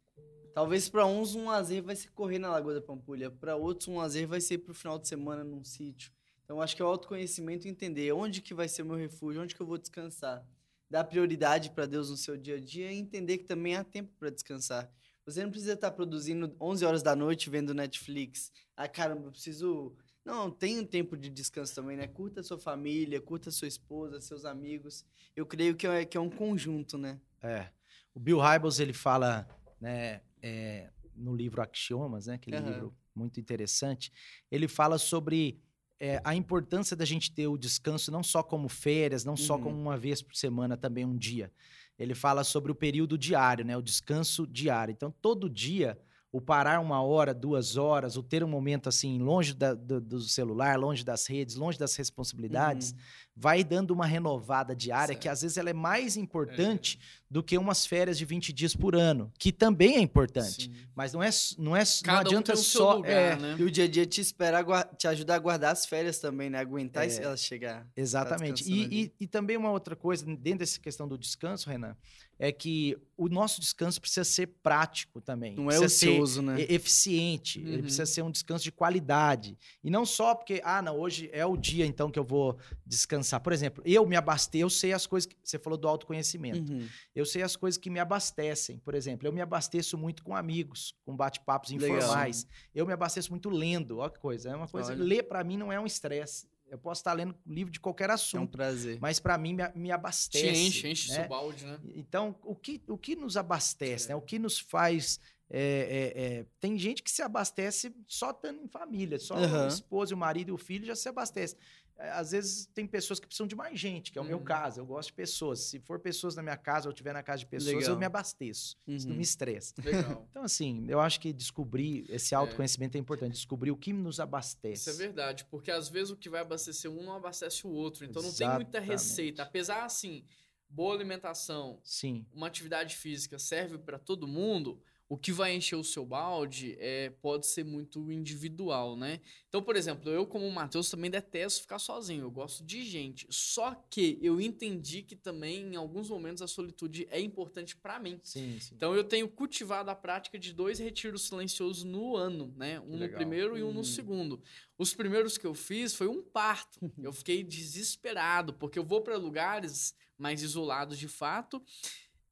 talvez 0.53 0.89
para 0.89 1.05
uns 1.05 1.35
um 1.35 1.45
lazer 1.45 1.83
vai 1.83 1.95
ser 1.95 2.09
correr 2.11 2.39
na 2.39 2.49
Lagoa 2.49 2.75
da 2.75 2.81
Pampulha, 2.81 3.31
para 3.31 3.55
outros 3.55 3.87
um 3.87 3.97
lazer 3.97 4.27
vai 4.27 4.41
ser 4.41 4.59
para 4.59 4.71
o 4.71 4.75
final 4.75 4.99
de 4.99 5.07
semana 5.07 5.43
num 5.43 5.63
sítio. 5.63 6.11
Então, 6.43 6.61
acho 6.61 6.75
que 6.75 6.81
é 6.81 6.85
o 6.85 6.87
autoconhecimento 6.89 7.67
entender 7.67 8.11
onde 8.11 8.41
que 8.41 8.53
vai 8.53 8.67
ser 8.67 8.81
o 8.81 8.85
meu 8.85 8.97
refúgio, 8.97 9.41
onde 9.41 9.55
que 9.55 9.61
eu 9.61 9.67
vou 9.67 9.77
descansar. 9.77 10.45
Dar 10.89 11.05
prioridade 11.05 11.71
para 11.71 11.85
Deus 11.85 12.09
no 12.09 12.17
seu 12.17 12.35
dia 12.35 12.57
a 12.57 12.59
dia 12.59 12.91
e 12.91 12.97
entender 12.97 13.37
que 13.37 13.45
também 13.45 13.77
há 13.77 13.83
tempo 13.83 14.11
para 14.19 14.29
descansar. 14.29 14.91
Você 15.25 15.43
não 15.43 15.51
precisa 15.51 15.73
estar 15.73 15.91
produzindo 15.91 16.53
11 16.59 16.83
horas 16.83 17.03
da 17.03 17.15
noite 17.15 17.49
vendo 17.49 17.73
Netflix. 17.73 18.51
Ah, 18.75 18.87
caramba, 18.87 19.27
eu 19.27 19.31
preciso 19.31 19.95
não, 20.23 20.51
tem 20.51 20.79
um 20.79 20.85
tempo 20.85 21.17
de 21.17 21.29
descanso 21.29 21.73
também, 21.73 21.97
né? 21.97 22.07
Curta 22.07 22.41
a 22.41 22.43
sua 22.43 22.59
família, 22.59 23.19
curta 23.19 23.49
a 23.49 23.51
sua 23.51 23.67
esposa, 23.67 24.21
seus 24.21 24.45
amigos. 24.45 25.05
Eu 25.35 25.45
creio 25.45 25.75
que 25.75 25.87
é, 25.87 26.05
que 26.05 26.15
é 26.15 26.19
um 26.19 26.29
conjunto, 26.29 26.97
né? 26.97 27.19
É. 27.41 27.69
O 28.13 28.19
Bill 28.19 28.39
Hybels, 28.39 28.79
ele 28.79 28.93
fala, 28.93 29.47
né, 29.79 30.21
é, 30.41 30.89
no 31.15 31.35
livro 31.35 31.61
Axiomas, 31.61 32.27
né? 32.27 32.35
Aquele 32.35 32.57
uhum. 32.57 32.65
livro 32.67 32.97
muito 33.15 33.39
interessante. 33.39 34.11
Ele 34.51 34.67
fala 34.67 34.99
sobre 34.99 35.59
é, 35.99 36.21
a 36.23 36.35
importância 36.35 36.95
da 36.95 37.05
gente 37.05 37.33
ter 37.33 37.47
o 37.47 37.57
descanso 37.57 38.11
não 38.11 38.21
só 38.21 38.43
como 38.43 38.69
férias, 38.69 39.25
não 39.25 39.33
uhum. 39.33 39.37
só 39.37 39.57
como 39.57 39.75
uma 39.75 39.97
vez 39.97 40.21
por 40.21 40.35
semana, 40.35 40.77
também 40.77 41.03
um 41.03 41.17
dia. 41.17 41.51
Ele 41.97 42.13
fala 42.13 42.43
sobre 42.43 42.71
o 42.71 42.75
período 42.75 43.17
diário, 43.17 43.65
né? 43.65 43.75
O 43.75 43.81
descanso 43.81 44.45
diário. 44.45 44.91
Então, 44.91 45.11
todo 45.11 45.49
dia 45.49 45.97
o 46.31 46.39
parar 46.39 46.79
uma 46.79 47.01
hora, 47.03 47.33
duas 47.33 47.75
horas, 47.75 48.15
o 48.15 48.23
ter 48.23 48.43
um 48.43 48.47
momento 48.47 48.87
assim, 48.87 49.19
longe 49.19 49.53
da, 49.53 49.73
do, 49.73 49.99
do, 49.99 50.21
celular, 50.21 50.79
longe 50.79 51.03
das 51.03 51.27
redes, 51.27 51.55
longe 51.55 51.77
das 51.77 51.95
responsabilidades, 51.95 52.91
uhum. 52.91 52.97
vai 53.35 53.63
dando 53.63 53.91
uma 53.91 54.05
renovada 54.05 54.73
diária 54.73 55.07
certo. 55.07 55.21
que 55.21 55.27
às 55.27 55.41
vezes 55.41 55.57
ela 55.57 55.69
é 55.69 55.73
mais 55.73 56.15
importante 56.15 56.97
é. 57.01 57.20
Do 57.31 57.41
que 57.41 57.57
umas 57.57 57.85
férias 57.85 58.17
de 58.17 58.25
20 58.25 58.51
dias 58.51 58.75
por 58.75 58.93
ano, 58.93 59.31
que 59.39 59.53
também 59.53 59.95
é 59.95 60.01
importante. 60.01 60.65
Sim. 60.65 60.73
Mas 60.93 61.13
não 61.13 61.23
é, 61.23 61.29
não 61.57 61.77
é 61.77 61.83
Cada 62.03 62.11
não 62.11 62.19
adianta 62.27 62.51
um 62.51 62.57
só. 62.57 62.95
Lugar, 62.97 63.09
é, 63.09 63.35
né? 63.37 63.55
E 63.57 63.63
o 63.63 63.71
dia 63.71 63.85
a 63.85 63.87
dia 63.87 64.05
te 64.05 64.19
espera 64.19 64.61
te 64.97 65.07
ajudar 65.07 65.35
a 65.35 65.39
guardar 65.39 65.71
as 65.71 65.85
férias 65.85 66.19
também, 66.19 66.49
né? 66.49 66.59
Aguentar 66.59 67.07
é. 67.07 67.23
elas 67.23 67.41
chegar. 67.41 67.87
Exatamente. 67.95 68.69
E, 68.69 69.03
e, 69.03 69.13
e 69.21 69.27
também 69.27 69.55
uma 69.55 69.71
outra 69.71 69.95
coisa, 69.95 70.25
dentro 70.25 70.59
dessa 70.59 70.77
questão 70.77 71.07
do 71.07 71.17
descanso, 71.17 71.69
Renan, 71.69 71.95
é 72.41 72.51
que 72.51 72.97
o 73.15 73.29
nosso 73.29 73.61
descanso 73.61 74.01
precisa 74.01 74.23
ser 74.23 74.47
prático 74.63 75.21
também. 75.21 75.55
Não 75.55 75.69
é 75.69 75.79
ocioso, 75.79 76.41
né? 76.41 76.59
Eficiente. 76.67 77.59
Uhum. 77.59 77.67
Ele 77.67 77.83
precisa 77.83 78.05
ser 78.07 78.23
um 78.23 78.31
descanso 78.31 78.63
de 78.63 78.71
qualidade. 78.71 79.55
E 79.83 79.91
não 79.91 80.07
só 80.07 80.33
porque, 80.33 80.59
ah, 80.65 80.81
não, 80.81 80.97
hoje 80.97 81.29
é 81.31 81.45
o 81.45 81.55
dia 81.55 81.85
então 81.85 82.09
que 82.09 82.17
eu 82.17 82.23
vou 82.23 82.57
descansar. 82.83 83.39
Por 83.41 83.53
exemplo, 83.53 83.83
eu 83.85 84.07
me 84.07 84.15
abasteço, 84.15 84.63
eu 84.63 84.69
sei 84.71 84.91
as 84.91 85.05
coisas 85.05 85.27
que 85.27 85.35
você 85.43 85.59
falou 85.59 85.77
do 85.77 85.87
autoconhecimento. 85.87 86.73
Uhum. 86.73 86.87
Eu 87.15 87.20
sei 87.25 87.41
as 87.41 87.55
coisas 87.55 87.77
que 87.77 87.89
me 87.89 87.99
abastecem. 87.99 88.77
Por 88.79 88.95
exemplo, 88.95 89.27
eu 89.27 89.31
me 89.31 89.41
abasteço 89.41 89.97
muito 89.97 90.23
com 90.23 90.35
amigos, 90.35 90.95
com 91.05 91.15
bate-papos 91.15 91.71
informais. 91.71 92.47
Eu 92.73 92.85
me 92.85 92.93
abasteço 92.93 93.29
muito 93.31 93.49
lendo. 93.49 93.97
Olha 93.97 94.09
que 94.09 94.19
coisa. 94.19 94.49
É 94.49 94.55
uma 94.55 94.67
coisa. 94.67 94.93
Olha. 94.93 95.03
Ler 95.03 95.23
para 95.23 95.43
mim 95.43 95.57
não 95.57 95.71
é 95.71 95.79
um 95.79 95.85
estresse. 95.85 96.47
Eu 96.71 96.77
posso 96.77 97.01
estar 97.01 97.11
lendo 97.11 97.35
livro 97.45 97.69
de 97.69 97.81
qualquer 97.81 98.09
assunto. 98.09 98.39
É 98.39 98.43
um 98.43 98.47
prazer. 98.47 98.97
Mas 99.01 99.19
para 99.19 99.37
mim 99.37 99.53
me, 99.53 99.63
me, 99.75 99.91
abastece. 99.91 100.53
Te 100.53 100.57
enche, 100.57 100.87
enche 100.87 101.09
né? 101.09 101.15
seu 101.15 101.27
balde, 101.27 101.65
né? 101.65 101.77
Então, 101.95 102.33
o 102.43 102.55
que, 102.55 102.81
o 102.87 102.97
que 102.97 103.13
nos 103.13 103.35
abastece, 103.35 104.05
é. 104.05 104.09
né? 104.09 104.15
O 104.15 104.21
que 104.21 104.39
nos 104.39 104.57
faz. 104.57 105.19
É, 105.53 106.13
é, 106.15 106.23
é, 106.23 106.45
tem 106.61 106.79
gente 106.79 107.03
que 107.03 107.11
se 107.11 107.21
abastece 107.21 107.93
só 108.07 108.31
estando 108.31 108.61
em 108.61 108.69
família, 108.69 109.19
só 109.19 109.35
uhum. 109.35 109.65
a 109.65 109.67
esposa, 109.67 110.15
o 110.15 110.17
marido 110.17 110.47
e 110.47 110.51
o 110.53 110.57
filho 110.57 110.85
já 110.85 110.95
se 110.95 111.09
abastece. 111.09 111.57
É, 112.01 112.09
às 112.11 112.31
vezes 112.31 112.65
tem 112.73 112.87
pessoas 112.87 113.19
que 113.19 113.27
precisam 113.27 113.45
de 113.45 113.55
mais 113.55 113.79
gente, 113.79 114.11
que 114.11 114.17
é 114.17 114.21
o 114.21 114.23
uhum. 114.23 114.29
meu 114.29 114.39
caso. 114.39 114.79
Eu 114.79 114.85
gosto 114.85 115.09
de 115.09 115.13
pessoas. 115.13 115.59
Se 115.59 115.79
for 115.79 115.99
pessoas 115.99 116.35
na 116.35 116.41
minha 116.41 116.57
casa 116.57 116.87
ou 116.87 116.91
estiver 116.91 117.13
na 117.13 117.21
casa 117.21 117.39
de 117.39 117.45
pessoas, 117.45 117.75
Legal. 117.75 117.91
eu 117.91 117.97
me 117.99 118.05
abasteço. 118.05 118.75
Uhum. 118.87 118.95
Isso 118.95 119.07
não 119.07 119.15
me 119.15 119.21
estressa. 119.21 119.75
então, 120.31 120.43
assim, 120.43 120.85
eu 120.89 120.99
acho 120.99 121.19
que 121.19 121.31
descobrir 121.31 122.05
esse 122.09 122.33
é. 122.33 122.37
autoconhecimento 122.37 122.95
é. 122.95 122.97
é. 122.97 123.01
importante. 123.01 123.33
Descobrir 123.33 123.69
o 123.69 123.77
que 123.77 123.93
nos 123.93 124.19
abastece. 124.19 124.89
Isso 124.89 125.01
é 125.01 125.05
verdade, 125.05 125.45
porque 125.45 125.69
às 125.69 125.89
vezes 125.89 126.09
o 126.09 126.17
que 126.17 126.29
vai 126.29 126.41
abastecer 126.41 126.89
um 126.89 127.03
não 127.03 127.13
abastece 127.13 127.67
o 127.67 127.69
outro. 127.69 128.03
Então 128.03 128.21
Exatamente. 128.21 128.41
não 128.41 128.49
tem 128.49 128.65
muita 128.65 128.79
receita. 128.79 129.43
Apesar, 129.43 129.85
assim, 129.85 130.25
boa 130.67 130.95
alimentação, 130.95 131.79
Sim. 131.83 132.25
uma 132.33 132.47
atividade 132.47 132.95
física 132.95 133.37
serve 133.37 133.77
para 133.77 133.99
todo 133.99 134.27
mundo 134.27 134.81
o 135.11 135.17
que 135.17 135.33
vai 135.33 135.53
encher 135.53 135.75
o 135.75 135.83
seu 135.83 136.05
balde 136.05 136.77
é, 136.79 137.09
pode 137.21 137.45
ser 137.45 137.65
muito 137.65 138.09
individual, 138.09 138.95
né? 138.95 139.19
Então, 139.49 139.61
por 139.61 139.75
exemplo, 139.75 140.09
eu 140.09 140.25
como 140.25 140.49
Matheus 140.49 140.89
também 140.89 141.11
detesto 141.11 141.63
ficar 141.63 141.79
sozinho, 141.79 142.23
eu 142.23 142.31
gosto 142.31 142.63
de 142.63 142.81
gente. 142.85 143.27
Só 143.29 143.75
que 143.89 144.17
eu 144.21 144.39
entendi 144.39 145.01
que 145.01 145.17
também 145.17 145.73
em 145.73 145.75
alguns 145.75 146.09
momentos 146.09 146.41
a 146.41 146.47
solitude 146.47 147.09
é 147.11 147.19
importante 147.19 147.75
para 147.75 147.99
mim. 147.99 148.21
Sim, 148.23 148.57
sim. 148.57 148.73
Então 148.73 148.95
eu 148.95 149.03
tenho 149.03 149.27
cultivado 149.27 149.91
a 149.91 149.95
prática 149.95 150.39
de 150.39 150.53
dois 150.53 150.79
retiros 150.79 151.23
silenciosos 151.23 151.83
no 151.83 152.15
ano, 152.15 152.53
né? 152.55 152.79
Um 152.79 152.95
no 152.95 153.09
primeiro 153.09 153.57
e 153.57 153.63
um 153.63 153.73
no 153.73 153.81
hum. 153.81 153.83
segundo. 153.83 154.41
Os 154.77 154.93
primeiros 154.93 155.37
que 155.37 155.45
eu 155.45 155.53
fiz 155.53 155.93
foi 155.93 156.07
um 156.07 156.23
parto. 156.23 156.79
eu 157.03 157.11
fiquei 157.11 157.43
desesperado 157.43 158.53
porque 158.53 158.79
eu 158.79 158.85
vou 158.85 159.01
para 159.01 159.17
lugares 159.17 159.93
mais 160.17 160.41
isolados 160.41 160.97
de 160.97 161.09
fato 161.09 161.61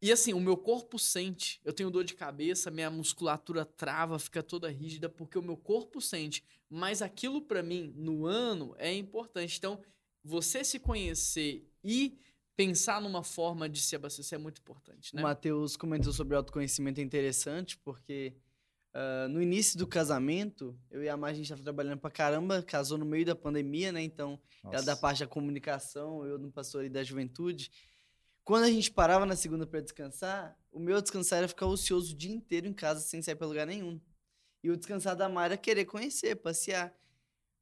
e 0.02 0.12
assim, 0.12 0.34
o 0.34 0.40
meu 0.40 0.56
corpo 0.56 0.98
sente. 0.98 1.60
Eu 1.64 1.74
tenho 1.74 1.92
dor 1.92 2.06
de 2.06 2.14
cabeça, 2.14 2.72
minha 2.72 2.90
musculatura 2.90 3.66
trava, 3.66 4.18
fica 4.18 4.42
toda 4.42 4.70
rígida, 4.70 5.10
porque 5.10 5.38
o 5.38 5.42
meu 5.42 5.58
corpo 5.58 6.00
sente. 6.00 6.44
Mas 6.70 7.02
aquilo 7.02 7.42
para 7.42 7.62
mim, 7.62 7.94
no 7.98 8.26
ano, 8.26 8.74
é 8.78 8.94
importante. 8.94 9.58
Então, 9.58 9.82
você 10.24 10.64
se 10.64 10.80
conhecer 10.80 11.68
e 11.84 12.18
pensar 12.56 13.02
numa 13.02 13.24
forma 13.24 13.68
de 13.68 13.82
se 13.82 13.96
abastecer 13.96 14.38
é 14.38 14.42
muito 14.42 14.60
importante, 14.60 15.16
né? 15.16 15.22
O 15.22 15.24
Matheus 15.24 15.76
comentou 15.76 16.12
sobre 16.12 16.36
autoconhecimento 16.36 17.00
é 17.00 17.04
interessante, 17.04 17.78
porque 17.78 18.36
uh, 18.94 19.30
no 19.30 19.42
início 19.42 19.78
do 19.78 19.88
casamento, 19.88 20.78
eu 20.92 21.02
e 21.04 21.10
a 21.10 21.16
Mar, 21.16 21.30
a 21.30 21.34
gente 21.34 21.44
estava 21.44 21.62
trabalhando 21.62 22.00
pra 22.00 22.12
caramba, 22.12 22.62
casou 22.62 22.98
no 22.98 23.06
meio 23.06 23.26
da 23.26 23.36
pandemia, 23.36 23.92
né? 23.92 24.02
Então, 24.02 24.40
Nossa. 24.64 24.76
ela 24.76 24.86
da 24.86 24.96
parte 24.96 25.20
da 25.20 25.28
comunicação, 25.28 26.26
eu 26.26 26.38
no 26.38 26.52
pastor 26.52 26.88
da 26.90 27.04
juventude. 27.04 27.72
Quando 28.50 28.64
a 28.64 28.72
gente 28.72 28.90
parava 28.90 29.28
na 29.28 29.36
segunda 29.36 29.68
para 29.68 29.80
descansar, 29.80 30.58
o 30.72 30.80
meu 30.80 31.00
descansar 31.00 31.38
era 31.38 31.48
ficar 31.48 31.68
ocioso 31.68 32.14
o 32.14 32.18
dia 32.18 32.34
inteiro 32.34 32.66
em 32.66 32.74
casa 32.74 33.00
sem 33.00 33.22
sair 33.22 33.36
para 33.36 33.46
lugar 33.46 33.68
nenhum. 33.68 34.02
E 34.64 34.72
o 34.72 34.76
descansar 34.76 35.16
da 35.16 35.30
Mara 35.30 35.54
era 35.54 35.58
querer 35.58 35.86
conhecer, 35.86 36.36
passear. 36.36 36.92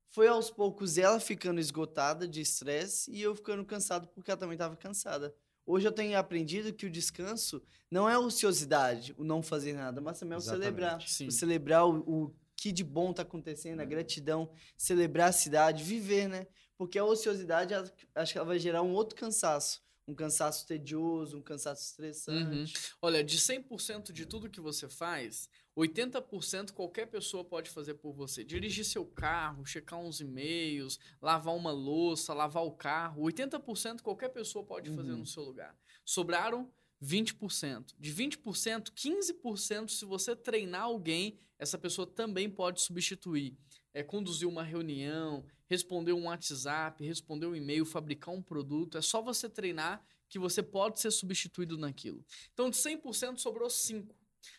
Foi 0.07 0.29
aos 0.29 0.49
poucos 0.49 0.97
ela 0.97 1.19
ficando 1.19 1.59
esgotada 1.59 2.25
de 2.25 2.39
estresse 2.39 3.11
e 3.11 3.21
eu 3.21 3.35
ficando 3.35 3.65
cansado 3.65 4.07
porque 4.07 4.31
ela 4.31 4.39
também 4.39 4.53
estava 4.53 4.77
cansada. 4.77 5.35
Hoje 5.65 5.85
eu 5.85 5.91
tenho 5.91 6.17
aprendido 6.17 6.71
que 6.71 6.85
o 6.85 6.89
descanso 6.89 7.61
não 7.91 8.09
é 8.09 8.17
ociosidade, 8.17 9.13
o 9.17 9.25
não 9.25 9.43
fazer 9.43 9.73
nada, 9.73 9.99
mas 9.99 10.17
também 10.17 10.35
é 10.35 10.37
o 10.37 10.39
Exatamente. 10.39 10.63
celebrar. 10.63 11.01
Sim. 11.01 11.27
O 11.27 11.31
celebrar 11.33 11.85
o, 11.85 11.97
o 12.07 12.35
que 12.55 12.71
de 12.71 12.85
bom 12.85 13.11
está 13.11 13.23
acontecendo, 13.23 13.81
a 13.81 13.83
uhum. 13.83 13.89
gratidão, 13.89 14.49
celebrar 14.77 15.31
a 15.31 15.33
cidade, 15.33 15.83
viver, 15.83 16.29
né? 16.29 16.47
Porque 16.77 16.97
a 16.97 17.03
ociosidade, 17.03 17.73
acho 18.15 18.31
que 18.31 18.37
ela 18.37 18.47
vai 18.47 18.57
gerar 18.57 18.83
um 18.83 18.93
outro 18.93 19.17
cansaço 19.17 19.85
um 20.07 20.15
cansaço 20.15 20.65
tedioso, 20.65 21.37
um 21.37 21.41
cansaço 21.41 21.83
estressante. 21.83 22.73
Uhum. 22.73 22.81
Olha, 23.01 23.23
de 23.23 23.37
100% 23.37 24.11
de 24.13 24.25
tudo 24.25 24.49
que 24.49 24.61
você 24.61 24.87
faz, 24.87 25.49
80% 25.77 26.71
qualquer 26.71 27.07
pessoa 27.07 27.43
pode 27.43 27.69
fazer 27.69 27.95
por 27.95 28.13
você. 28.13 28.43
Dirigir 28.43 28.85
seu 28.85 29.05
carro, 29.05 29.65
checar 29.65 29.99
uns 29.99 30.21
e-mails, 30.21 30.97
lavar 31.21 31.53
uma 31.55 31.71
louça, 31.71 32.33
lavar 32.33 32.63
o 32.63 32.71
carro. 32.71 33.23
80% 33.23 34.01
qualquer 34.01 34.29
pessoa 34.29 34.65
pode 34.65 34.89
fazer 34.95 35.11
uhum. 35.11 35.19
no 35.19 35.25
seu 35.25 35.43
lugar. 35.43 35.77
Sobraram 36.05 36.71
20%. 37.03 37.93
De 37.99 38.13
20%, 38.13 38.91
15% 38.91 39.89
se 39.89 40.05
você 40.05 40.35
treinar 40.35 40.83
alguém, 40.83 41.37
essa 41.59 41.77
pessoa 41.77 42.07
também 42.07 42.49
pode 42.49 42.81
substituir. 42.81 43.57
É 43.93 44.03
conduzir 44.03 44.47
uma 44.47 44.63
reunião, 44.63 45.45
responder 45.69 46.13
um 46.13 46.25
WhatsApp, 46.25 47.03
responder 47.03 47.45
um 47.45 47.55
e-mail, 47.55 47.85
fabricar 47.85 48.33
um 48.33 48.41
produto. 48.41 48.97
É 48.97 49.01
só 49.01 49.21
você 49.21 49.49
treinar 49.49 50.03
que 50.29 50.39
você 50.39 50.61
pode 50.61 50.99
ser 50.99 51.11
substituído 51.11 51.77
naquilo. 51.77 52.23
Então, 52.53 52.69
de 52.69 52.77
100% 52.77 53.37
sobrou 53.37 53.67
5%. 53.67 54.07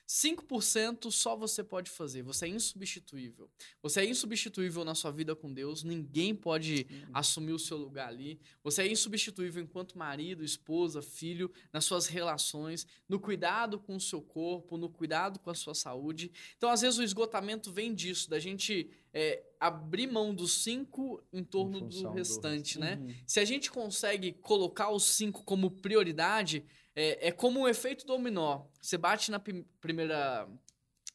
5% 0.07 1.11
só 1.11 1.37
você 1.37 1.63
pode 1.63 1.91
fazer. 1.91 2.23
Você 2.23 2.47
é 2.47 2.49
insubstituível. 2.49 3.51
Você 3.83 4.01
é 4.01 4.07
insubstituível 4.07 4.85
na 4.85 4.95
sua 4.95 5.11
vida 5.11 5.37
com 5.37 5.53
Deus. 5.53 5.83
Ninguém 5.83 6.35
pode 6.35 6.87
uhum. 6.91 7.11
assumir 7.13 7.53
o 7.53 7.59
seu 7.59 7.77
lugar 7.77 8.09
ali. 8.09 8.41
Você 8.63 8.83
é 8.83 8.89
insubstituível 8.91 9.63
enquanto 9.63 9.99
marido, 9.99 10.43
esposa, 10.43 11.03
filho, 11.03 11.53
nas 11.73 11.85
suas 11.85 12.07
relações, 12.07 12.87
no 13.09 13.21
cuidado 13.21 13.79
com 13.79 13.97
o 13.97 14.01
seu 14.01 14.23
corpo, 14.23 14.79
no 14.79 14.89
cuidado 14.89 15.39
com 15.39 15.51
a 15.51 15.55
sua 15.55 15.75
saúde. 15.75 16.33
Então, 16.57 16.71
às 16.71 16.81
vezes, 16.81 16.99
o 16.99 17.03
esgotamento 17.03 17.71
vem 17.71 17.95
disso, 17.95 18.31
da 18.31 18.39
gente 18.39 18.91
é, 19.19 19.43
abrir 19.59 20.07
mão 20.07 20.33
dos 20.33 20.63
cinco 20.63 21.21
em 21.33 21.43
torno 21.43 21.79
em 21.79 21.89
do 21.89 22.13
restante, 22.13 22.75
do... 22.75 22.83
né? 22.83 23.01
Uhum. 23.03 23.15
Se 23.27 23.41
a 23.41 23.45
gente 23.45 23.69
consegue 23.69 24.33
colocar 24.33 24.91
os 24.93 25.03
cinco 25.03 25.43
como 25.43 25.73
prioridade, 25.73 26.65
é, 26.95 27.27
é 27.27 27.33
como 27.33 27.59
um 27.59 27.69
efeito 27.69 28.07
dominó. 28.07 28.67
Você 28.81 28.97
bate 28.97 29.33
na 29.33 29.41
primeira 29.81 30.49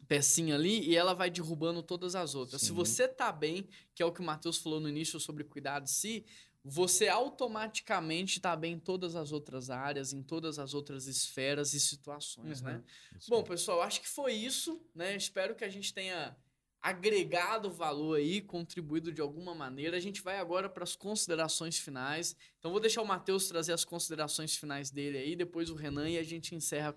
pecinha 0.06 0.56
ali 0.56 0.86
e 0.86 0.98
ela 0.98 1.14
vai 1.14 1.30
derrubando 1.30 1.82
todas 1.82 2.14
as 2.14 2.36
outras. 2.36 2.60
Sim. 2.60 2.68
Se 2.68 2.74
você 2.74 3.08
tá 3.08 3.32
bem, 3.32 3.70
que 3.96 4.04
é 4.04 4.06
o 4.06 4.12
que 4.12 4.20
o 4.20 4.24
Matheus 4.24 4.58
falou 4.58 4.82
no 4.82 4.90
início 4.90 5.18
sobre 5.18 5.46
cuidar 5.46 5.80
de 5.80 5.90
si, 5.90 6.26
você 6.62 7.08
automaticamente 7.08 8.40
está 8.40 8.54
bem 8.54 8.74
em 8.74 8.80
todas 8.80 9.16
as 9.16 9.32
outras 9.32 9.70
áreas, 9.70 10.12
em 10.12 10.22
todas 10.22 10.60
as 10.60 10.74
outras 10.74 11.08
esferas 11.08 11.74
e 11.74 11.80
situações, 11.80 12.60
uhum. 12.60 12.68
né? 12.68 12.84
Isso 13.18 13.30
Bom, 13.30 13.44
pessoal, 13.44 13.82
acho 13.82 14.02
que 14.02 14.10
foi 14.10 14.34
isso, 14.34 14.82
né? 14.94 15.16
Espero 15.16 15.56
que 15.56 15.64
a 15.64 15.70
gente 15.70 15.94
tenha 15.94 16.36
agregado 16.84 17.72
valor 17.72 18.18
aí, 18.18 18.42
contribuído 18.42 19.10
de 19.10 19.22
alguma 19.22 19.56
maneira. 19.56 19.96
A 19.96 20.02
gente 20.02 20.22
vai 20.22 20.38
agora 20.38 20.68
para 20.68 20.84
as 20.84 20.98
considerações 20.98 21.80
finais. 21.80 22.36
Então 22.60 22.72
vou 22.72 22.80
deixar 22.82 23.02
o 23.02 23.08
Matheus 23.08 23.48
trazer 23.48 23.72
as 23.72 23.86
considerações 23.86 24.58
finais 24.58 24.92
dele 24.92 25.18
aí, 25.18 25.34
depois 25.34 25.70
o 25.70 25.76
Renan 25.76 26.10
e 26.10 26.18
a 26.18 26.24
gente 26.24 26.54
encerra 26.54 26.94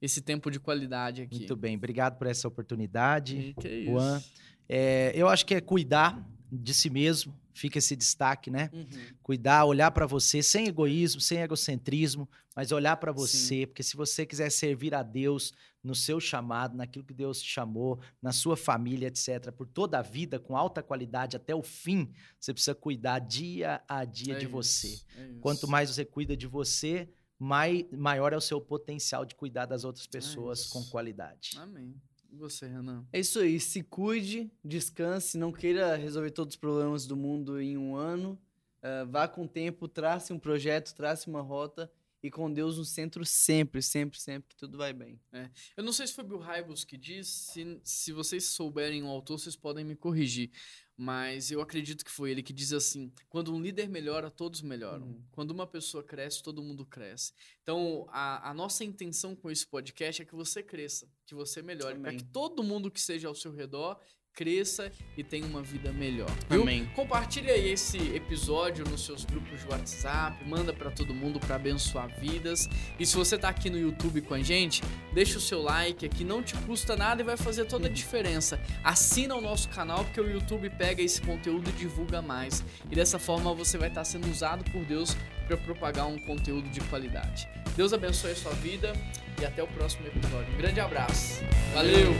esse 0.00 0.20
tempo 0.20 0.48
de 0.48 0.60
qualidade 0.60 1.22
aqui. 1.22 1.38
Muito 1.38 1.56
bem, 1.56 1.76
obrigado 1.76 2.16
por 2.16 2.28
essa 2.28 2.46
oportunidade, 2.46 3.52
que 3.60 3.66
é 3.66 3.84
Juan. 3.84 4.22
É, 4.68 5.12
eu 5.14 5.28
acho 5.28 5.44
que 5.44 5.54
é 5.54 5.60
cuidar 5.60 6.24
de 6.52 6.72
si 6.72 6.88
mesmo, 6.88 7.34
fica 7.52 7.78
esse 7.78 7.96
destaque, 7.96 8.48
né? 8.48 8.70
Uhum. 8.72 8.86
Cuidar, 9.22 9.64
olhar 9.64 9.90
para 9.90 10.06
você 10.06 10.40
sem 10.40 10.68
egoísmo, 10.68 11.20
sem 11.20 11.38
egocentrismo, 11.40 12.28
mas 12.54 12.70
olhar 12.70 12.96
para 12.98 13.10
você, 13.10 13.36
Sim. 13.36 13.66
porque 13.66 13.82
se 13.82 13.96
você 13.96 14.24
quiser 14.24 14.50
servir 14.50 14.94
a 14.94 15.02
Deus 15.02 15.52
no 15.86 15.94
seu 15.94 16.18
chamado, 16.18 16.76
naquilo 16.76 17.04
que 17.04 17.14
Deus 17.14 17.40
te 17.40 17.48
chamou, 17.48 18.00
na 18.20 18.32
sua 18.32 18.56
família, 18.56 19.06
etc., 19.06 19.52
por 19.52 19.66
toda 19.66 19.98
a 19.98 20.02
vida, 20.02 20.38
com 20.38 20.56
alta 20.56 20.82
qualidade 20.82 21.36
até 21.36 21.54
o 21.54 21.62
fim, 21.62 22.12
você 22.38 22.52
precisa 22.52 22.74
cuidar 22.74 23.20
dia 23.20 23.82
a 23.88 24.04
dia 24.04 24.34
é 24.34 24.38
de 24.38 24.46
isso, 24.46 24.52
você. 24.52 25.00
É 25.16 25.34
Quanto 25.40 25.68
mais 25.68 25.88
você 25.88 26.04
cuida 26.04 26.36
de 26.36 26.46
você, 26.46 27.08
mai, 27.38 27.88
maior 27.92 28.32
é 28.32 28.36
o 28.36 28.40
seu 28.40 28.60
potencial 28.60 29.24
de 29.24 29.36
cuidar 29.36 29.66
das 29.66 29.84
outras 29.84 30.06
é 30.06 30.10
pessoas 30.10 30.66
com 30.66 30.84
qualidade. 30.84 31.52
Amém. 31.56 31.94
E 32.32 32.36
você, 32.36 32.66
Renan? 32.66 33.06
É 33.12 33.20
isso 33.20 33.38
aí. 33.38 33.60
Se 33.60 33.82
cuide, 33.82 34.50
descanse, 34.64 35.38
não 35.38 35.52
queira 35.52 35.94
resolver 35.94 36.32
todos 36.32 36.54
os 36.54 36.60
problemas 36.60 37.06
do 37.06 37.16
mundo 37.16 37.60
em 37.60 37.78
um 37.78 37.94
ano. 37.94 38.38
Uh, 38.78 39.06
vá 39.08 39.26
com 39.28 39.44
o 39.44 39.48
tempo, 39.48 39.88
trace 39.88 40.32
um 40.32 40.38
projeto, 40.38 40.94
trace 40.94 41.28
uma 41.28 41.40
rota 41.40 41.90
e 42.22 42.30
com 42.30 42.52
Deus 42.52 42.78
no 42.78 42.84
centro 42.84 43.24
sempre, 43.24 43.82
sempre, 43.82 44.18
sempre, 44.18 44.48
que 44.48 44.56
tudo 44.56 44.78
vai 44.78 44.92
bem. 44.92 45.20
É. 45.32 45.50
Eu 45.76 45.84
não 45.84 45.92
sei 45.92 46.06
se 46.06 46.14
foi 46.14 46.24
Bill 46.24 46.38
Hybels 46.38 46.84
que 46.84 46.96
disse, 46.96 47.52
se, 47.52 47.80
se 47.82 48.12
vocês 48.12 48.44
souberem 48.44 49.02
o 49.02 49.08
autor, 49.08 49.38
vocês 49.38 49.56
podem 49.56 49.84
me 49.84 49.94
corrigir. 49.94 50.50
Mas 50.96 51.50
eu 51.50 51.60
acredito 51.60 52.02
que 52.02 52.10
foi 52.10 52.30
ele 52.30 52.42
que 52.42 52.54
diz 52.54 52.72
assim: 52.72 53.12
quando 53.28 53.54
um 53.54 53.60
líder 53.60 53.86
melhora, 53.86 54.30
todos 54.30 54.62
melhoram. 54.62 55.08
Uhum. 55.08 55.22
Quando 55.30 55.50
uma 55.50 55.66
pessoa 55.66 56.02
cresce, 56.02 56.42
todo 56.42 56.62
mundo 56.62 56.86
cresce. 56.86 57.34
Então, 57.62 58.06
a, 58.08 58.50
a, 58.50 58.54
nossa 58.54 58.82
intenção 58.82 59.36
com 59.36 59.50
esse 59.50 59.66
podcast 59.66 60.22
é 60.22 60.24
que 60.24 60.34
você 60.34 60.62
cresça, 60.62 61.06
que 61.26 61.34
você 61.34 61.60
melhore, 61.60 61.98
para 61.98 62.14
que 62.14 62.24
todo 62.24 62.64
mundo 62.64 62.90
que 62.90 62.98
esteja 62.98 63.28
ao 63.28 63.34
seu 63.34 63.52
redor 63.52 64.00
cresça 64.36 64.92
e 65.16 65.24
tenha 65.24 65.46
uma 65.46 65.62
vida 65.62 65.90
melhor. 65.90 66.30
Viu? 66.48 66.62
Amém. 66.62 66.84
Compartilha 66.94 67.54
aí 67.54 67.70
esse 67.70 67.96
episódio 68.14 68.84
nos 68.84 69.04
seus 69.04 69.24
grupos 69.24 69.60
de 69.60 69.66
WhatsApp, 69.66 70.46
manda 70.46 70.74
para 70.74 70.90
todo 70.90 71.14
mundo 71.14 71.40
para 71.40 71.56
abençoar 71.56 72.08
vidas. 72.20 72.68
E 73.00 73.06
se 73.06 73.16
você 73.16 73.38
tá 73.38 73.48
aqui 73.48 73.70
no 73.70 73.78
YouTube 73.78 74.20
com 74.20 74.34
a 74.34 74.42
gente, 74.42 74.82
deixa 75.14 75.38
o 75.38 75.40
seu 75.40 75.62
like 75.62 76.04
aqui, 76.04 76.22
não 76.22 76.42
te 76.42 76.54
custa 76.58 76.94
nada 76.94 77.22
e 77.22 77.24
vai 77.24 77.38
fazer 77.38 77.64
toda 77.64 77.88
a 77.88 77.90
diferença. 77.90 78.60
Assina 78.84 79.34
o 79.34 79.40
nosso 79.40 79.70
canal 79.70 80.04
porque 80.04 80.20
o 80.20 80.30
YouTube 80.30 80.68
pega 80.68 81.02
esse 81.02 81.20
conteúdo 81.22 81.70
e 81.70 81.72
divulga 81.72 82.20
mais. 82.20 82.62
E 82.90 82.94
dessa 82.94 83.18
forma 83.18 83.54
você 83.54 83.78
vai 83.78 83.88
estar 83.88 84.04
sendo 84.04 84.30
usado 84.30 84.70
por 84.70 84.84
Deus 84.84 85.16
para 85.46 85.56
propagar 85.56 86.06
um 86.06 86.18
conteúdo 86.26 86.68
de 86.68 86.80
qualidade. 86.82 87.48
Deus 87.74 87.92
abençoe 87.92 88.32
a 88.32 88.36
sua 88.36 88.52
vida 88.52 88.92
e 89.40 89.44
até 89.46 89.62
o 89.62 89.66
próximo 89.68 90.06
episódio. 90.06 90.52
Um 90.52 90.58
grande 90.58 90.80
abraço. 90.80 91.42
Valeu. 91.72 92.12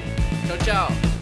Tchau, 0.47 0.59
tchau. 0.65 1.16